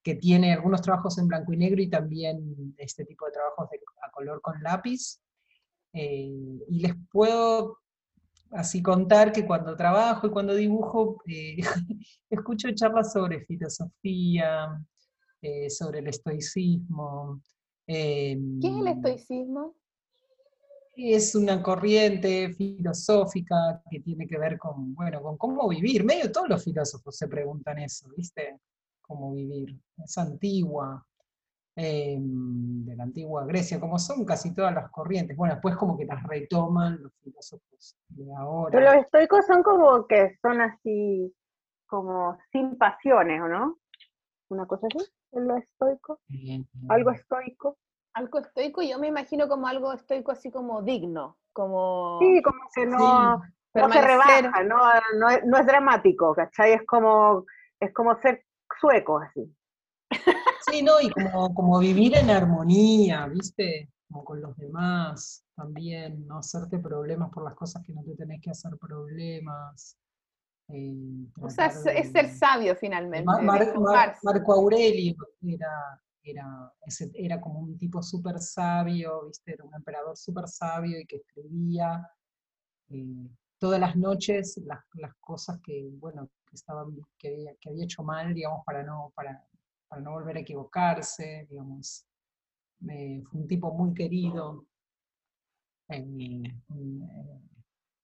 [0.02, 3.68] que tiene algunos trabajos en blanco y negro y también este tipo de trabajos
[4.02, 5.20] a color con lápiz.
[5.93, 7.81] Y les puedo
[8.52, 11.56] así contar que cuando trabajo y cuando dibujo, eh,
[12.30, 14.80] escucho charlas sobre filosofía,
[15.40, 17.42] eh, sobre el estoicismo.
[17.86, 19.74] ¿Qué es el em, estoicismo?
[20.94, 26.04] es una corriente filosófica que tiene que ver con, bueno, con cómo vivir.
[26.04, 28.60] Medio todos los filósofos se preguntan eso, ¿viste?
[29.00, 29.78] Cómo vivir.
[30.04, 31.04] Es antigua,
[31.74, 35.36] eh, de la antigua Grecia, como son casi todas las corrientes.
[35.36, 38.94] Bueno, después como que las retoman los filósofos de Pero ahora.
[38.94, 41.34] los estoicos son como que son así,
[41.86, 43.78] como sin pasiones, ¿o no?
[44.48, 46.20] Una cosa así, en lo estoico,
[46.88, 47.78] algo estoico.
[48.14, 52.18] Algo estoico, yo me imagino como algo estoico así como digno, como...
[52.20, 53.40] Sí, como que no,
[53.72, 54.76] no se rebaja, no,
[55.18, 56.72] no, es, no es dramático, ¿cachai?
[56.72, 57.46] Es como,
[57.80, 58.44] es como ser
[58.78, 59.50] sueco así.
[60.70, 63.90] Sí, no, y como, como vivir en armonía, ¿viste?
[64.09, 68.40] Como con los demás también, no hacerte problemas por las cosas que no te tenés
[68.40, 69.97] que hacer problemas.
[70.68, 73.24] Eh, o sea, es, ser sabio finalmente.
[73.43, 76.72] Marco Aurelio era, era,
[77.14, 79.52] era como un tipo súper sabio, ¿viste?
[79.52, 82.09] Era un emperador súper sabio y que escribía
[82.89, 83.28] eh,
[83.59, 88.02] todas las noches las, las, cosas que, bueno, que, estaban, que, había, que había hecho
[88.02, 89.44] mal, digamos, para no, para,
[89.93, 92.06] para no volver a equivocarse, digamos.
[92.81, 94.66] fue un tipo muy querido,
[95.90, 97.40] un, eh,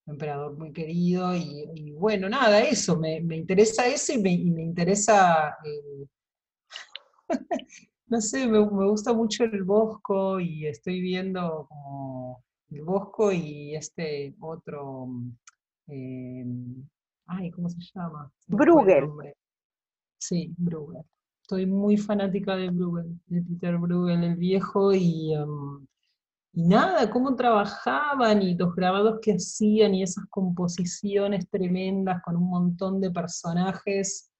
[0.06, 5.56] emperador muy querido, y, bueno, nada, eso, me, me interesa eso y me, me interesa
[5.64, 6.06] eh,
[8.06, 14.34] no sé, me, gusta mucho el Bosco y estoy viendo como el Bosco y este
[14.40, 15.08] otro,
[15.86, 18.30] ay, ¿cómo se llama?
[18.46, 19.08] Bruegel.
[20.18, 21.06] Sí, Bruegel.
[21.48, 25.86] Estoy muy fanática de Bruegel, de Peter Bruegel, el viejo, y, em,
[26.52, 32.50] y nada, cómo trabajaban y los grabados que hacían y esas composiciones tremendas con un
[32.50, 34.30] montón de personajes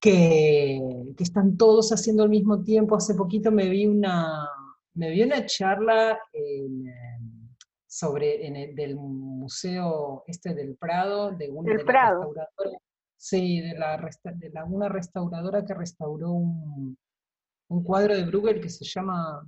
[0.00, 0.80] que,
[1.18, 2.96] están todos haciendo al mismo tiempo.
[2.96, 4.48] Hace poquito me vi una,
[4.94, 6.18] me vi una charla
[7.86, 12.48] sobre en el, del museo este del Prado, de una restauradora,
[13.20, 13.98] sí, de, la,
[14.34, 16.96] de la, una restauradora que restauró un,
[17.84, 19.46] cuadro de Bruegel que se llama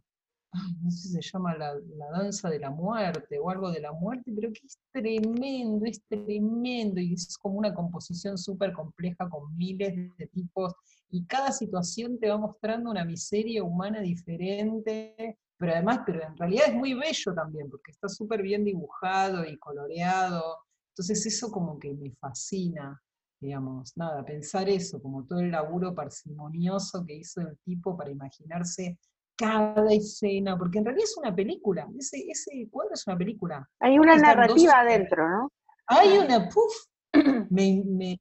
[0.82, 1.74] no sé si se llama la,
[2.12, 7.00] danza de la muerte o algo de la muerte, pero que es tremendo, es tremendo
[7.00, 10.74] y es como una composición súper compleja con miles de tipos
[11.08, 16.66] y cada situación te va mostrando una miseria humana diferente, pero además, pero en realidad
[16.68, 20.58] es muy bello también porque está súper bien dibujado y coloreado,
[20.90, 23.00] entonces eso como que me fascina.
[23.42, 29.00] Digamos, nada, pensar eso, como todo el laburo parsimonioso que hizo el tipo para imaginarse
[29.36, 33.68] cada escena, porque en realidad es una película, ese, ese cuadro es una película.
[33.80, 35.52] Hay una narrativa adentro, ¿no?
[35.88, 36.72] Hay una, puff,
[37.50, 38.20] me, me,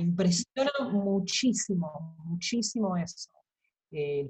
[0.00, 3.30] impresiona muchísimo, muchísimo eso.
[3.92, 4.28] Eh,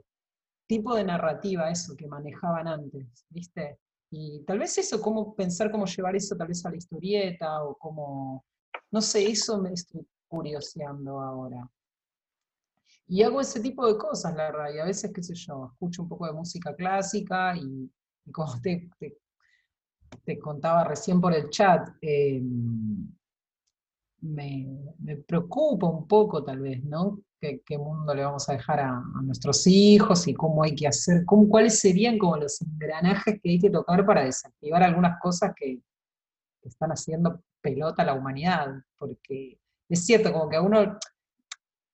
[0.66, 3.78] tipo de narrativa, eso que manejaban antes, ¿viste?
[4.10, 7.78] Y tal vez eso, cómo pensar cómo llevar eso tal vez a la historieta, o
[7.78, 8.44] cómo,
[8.90, 9.70] no sé, eso me
[10.28, 11.68] curioseando ahora.
[13.06, 16.02] Y hago ese tipo de cosas, la verdad, y a veces, qué sé yo, escucho
[16.02, 17.90] un poco de música clásica y,
[18.30, 18.88] como te,
[20.24, 23.08] te, contaba recién por el chat, em,
[24.20, 27.20] me, preocupa un poco tal vez, ¿no?
[27.40, 31.48] ¿Qué, mundo le vamos a dejar a, nuestros hijos y cómo hay que hacer, cómo,
[31.48, 35.80] cuáles serían como los engranajes que hay que tocar para desactivar algunas cosas que
[36.62, 40.98] están haciendo pelota a la humanidad, porque es cierto, como que a uno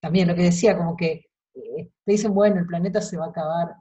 [0.01, 3.31] también lo que decía, como que eh, te dicen, bueno, el planeta se va a
[3.31, 3.75] acabar.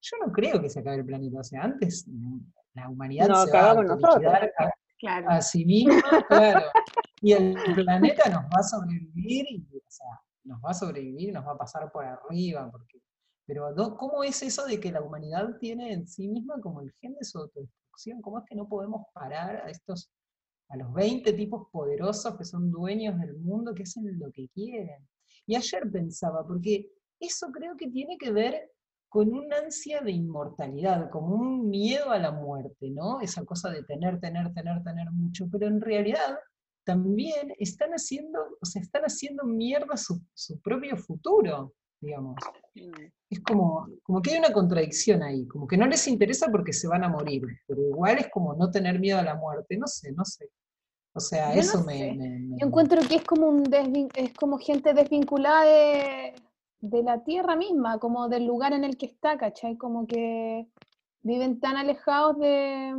[0.00, 2.38] Yo no creo que se acabe el planeta, o sea, antes mm,
[2.74, 6.66] la humanidad se va a a, a, sí misma, claro,
[7.22, 11.32] y el planeta nos va a sobrevivir, y, o sea, nos va a sobrevivir y
[11.32, 13.00] nos va a pasar por arriba, porque,
[13.46, 17.14] pero ¿cómo es eso de que la humanidad tiene en sí misma como el gen
[17.14, 18.20] de su autodestrucción?
[18.20, 20.10] ¿Cómo es que no podemos parar a estos,
[20.70, 25.06] a los 20 tipos poderosos que son dueños del mundo, que hacen lo que quieren?
[25.46, 26.88] Y ayer pensaba, porque
[27.18, 28.70] eso creo que tiene que ver
[29.08, 33.20] con una ansia de inmortalidad, como un miedo a la muerte, ¿no?
[33.20, 36.38] Esa cosa de tener, tener, tener, tener mucho, pero en realidad
[36.84, 40.22] también están haciendo, o sea, están haciendo mierda su,
[40.62, 42.36] propio futuro, digamos.
[43.30, 46.88] Es como, como que hay una contradicción ahí, como que no les interesa porque se
[46.88, 50.10] van a morir, pero igual es como no tener miedo a la muerte, no sé,
[50.12, 50.50] no sé.
[51.12, 52.16] O sea, eso me,
[52.58, 53.64] Yo encuentro que es como, un
[54.14, 59.36] es como gente desvinculada de, la tierra misma, como del lugar en el que está,
[59.36, 59.76] ¿cachai?
[59.76, 60.68] Como que
[61.22, 62.94] viven tan alejados de.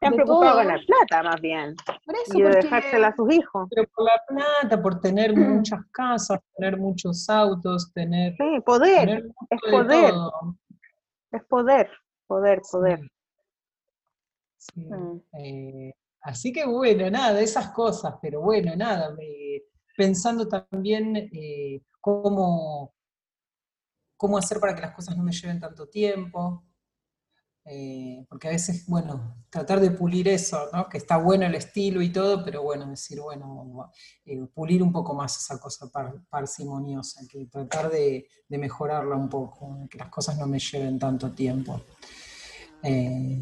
[0.00, 1.74] Se han preocupado con la plata, más bien.
[2.04, 3.68] Por eso, y de dejársela a sus hijos.
[3.70, 8.34] Pero por la plata, por tener muchas casas, tener muchos autos, tener.
[8.36, 9.24] Sí, poder.
[9.50, 10.14] es poder.
[11.32, 11.90] Es poder,
[12.26, 13.00] poder, poder.
[14.56, 14.86] Sí.
[14.86, 15.20] Mm.
[15.32, 15.92] Eh,
[16.28, 19.16] Así que bueno, nada, esas cosas, pero bueno, nada,
[19.96, 22.94] pensando también eh, cómo,
[24.16, 26.64] cómo hacer para que las cosas no me lleven tanto tiempo.
[27.70, 30.88] Eh, porque a veces, bueno, tratar de pulir eso, ¿no?
[30.88, 33.90] Que está bueno el estilo y todo, pero bueno, decir, bueno,
[34.24, 35.90] eh, pulir un poco más esa cosa
[36.30, 41.82] parsimoniosa, que tratar de, mejorarla un poco, que las cosas no me lleven tanto tiempo.
[42.82, 43.38] Eh,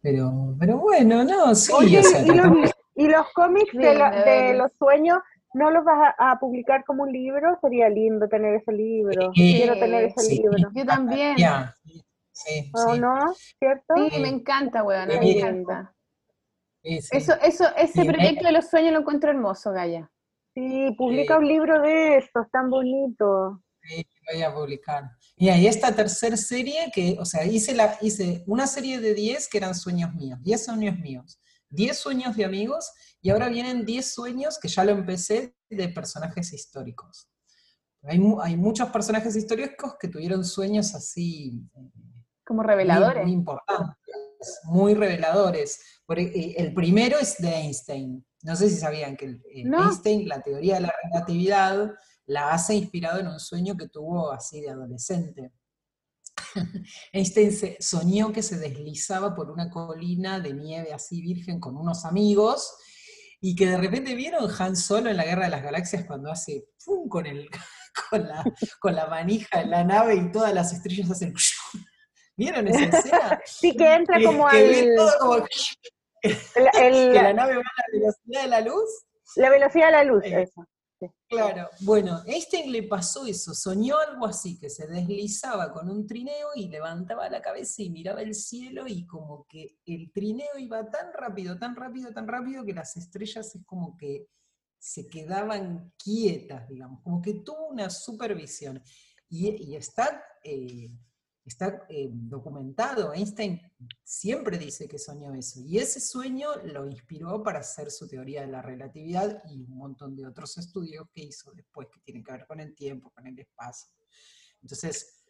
[0.00, 1.72] pero, pero bueno, no, sí.
[1.82, 5.18] y, los, cómics de, los sueños
[5.54, 7.56] ¿No los vas a, publicar como un libro?
[7.60, 9.30] Sería lindo tener ese libro.
[9.32, 10.56] Quiero tener ese libro.
[10.74, 11.36] Yo también.
[12.34, 13.32] Sí, ¿O no?
[13.58, 13.94] ¿Cierto?
[14.10, 15.94] Sí, me encanta, weón, me encanta.
[16.82, 20.10] Eso, eso, ese proyecto de los sueños lo encuentro hermoso, Gaya.
[20.54, 23.62] Sí, publica un libro de estos, tan bonito.
[23.82, 25.10] Sí, voy a publicar.
[25.36, 29.48] Y ahí esta tercera serie que, o sea, hice, la, hice una serie de 10
[29.48, 31.40] que eran sueños míos, 10 sueños míos,
[31.70, 32.92] 10 sueños de amigos,
[33.22, 37.30] y ahora vienen 10 sueños que ya lo empecé de personajes históricos.
[38.02, 41.62] Hay, hay muchos personajes históricos que tuvieron sueños así
[42.44, 43.24] como reveladores.
[43.24, 43.96] Muy, importantes,
[44.64, 45.80] muy reveladores.
[46.16, 48.24] Eh, el primero es de Einstein.
[48.42, 51.92] No sé si sabían que Einstein, la teoría de la relatividad,
[52.26, 55.52] la hace inspirado en un sueño que tuvo así de adolescente.
[57.12, 62.04] Einstein se, soñó que se deslizaba por una colina de nieve así virgen con unos
[62.04, 62.74] amigos
[63.40, 66.66] y que de repente vieron Han Solo en la Guerra de las Galaxias cuando hace
[66.84, 67.08] ¡pum!
[67.08, 67.48] con, el,
[68.10, 68.44] con, la,
[68.80, 71.32] con la manija en la nave y todas las estrellas hacen
[72.36, 73.40] ¿Vieron esa escena?
[73.46, 75.46] sí, que entra como que todo como...
[76.22, 79.04] que la nave va a la velocidad de la luz.
[79.36, 80.66] La velocidad de la luz, eh, eso.
[81.28, 86.48] Claro, bueno, Einstein le pasó eso, soñó algo así, que se deslizaba con un trineo
[86.54, 91.12] y levantaba la cabeza y miraba el cielo y como que el trineo iba tan
[91.12, 94.28] rápido, tan rápido, tan rápido que las estrellas es como que
[94.78, 98.82] se quedaban quietas, digamos, como que tuvo una supervisión.
[99.28, 100.90] Y, y está eh,
[101.44, 103.60] está eh, documentado, Einstein
[104.02, 108.48] siempre dice que soñó eso, y ese sueño lo inspiró para hacer su teoría de
[108.48, 112.46] la relatividad y un montón de otros estudios que hizo después que tienen que ver
[112.46, 113.90] con el tiempo, con el espacio.
[114.62, 115.26] Entonces,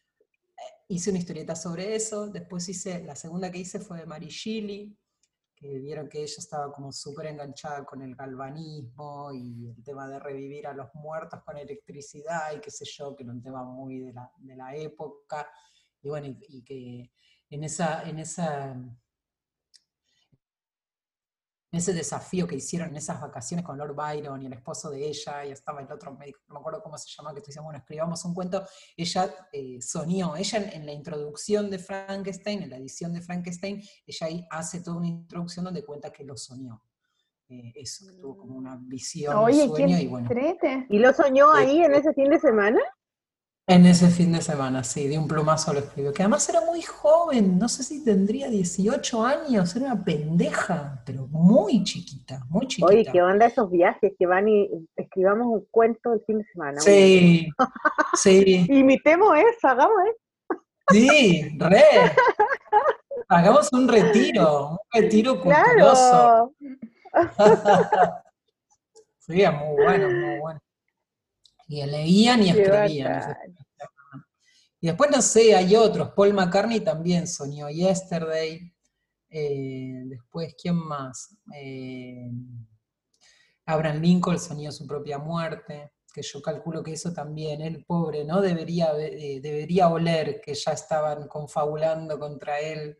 [0.56, 4.28] eh, hice una historieta sobre eso, después hice, la segunda que hice fue de Mary
[4.28, 4.96] Shelley,
[5.56, 10.18] que vieron que ella estaba como súper enganchada con el galvanismo y el tema de
[10.18, 14.00] revivir a los muertos con electricidad y qué sé yo, que era un tema muy
[14.00, 15.48] de la, de la época
[16.04, 17.10] y bueno, y, que
[17.50, 18.76] en esa, en esa
[21.76, 25.44] ese desafío que hicieron en esas vacaciones con Lord Byron y el esposo de ella,
[25.44, 28.24] y estaba el otro médico, no me acuerdo cómo se llama, que decíamos, bueno, escribamos
[28.24, 28.64] un cuento,
[28.96, 34.26] ella eh, soñó, ella en, la introducción de Frankenstein, en la edición de Frankenstein, ella
[34.26, 36.82] ahí hace toda una introducción donde cuenta que lo soñó.
[37.48, 40.28] Eh, eso, que tuvo como una visión, un sueño, y bueno.
[40.88, 42.80] ¿Y lo soñó ahí en ese fin de semana?
[43.66, 46.12] En ese fin de semana, sí, de un plumazo lo escribió.
[46.12, 51.26] Que además era muy joven, no sé si tendría 18 años, era una pendeja, pero
[51.28, 52.92] muy chiquita, muy chiquita.
[52.92, 56.78] Oye, ¿qué onda esos viajes que van y escribamos un cuento el fin de semana?
[56.78, 57.48] Sí,
[58.14, 58.66] sí.
[58.68, 60.62] Imitemos eso, hagamos eso.
[60.90, 61.82] Sí, re.
[63.28, 66.52] Hagamos un retiro, un retiro culturoso.
[67.10, 67.14] Claro.
[69.20, 70.60] sí, muy bueno, muy bueno.
[71.66, 73.36] Y leían y escribían.
[74.80, 76.10] Y después, no sé, hay otros.
[76.10, 78.70] Paul McCartney también soñó Yesterday.
[79.30, 81.36] Eh, después, ¿quién más?
[81.56, 82.30] Eh,
[83.64, 88.42] Abraham Lincoln soñó su propia muerte, que yo calculo que eso también, el pobre, ¿no?
[88.42, 92.98] Debería, eh, debería oler que ya estaban confabulando contra él.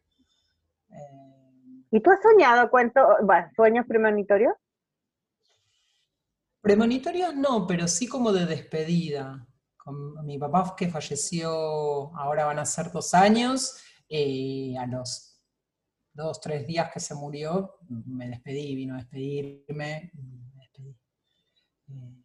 [1.91, 3.01] ¿Y tú has soñado cuánto,
[3.55, 4.55] sueños premonitorios?
[6.65, 9.47] Premonitorios no, pero sí como de despedida.
[9.77, 13.77] Con mi papá que falleció, ahora van a ser dos años,
[14.09, 15.39] eh, a los
[16.11, 17.77] dos, tres días que se murió,
[18.07, 20.11] me despedí, vino a despedirme.
[21.87, 22.25] Eh,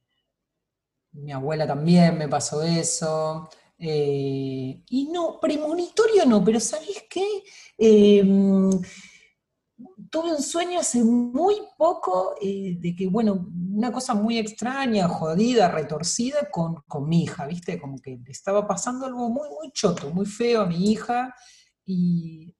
[1.11, 3.49] mi abuela también me pasó eso.
[3.77, 7.43] Eh, y no, premonitorio no, pero ¿sabéis qué?
[10.09, 15.69] Tuve un sueño hace muy poco eh, de que, bueno, una cosa muy extraña, jodida,
[15.69, 17.79] retorcida con, mi hija, ¿viste?
[17.79, 21.33] Como que le estaba pasando algo muy, muy choto, muy feo a mi hija
[21.85, 22.55] y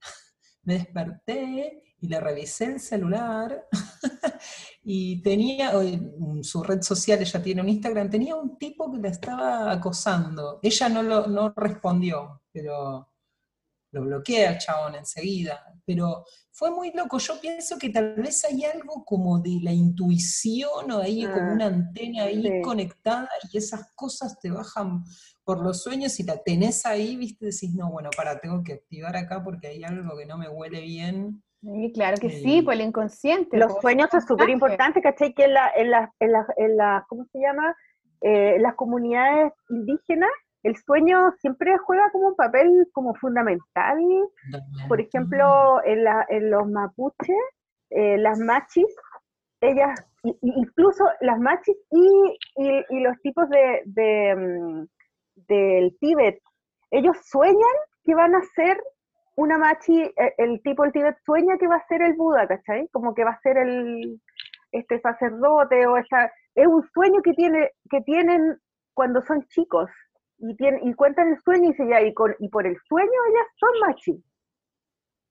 [0.64, 3.68] me desperté y le revisé el celular
[4.82, 9.08] y tenía, en su red social, ella tiene un Instagram, tenía un tipo que la
[9.08, 10.58] estaba acosando.
[10.62, 13.11] Ella no, lo, no respondió, pero
[13.92, 17.18] lo bloqueé al chabón enseguida, pero fue muy loco.
[17.18, 21.52] Yo pienso que tal vez hay algo como de la intuición o ahí como Ah,
[21.54, 22.62] una antena ahí sí.
[22.62, 25.04] conectada y esas cosas te bajan
[25.44, 29.16] por los sueños y la tenés ahí, viste, decís, no, bueno, para, tengo que activar
[29.16, 31.42] acá porque hay algo que no me huele bien.
[31.60, 32.62] Sí, claro que sí, Sí.
[32.62, 33.56] por el inconsciente.
[33.56, 34.52] Los po, sueños es súper mensaje.
[34.52, 35.32] importante, ¿cachai?
[35.34, 37.76] Que en la, en la, en la, en la- ¿cómo se llama?
[38.20, 40.30] Eh, en las comunidades indígenas,
[40.62, 43.98] el sueño siempre juega como un papel como fundamental.
[44.88, 47.36] Por ejemplo, en, la, en los mapuches,
[47.90, 48.86] eh, las machis,
[49.60, 50.04] ellas,
[50.42, 54.86] incluso las machis y, y- y los tipos de, de, mm,
[55.48, 56.40] del Tíbet,
[56.90, 58.80] ellos sueñan que van a ser
[59.36, 62.88] una machi, eh, el tipo del Tíbet sueña que va a ser el Buda, ¿cachai?
[62.92, 64.20] Como que va a ser el
[64.72, 68.58] este sacerdote o esa, es un sueño que tiene, que tienen
[68.94, 69.88] cuando son chicos
[70.42, 73.10] y tienen, y cuentan el sueño y dice ya, y, con, y por el sueño
[73.30, 74.24] ellas son machi.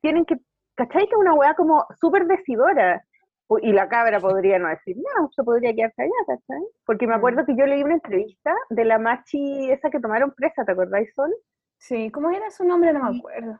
[0.01, 0.37] Tienen que,
[0.75, 1.05] ¿cachai?
[1.07, 3.03] Que es una weá como súper decidora.
[3.61, 6.63] Y la cabra podría no decir nada, se podría quedarse allá, ¿cachai?
[6.85, 10.63] Porque me acuerdo que yo leí una entrevista de la machi esa que tomaron presa,
[10.63, 11.35] ¿te acordáis, Sol?
[11.77, 12.93] Sí, ¿cómo era su nombre?
[12.93, 13.59] No me acuerdo.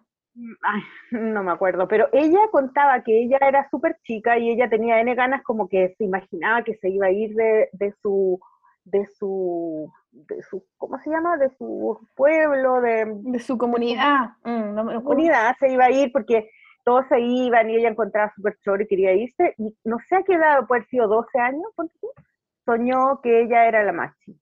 [0.64, 5.02] Ay, no me acuerdo, pero ella contaba que ella era súper chica y ella tenía
[5.02, 8.40] N ganas como que se imaginaba que se iba a ir de, de su,
[8.86, 11.38] de su, de su, ¿cómo se llama?
[11.38, 14.32] De su pueblo, de, De su comunidad.
[14.44, 16.50] Mm, no me comunidad, se iba a ir porque
[16.84, 20.24] todos se iban y ella encontraba súper choro y quería irse, y no sé a
[20.24, 21.72] qué edad, puede haber sido 12 años,
[22.66, 24.38] soñó que ella era la machi.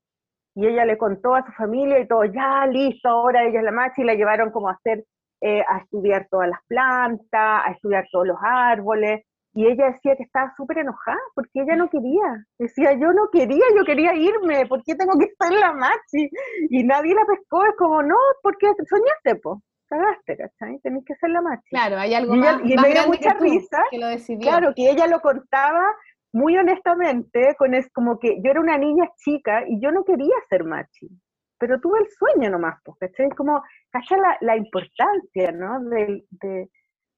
[0.56, 3.72] Y ella le contó a su familia y todo, ya listo, ahora ella es la
[3.72, 5.06] machi, y la llevaron como a hacer,
[5.42, 10.24] eh, a estudiar todas las plantas, a estudiar todos los árboles, y ella decía que
[10.24, 12.46] estaba súper enojada porque ella no quería.
[12.58, 16.30] Decía, yo no quería, yo quería irme, ¿por qué tengo que ser la machi?
[16.70, 20.80] Y nadie la pescó, es como, no, porque soñaste, po, cagaste, ¿cachai?
[20.80, 21.70] Tenés que ser la machi.
[21.70, 23.98] Claro, hay algo Y ella- más, y más me dio mucha que tú, risa, que
[23.98, 24.42] lo decidió.
[24.50, 25.84] Claro, que ella lo contaba
[26.32, 30.36] muy honestamente, con es como que yo era una niña chica y yo no quería
[30.48, 31.10] ser machi,
[31.58, 33.28] pero tuve el sueño nomás, pues, ¿cachai?
[33.30, 35.80] Es como, cacha la, la importancia, ¿no?
[35.90, 36.70] Del, de-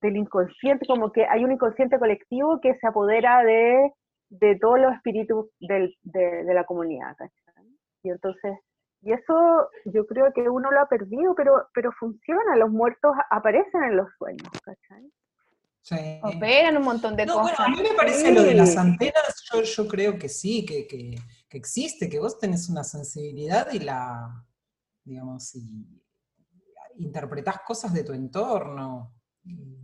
[0.01, 3.91] del inconsciente, como que hay un inconsciente colectivo que se apodera de,
[4.29, 7.65] de todos los espíritus del- de, de la comunidad, ¿cachai?
[8.03, 8.57] Y entonces,
[9.03, 13.83] y eso yo creo que uno lo ha perdido, pero, pero funciona, los muertos aparecen
[13.83, 15.11] en los sueños, ¿cachai?
[15.83, 15.95] Sí.
[16.23, 17.67] Operan un montón de No, bueno, cosas.
[17.67, 21.15] a mí me parece lo de las antenas, yo, yo creo que sí, que, que-
[21.49, 24.45] que existe, que vos tenés una sensibilidad y la,
[25.03, 25.85] digamos, y
[26.97, 29.13] interpretás cosas de tu entorno.
[29.43, 29.75] y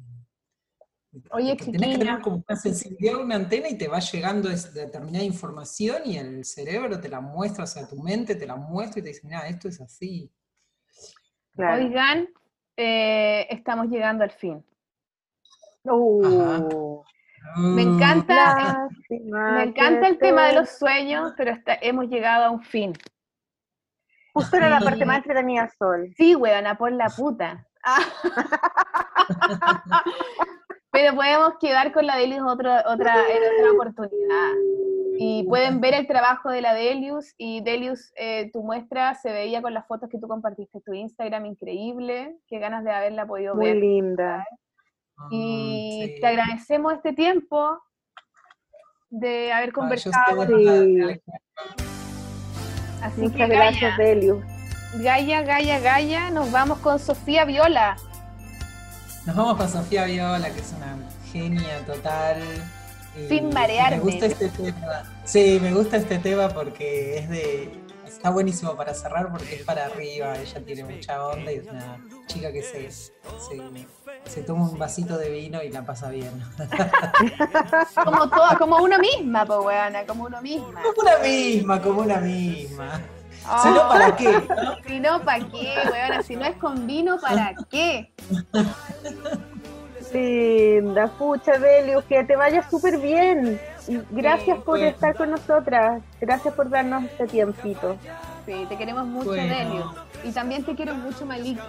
[1.32, 5.24] Oye, que tenés que tener como una sensibilidad, una antena y te va llegando determinada
[5.24, 9.04] información y el cerebro te la muestra, o sea, tu mente te la muestra y
[9.04, 10.30] te dice, mira, esto es así.
[11.56, 11.84] Claro.
[11.84, 12.28] Oigan,
[12.76, 14.64] eh, estamos llegando al fin.
[15.84, 17.02] Uh,
[17.56, 18.36] Me encanta,
[18.90, 22.94] lástima me encanta el tema de los sueños, pero está- hemos llegado a un fin.
[24.34, 26.14] Justo era la parte más entretenida, Sol.
[26.16, 27.66] Sí, weona, por la puta.
[30.98, 34.52] Pero podemos quedar con la Delius otra, otra, en otra oportunidad.
[35.20, 37.36] Y pueden ver el trabajo de la Delius.
[37.38, 40.94] Y Delius, eh, tu muestra se veía con las fotos que tú compartiste en tu
[40.94, 42.36] Instagram, increíble.
[42.48, 43.76] Qué ganas de haberla podido Muy ver.
[43.76, 44.44] linda.
[45.20, 46.20] Ah, Y sí.
[46.20, 47.80] te agradecemos este tiempo
[49.12, 50.48] de haber conversado.
[50.48, 51.22] Sí.
[53.04, 54.44] Así Muchas que gracias, Delius.
[55.00, 57.98] Gaia, Gaia, Gaia, nos vamos con Sofía Viola.
[59.28, 60.96] Nos vamos con Sofía Viola, que es una
[61.34, 62.42] genia total.
[63.28, 63.98] Sin marearme.
[63.98, 65.04] Me gusta este tema.
[65.26, 67.70] Sí, me gusta este tema porque es de.
[68.08, 70.38] Está buenísimo para cerrar porque es para arriba.
[70.38, 73.12] Ella tiene mucha onda y es una chica que se, se,
[74.24, 76.32] se toma un vasito de vino y la pasa bien.
[78.06, 80.82] Como toda, como uno misma, weona, como uno misma.
[80.82, 83.02] Como una misma, como una misma.
[83.50, 84.32] Ah, Si no, ¿para qué?
[84.32, 84.76] no?
[84.88, 86.22] Si no, ¿para qué, weona?
[86.24, 88.12] Si no es con vino, ¿para qué?
[90.14, 93.60] Linda, pucha, Delius, que te vaya súper bien.
[93.88, 94.88] Y gracias Sí, por bueno.
[94.88, 96.02] estar con nosotras.
[96.20, 97.98] Gracias por darnos este tiempito.
[98.46, 99.56] Sí, te queremos mucho, Bueno.
[99.56, 99.94] Delio.
[100.24, 101.60] Y también te quiero mucho, Maliki.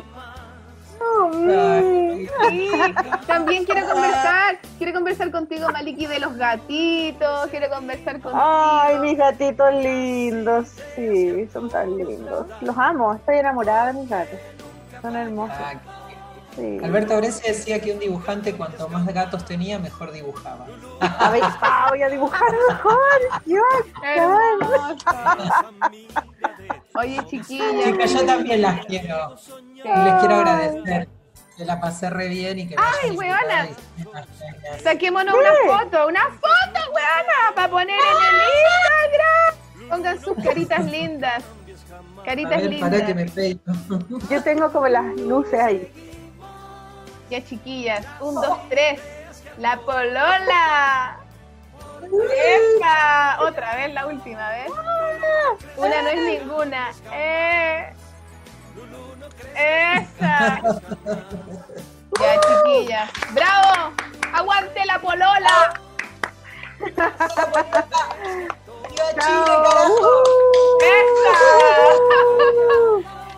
[1.32, 2.28] Sí,
[3.26, 8.42] también quiero conversar, quiero conversar contigo, Maliki, de los gatitos, quiero conversar contigo.
[8.42, 10.68] Ay, mis gatitos lindos.
[10.94, 12.46] Sí, son tan lindos.
[12.60, 14.38] Los amo, estoy enamorada de mis gatos.
[15.00, 15.56] Son hermosos.
[15.58, 15.74] ah,
[16.56, 16.78] Sí.
[16.82, 20.66] Alberto Brescia decía que un dibujante cuanto más gatos tenía, mejor dibujaba.
[21.00, 22.98] A ver, ah, voy a dibujar mejor.
[23.46, 23.62] Yo,
[24.02, 24.96] Hermoso.
[26.98, 27.84] Oye, chiquilla.
[27.84, 29.36] Chicas, yo también las quiero.
[29.38, 29.52] Sí.
[29.74, 31.08] Y les quiero agradecer.
[31.56, 33.68] que la pasé re bien y que ¡Ay, weona!
[34.82, 39.88] Saquémonos una foto, una foto, weona, para poner en el Instagram.
[39.90, 41.44] Pongan sus caritas lindas.
[42.24, 42.90] Caritas lindas.
[42.90, 43.60] Para que me peino.
[44.30, 45.92] Yo tengo como las luces ahí.
[47.30, 48.04] Ya, chiquillas.
[48.20, 49.00] Un, dos, tres.
[49.58, 51.17] La polola.
[52.12, 53.38] ¡Epa!
[53.40, 54.70] Otra vez, la última vez.
[55.76, 56.90] Una no es ninguna.
[57.12, 57.92] ¡Eh!
[59.54, 60.60] ¡Esa!
[62.20, 63.10] Ya, chiquillas.
[63.32, 63.92] ¡Bravo!
[64.32, 65.80] ¡Aguante la polola!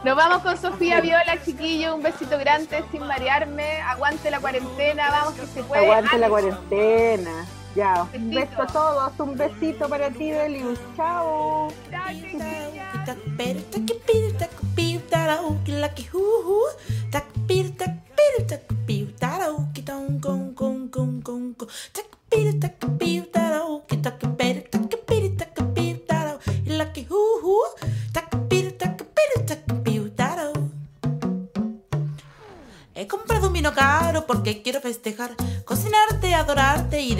[0.02, 1.94] Nos vamos con Sofía Viola, chiquillo.
[1.94, 3.82] Un besito grande sin marearme.
[3.82, 5.84] Aguante la cuarentena, vamos que se puede.
[5.84, 7.46] Aguante la cuarentena.
[7.74, 10.78] Ya, un beso a todos, un besito para ti, Delius.
[10.96, 11.70] Chao.
[12.10, 12.16] He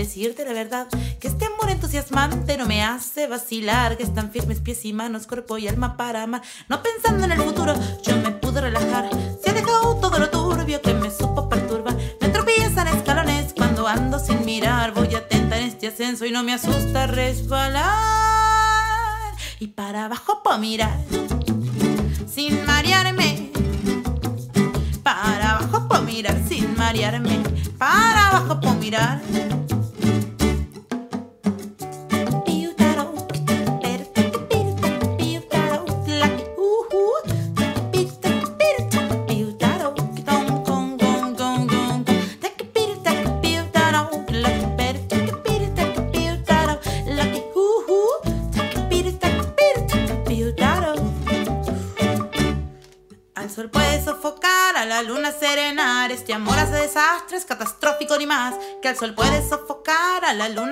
[0.00, 0.88] decirte la verdad.
[1.20, 5.58] Que este amor entusiasmante no me hace vacilar, que están firmes pies y manos, cuerpo
[5.58, 6.42] y alma para amar.
[6.68, 9.08] No pensando en el futuro, yo me pude relajar.
[9.42, 9.62] Se ha
[10.00, 11.96] todo lo turbio que me supo perturbar.
[12.20, 14.92] Me tropiezan escalones cuando ando sin mirar.
[14.94, 17.90] Voy atenta en este ascenso y no me asusta resbalar.
[19.58, 20.98] Y para abajo puedo mirar,
[22.26, 23.50] sin marearme
[25.02, 27.42] para abajo puedo mirar sin marearme.
[27.78, 29.20] Para abajo puedo mirar.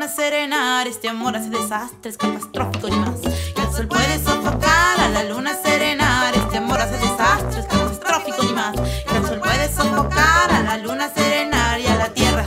[0.09, 0.86] Serenar.
[0.86, 3.20] Este amor hace desastres, catastrófico ni más.
[3.55, 6.35] Que al sol puede sofocar, a la luna serenar.
[6.35, 8.74] Este amor hace desastres, catastrófico ni más.
[8.74, 11.80] Que al sol puede sofocar, a la luna serenar.
[11.80, 12.44] Y a la tierra,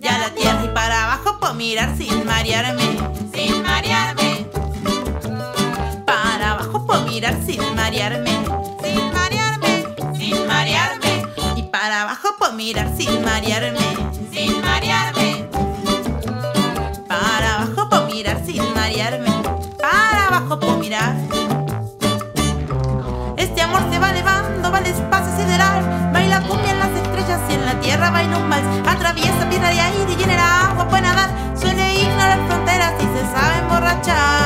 [0.00, 0.64] y a la tierra.
[0.64, 2.98] Y para abajo puedo mirar sin marearme,
[3.34, 4.46] sin marearme.
[6.06, 8.30] Para abajo puedo mirar sin marearme,
[8.82, 9.84] sin marearme,
[10.18, 11.26] sin marearme.
[11.56, 14.13] Y para abajo puedo mirar sin marearme.
[20.56, 21.16] Mirar.
[23.36, 26.10] Este amor se va elevando, va al espacio sideral.
[26.12, 28.66] Baila cumbia en las estrellas y en la tierra baila un vals.
[28.86, 31.30] Atraviesa piedra de aire y en el agua puede nadar.
[31.58, 34.43] Suele ignorar fronteras y se sabe emborrachar.